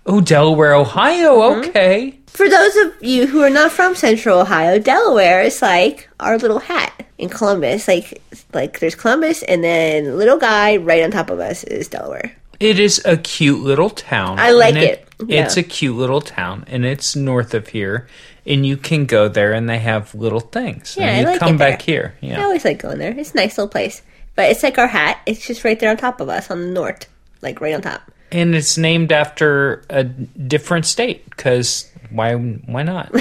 Oh, 0.09 0.21
Delaware, 0.21 0.75
Ohio. 0.75 1.39
Mm-hmm. 1.39 1.69
Okay. 1.71 2.19
For 2.27 2.49
those 2.49 2.77
of 2.77 3.03
you 3.03 3.27
who 3.27 3.43
are 3.43 3.51
not 3.51 3.73
from 3.73 3.95
Central 3.95 4.41
Ohio, 4.41 4.79
Delaware 4.79 5.43
is 5.43 5.61
like 5.63 6.09
our 6.21 6.39
little 6.39 6.59
hat 6.59 7.07
in 7.19 7.29
Columbus. 7.29 7.89
Like, 7.89 8.23
like 8.53 8.81
there's 8.81 8.95
Columbus, 8.95 9.43
and 9.43 9.63
then 9.63 10.17
little 10.17 10.39
guy 10.39 10.77
right 10.77 11.03
on 11.03 11.11
top 11.11 11.31
of 11.31 11.41
us 11.41 11.65
is 11.65 11.89
Delaware. 11.89 12.37
It 12.61 12.79
is 12.79 13.01
a 13.05 13.17
cute 13.17 13.61
little 13.61 13.91
town. 13.91 14.39
I 14.39 14.51
like 14.51 14.75
and 14.75 14.85
it. 14.85 15.09
It's 15.29 15.57
a 15.57 15.63
cute 15.63 15.97
little 15.97 16.21
town, 16.21 16.65
and 16.69 16.85
it's 16.85 17.17
north 17.17 17.55
of 17.55 17.69
here, 17.69 18.09
and 18.47 18.65
you 18.65 18.77
can 18.77 19.07
go 19.07 19.29
there, 19.29 19.53
and 19.53 19.69
they 19.69 19.79
have 19.79 20.15
little 20.15 20.41
things. 20.41 20.97
Yeah, 20.97 21.07
and 21.07 21.17
I 21.17 21.21
you 21.21 21.27
like 21.27 21.41
come 21.41 21.55
it 21.55 21.59
there. 21.59 21.71
back 21.71 21.83
here. 21.83 22.15
I 22.23 22.43
always 22.43 22.65
like 22.65 22.81
going 22.81 22.99
there. 22.99 23.17
It's 23.19 23.33
a 23.33 23.37
nice 23.37 23.59
little 23.59 23.69
place, 23.69 24.03
but 24.37 24.51
it's 24.51 24.63
like 24.63 24.79
our 24.79 24.87
hat. 24.87 25.21
It's 25.27 25.45
just 25.45 25.65
right 25.65 25.79
there 25.79 25.91
on 25.91 25.97
top 25.97 26.21
of 26.21 26.29
us 26.29 26.51
on 26.51 26.61
the 26.61 26.67
north, 26.69 27.07
like 27.43 27.61
right 27.61 27.75
on 27.75 27.83
top. 27.83 28.13
And 28.31 28.55
it's 28.55 28.79
named 28.79 29.13
after 29.13 29.83
a 29.91 30.05
different 30.05 30.87
state 30.87 31.29
because 31.31 31.91
why? 32.11 32.35
Why 32.35 32.83
not? 32.83 33.11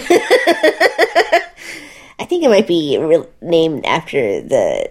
I 2.20 2.26
think 2.26 2.44
it 2.44 2.50
might 2.50 2.68
be 2.68 2.98
re- 2.98 3.28
named 3.42 3.86
after 3.86 4.42
the 4.42 4.90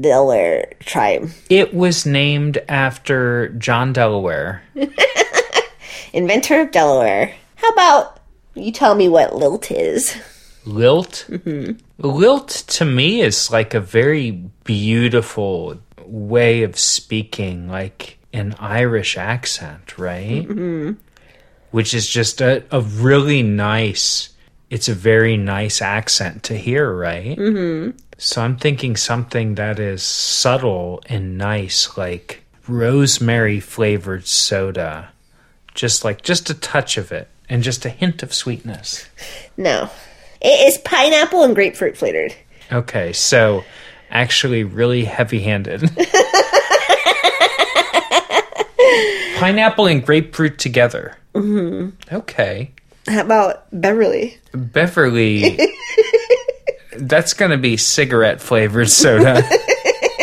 Delaware 0.00 0.72
tribe, 0.80 1.30
it 1.48 1.74
was 1.74 2.06
named 2.06 2.58
after 2.68 3.48
John 3.50 3.92
Delaware. 3.92 4.62
inventor 6.12 6.60
of 6.60 6.70
Delaware. 6.70 7.34
How 7.56 7.68
about 7.70 8.20
you 8.54 8.72
tell 8.72 8.94
me 8.94 9.08
what 9.08 9.34
lilt 9.34 9.70
is? 9.70 10.16
Lilt. 10.64 11.26
Mm-hmm. 11.28 11.78
Lilt 11.98 12.48
to 12.48 12.84
me 12.84 13.20
is 13.20 13.50
like 13.50 13.74
a 13.74 13.80
very 13.80 14.30
beautiful 14.64 15.80
way 16.04 16.62
of 16.62 16.78
speaking, 16.78 17.68
like 17.68 18.18
an 18.32 18.54
Irish 18.58 19.16
accent, 19.16 19.98
right? 19.98 20.46
Mm-hmm. 20.46 20.92
Which 21.70 21.94
is 21.94 22.08
just 22.08 22.40
a, 22.40 22.64
a 22.70 22.80
really 22.80 23.42
nice. 23.42 24.30
It's 24.70 24.88
a 24.88 24.94
very 24.94 25.36
nice 25.36 25.82
accent 25.82 26.44
to 26.44 26.56
hear, 26.56 26.92
right? 26.92 27.36
Mm-hmm. 27.36 27.96
So 28.18 28.42
I'm 28.42 28.56
thinking 28.56 28.96
something 28.96 29.54
that 29.54 29.78
is 29.78 30.02
subtle 30.02 31.02
and 31.06 31.38
nice, 31.38 31.96
like 31.96 32.42
rosemary 32.68 33.60
flavored 33.60 34.26
soda, 34.26 35.10
just 35.74 36.04
like 36.04 36.22
just 36.22 36.50
a 36.50 36.54
touch 36.54 36.96
of 36.96 37.12
it, 37.12 37.28
and 37.48 37.62
just 37.62 37.84
a 37.84 37.88
hint 37.88 38.22
of 38.22 38.34
sweetness. 38.34 39.08
No, 39.56 39.90
it 40.40 40.68
is 40.68 40.78
pineapple 40.78 41.42
and 41.42 41.54
grapefruit 41.54 41.96
flavored. 41.96 42.34
Okay, 42.72 43.12
so 43.12 43.64
actually 44.10 44.64
really 44.64 45.04
heavy 45.04 45.40
handed. 45.40 45.82
Pineapple 49.38 49.86
and 49.86 50.04
grapefruit 50.04 50.58
together. 50.58 51.16
Mm-hmm. 51.34 52.14
Okay. 52.14 52.72
How 53.06 53.22
about 53.22 53.66
Beverly? 53.72 54.38
Beverly. 54.52 55.58
that's 56.96 57.32
going 57.32 57.50
to 57.50 57.58
be 57.58 57.76
cigarette 57.76 58.40
flavored 58.40 58.90
soda. 58.90 59.42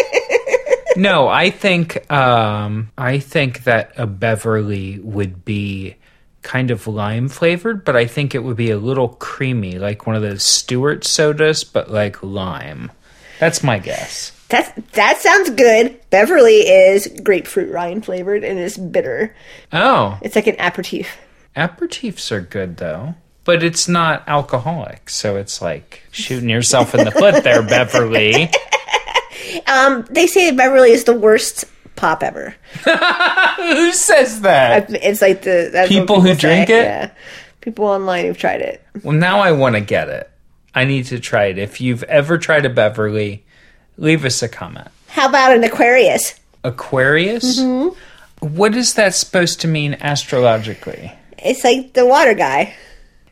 no, 0.96 1.28
I 1.28 1.50
think 1.50 2.10
um, 2.12 2.92
I 2.98 3.20
think 3.20 3.64
that 3.64 3.94
a 3.98 4.06
Beverly 4.06 5.00
would 5.00 5.44
be 5.44 5.96
kind 6.42 6.72
of 6.72 6.88
lime 6.88 7.28
flavored, 7.28 7.84
but 7.84 7.96
I 7.96 8.06
think 8.06 8.34
it 8.34 8.44
would 8.44 8.58
be 8.58 8.72
a 8.72 8.78
little 8.78 9.10
creamy, 9.10 9.80
like 9.80 10.08
one 10.08 10.16
of 10.16 10.22
those 10.22 10.44
Stewart 10.44 11.06
sodas, 11.06 11.64
but 11.64 11.92
like 11.92 12.24
lime. 12.24 12.92
That's 13.40 13.64
my 13.64 13.80
guess. 13.80 14.32
That 14.50 14.76
that 14.94 15.18
sounds 15.18 15.50
good. 15.52 16.00
Beverly 16.10 16.60
is 16.70 17.08
grapefruit 17.24 17.72
rind 17.72 18.06
flavored 18.06 18.44
and 18.44 18.58
it's 18.58 18.78
bitter. 18.78 19.36
Oh, 19.74 20.18
It's 20.22 20.36
like 20.36 20.48
an 20.48 20.56
aperitif. 20.60 21.18
aperitifs 21.56 22.32
are 22.32 22.40
good 22.42 22.78
though, 22.78 23.16
but 23.44 23.62
it's 23.64 23.88
not 23.90 24.24
alcoholic, 24.28 25.10
so 25.10 25.36
it's 25.36 25.62
like 25.62 26.04
shooting 26.12 26.50
yourself 26.50 26.96
in 26.96 27.04
the 27.04 27.12
foot 27.12 27.44
there, 27.44 27.62
Beverly. 27.68 28.50
Um, 29.68 30.06
they 30.10 30.28
say 30.28 30.52
Beverly 30.52 30.92
is 30.92 31.04
the 31.04 31.14
worst 31.18 31.66
pop 31.96 32.24
ever. 32.24 32.56
Who 33.58 33.92
says 33.92 34.42
that? 34.42 34.88
It's 35.04 35.22
like 35.22 35.42
the 35.42 35.70
what 35.74 35.88
People 35.90 36.22
who 36.22 36.36
drink 36.36 36.70
it? 36.70 36.84
Yeah, 36.84 37.12
people 37.62 37.86
online 37.86 38.26
who've 38.26 38.38
tried 38.38 38.62
it. 38.62 38.84
Well, 39.04 39.18
now 39.18 39.40
I 39.40 39.52
want 39.52 39.76
to 39.76 39.82
get 39.82 40.10
it. 40.10 40.30
I 40.76 40.86
need 40.86 41.06
to 41.08 41.20
try 41.20 41.46
it. 41.46 41.58
If 41.58 41.82
you've 41.82 42.04
ever 42.04 42.38
tried 42.38 42.66
a 42.66 42.70
Beverly, 42.70 43.44
leave 43.98 44.26
us 44.26 44.42
a 44.42 44.50
comment. 44.50 44.88
How 45.08 45.28
about 45.28 45.56
an 45.56 45.64
Aquarius? 45.64 46.40
Aquarius? 46.64 47.60
Mm-hmm. 47.60 47.98
What 48.56 48.76
is 48.76 48.94
that 48.96 49.16
supposed 49.16 49.62
to 49.62 49.68
mean 49.68 49.96
astrologically? 49.96 51.12
It's 51.40 51.64
like 51.64 51.94
the 51.94 52.06
water 52.06 52.34
guy. 52.34 52.76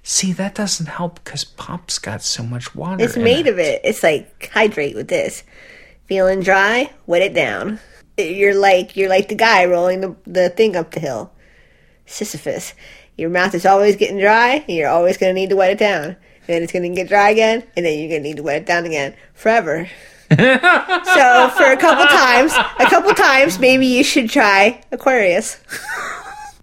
See, 0.03 0.34
that 0.34 0.55
doesn't 0.55 0.86
help 0.86 1.24
because 1.24 1.43
Pop's 1.43 1.99
got 1.99 2.22
so 2.22 2.43
much 2.43 2.76
water. 2.76 3.03
It's 3.03 3.18
made 3.18 3.47
it. 3.47 3.53
of 3.53 3.59
it. 3.59 3.82
It's 3.84 4.03
like 4.03 4.49
hydrate 4.53 4.95
with 4.95 5.07
this. 5.07 5.43
Feeling 6.05 6.41
dry? 6.41 6.91
Wet 7.07 7.24
it 7.24 7.34
down. 7.34 7.80
You're 8.18 8.55
like 8.55 8.95
you're 8.95 9.09
like 9.09 9.30
the 9.30 9.36
guy 9.36 9.66
rolling 9.66 10.01
the, 10.01 10.16
the 10.26 10.49
thing 10.49 10.76
up 10.76 10.91
the 10.91 10.99
hill. 10.99 11.32
Sisyphus. 12.05 12.74
Your 13.18 13.30
mouth 13.30 13.55
is 13.55 13.66
always 13.66 13.95
getting 13.95 14.20
dry, 14.20 14.63
and 14.68 14.78
you're 14.78 14.89
always 14.89 15.18
gonna 15.18 15.34
need 15.34 15.49
to 15.49 15.55
wet 15.55 15.72
it 15.72 15.80
down. 15.80 16.16
Then 16.47 16.61
it's 16.61 16.72
gonna 16.72 16.89
get 16.89 17.07
dry 17.09 17.32
again, 17.32 17.63
and 17.76 17.86
then 17.86 17.97
you're 17.97 18.09
gonna 18.09 18.22
need 18.22 18.38
to 18.38 18.43
wet 18.43 18.61
it 18.61 18.66
down 18.66 18.86
again 18.86 19.16
forever. 19.34 19.89
So 20.30 21.49
for 21.49 21.71
a 21.71 21.78
couple 21.78 22.05
times, 22.07 22.53
a 22.80 22.89
couple 22.89 23.13
times, 23.13 23.59
maybe 23.59 23.86
you 23.86 24.03
should 24.03 24.30
try 24.30 24.82
Aquarius. 24.91 25.59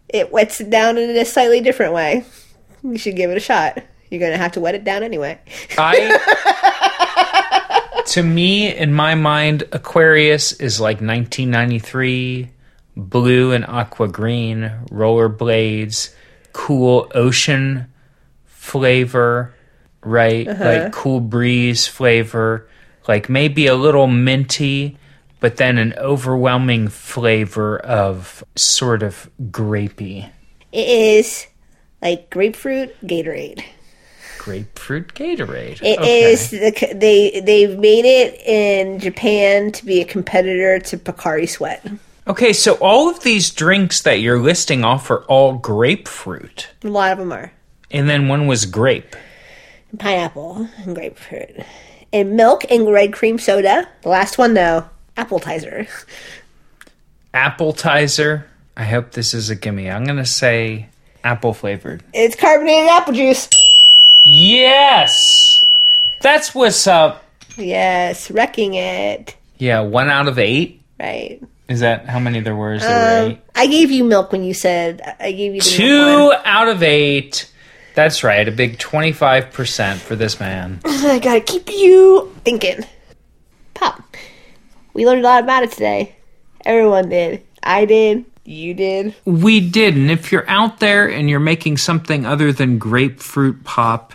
it 0.08 0.32
wets 0.32 0.60
it 0.60 0.70
down 0.70 0.98
in 0.98 1.10
a 1.10 1.24
slightly 1.24 1.60
different 1.60 1.92
way. 1.92 2.24
You 2.82 2.98
should 2.98 3.16
give 3.16 3.30
it 3.30 3.36
a 3.36 3.40
shot. 3.40 3.82
You're 4.10 4.20
gonna 4.20 4.36
have 4.36 4.52
to 4.52 4.60
wet 4.60 4.74
it 4.74 4.84
down 4.84 5.02
anyway. 5.02 5.38
I, 5.78 6.18
to 8.06 8.22
me, 8.22 8.74
in 8.74 8.92
my 8.92 9.14
mind, 9.14 9.64
Aquarius 9.72 10.52
is 10.52 10.80
like 10.80 10.96
1993, 10.96 12.50
blue 12.96 13.52
and 13.52 13.64
aqua 13.64 14.08
green, 14.08 14.70
rollerblades, 14.90 16.14
cool 16.52 17.10
ocean 17.14 17.90
flavor, 18.44 19.54
right? 20.02 20.46
Uh-huh. 20.46 20.64
Like 20.64 20.92
cool 20.92 21.20
breeze 21.20 21.86
flavor, 21.86 22.68
like 23.08 23.28
maybe 23.28 23.66
a 23.66 23.74
little 23.74 24.06
minty, 24.06 24.98
but 25.40 25.56
then 25.56 25.78
an 25.78 25.94
overwhelming 25.98 26.88
flavor 26.88 27.78
of 27.78 28.44
sort 28.56 29.02
of 29.02 29.28
grapey. 29.50 30.30
It 30.72 30.88
is 30.88 31.46
like 32.00 32.30
grapefruit 32.30 32.94
Gatorade. 33.06 33.62
Grapefruit 34.38 35.14
Gatorade. 35.14 35.80
It 35.82 35.98
Okay. 36.00 36.32
is 36.32 36.50
the 36.50 36.92
they 36.94 37.40
they've 37.44 37.78
made 37.78 38.04
it 38.04 38.40
in 38.44 38.98
Japan 38.98 39.70
to 39.72 39.84
be 39.84 40.00
a 40.00 40.04
competitor 40.04 40.78
to 40.80 40.96
Pocari 40.98 41.48
Sweat. 41.48 41.86
Okay, 42.26 42.52
so 42.52 42.74
all 42.74 43.08
of 43.08 43.22
these 43.24 43.50
drinks 43.50 44.00
that 44.02 44.20
you're 44.20 44.38
listing 44.38 44.84
off 44.84 45.10
are 45.10 45.22
all 45.24 45.54
grapefruit. 45.54 46.68
A 46.84 46.88
lot 46.88 47.12
of 47.12 47.18
them 47.18 47.32
are 47.32 47.52
And 47.90 48.08
then 48.08 48.28
one 48.28 48.46
was 48.46 48.64
grape. 48.66 49.14
pineapple 49.98 50.68
and 50.84 50.94
grapefruit, 50.94 51.64
and 52.12 52.32
milk 52.36 52.64
and 52.70 52.90
red 52.92 53.12
cream 53.12 53.38
soda. 53.38 53.88
The 54.02 54.08
last 54.08 54.38
one 54.38 54.54
though, 54.54 54.86
Appletiser. 55.16 55.88
Appletiser. 57.34 58.44
I 58.76 58.84
hope 58.84 59.12
this 59.12 59.34
is 59.34 59.50
a 59.50 59.54
gimme. 59.56 59.90
I'm 59.90 60.04
going 60.04 60.16
to 60.18 60.24
say 60.26 60.88
apple 61.24 61.52
flavored. 61.54 62.02
It's 62.12 62.36
carbonated 62.36 62.88
apple 62.90 63.12
juice. 63.14 63.48
Yes! 64.24 65.62
That's 66.20 66.54
what's 66.54 66.86
up. 66.86 67.24
Yes, 67.56 68.30
wrecking 68.30 68.74
it. 68.74 69.36
Yeah, 69.58 69.80
one 69.80 70.08
out 70.08 70.28
of 70.28 70.38
eight. 70.38 70.80
Right. 70.98 71.40
Is 71.68 71.80
that 71.80 72.06
how 72.06 72.18
many 72.18 72.40
there 72.40 72.54
were? 72.56 72.74
Is 72.74 72.82
there 72.82 73.24
Um, 73.24 73.30
eight? 73.32 73.40
I 73.54 73.66
gave 73.66 73.90
you 73.90 74.04
milk 74.04 74.32
when 74.32 74.44
you 74.44 74.54
said 74.54 75.00
I 75.20 75.32
gave 75.32 75.54
you 75.54 75.60
the 75.60 75.78
milk 75.78 76.32
Two 76.32 76.32
out 76.44 76.68
of 76.68 76.82
eight. 76.82 77.51
That's 77.94 78.24
right, 78.24 78.46
a 78.46 78.52
big 78.52 78.78
25% 78.78 79.98
for 79.98 80.16
this 80.16 80.40
man. 80.40 80.80
I 80.84 81.18
gotta 81.18 81.40
keep 81.40 81.68
you 81.68 82.34
thinking. 82.44 82.84
Pop. 83.74 84.16
We 84.94 85.06
learned 85.06 85.20
a 85.20 85.24
lot 85.24 85.42
about 85.42 85.62
it 85.62 85.72
today. 85.72 86.16
Everyone 86.64 87.08
did. 87.08 87.42
I 87.62 87.84
did. 87.84 88.24
You 88.44 88.74
did. 88.74 89.14
We 89.24 89.60
did, 89.60 89.96
and 89.96 90.10
if 90.10 90.32
you're 90.32 90.48
out 90.48 90.80
there 90.80 91.08
and 91.08 91.30
you're 91.30 91.38
making 91.38 91.76
something 91.76 92.26
other 92.26 92.52
than 92.52 92.78
grapefruit 92.78 93.62
pop, 93.62 94.12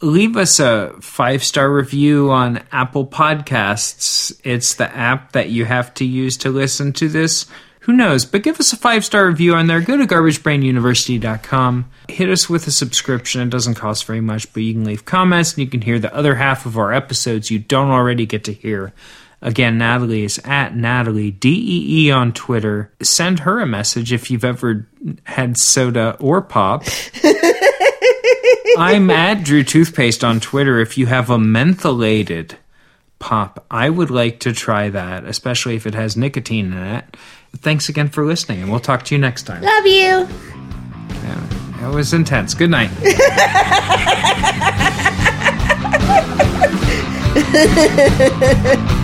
leave 0.00 0.36
us 0.36 0.60
a 0.60 0.94
five 1.00 1.42
star 1.42 1.72
review 1.72 2.30
on 2.30 2.62
Apple 2.70 3.06
Podcasts. 3.06 4.38
It's 4.44 4.74
the 4.74 4.94
app 4.94 5.32
that 5.32 5.50
you 5.50 5.64
have 5.64 5.92
to 5.94 6.04
use 6.04 6.36
to 6.38 6.50
listen 6.50 6.92
to 6.94 7.08
this. 7.08 7.46
Who 7.86 7.92
knows? 7.92 8.24
But 8.24 8.42
give 8.42 8.58
us 8.58 8.72
a 8.72 8.76
five 8.76 9.04
star 9.04 9.28
review 9.28 9.54
on 9.54 9.68
there. 9.68 9.80
Go 9.80 9.96
to 9.96 10.08
garbagebrainuniversity.com. 10.08 11.88
Hit 12.08 12.28
us 12.28 12.50
with 12.50 12.66
a 12.66 12.72
subscription. 12.72 13.42
It 13.42 13.50
doesn't 13.50 13.76
cost 13.76 14.06
very 14.06 14.20
much, 14.20 14.52
but 14.52 14.64
you 14.64 14.72
can 14.72 14.84
leave 14.84 15.04
comments 15.04 15.52
and 15.52 15.58
you 15.58 15.68
can 15.68 15.82
hear 15.82 16.00
the 16.00 16.12
other 16.12 16.34
half 16.34 16.66
of 16.66 16.76
our 16.76 16.92
episodes 16.92 17.48
you 17.48 17.60
don't 17.60 17.90
already 17.90 18.26
get 18.26 18.42
to 18.44 18.52
hear. 18.52 18.92
Again, 19.40 19.78
Natalie 19.78 20.24
is 20.24 20.40
at 20.44 20.74
Natalie 20.74 21.30
DEE 21.30 22.10
on 22.10 22.32
Twitter. 22.32 22.90
Send 23.02 23.40
her 23.40 23.60
a 23.60 23.66
message 23.66 24.12
if 24.12 24.32
you've 24.32 24.44
ever 24.44 24.88
had 25.22 25.56
soda 25.56 26.16
or 26.18 26.42
pop. 26.42 26.82
I'm 28.78 29.10
at 29.10 29.44
Drew 29.44 29.62
Toothpaste 29.62 30.24
on 30.24 30.40
Twitter. 30.40 30.80
If 30.80 30.98
you 30.98 31.06
have 31.06 31.30
a 31.30 31.38
mentholated 31.38 32.56
pop, 33.20 33.64
I 33.70 33.90
would 33.90 34.10
like 34.10 34.40
to 34.40 34.52
try 34.52 34.88
that, 34.90 35.24
especially 35.24 35.76
if 35.76 35.86
it 35.86 35.94
has 35.94 36.16
nicotine 36.16 36.72
in 36.72 36.82
it. 36.82 37.16
Thanks 37.56 37.88
again 37.88 38.08
for 38.08 38.24
listening, 38.24 38.62
and 38.62 38.70
we'll 38.70 38.80
talk 38.80 39.04
to 39.04 39.14
you 39.14 39.20
next 39.20 39.44
time. 39.44 39.62
Love 39.62 39.86
you. 39.86 40.28
That 41.80 41.94
was 41.94 42.14
intense. 42.14 42.54
Good 42.54 42.70
night. 42.70 42.90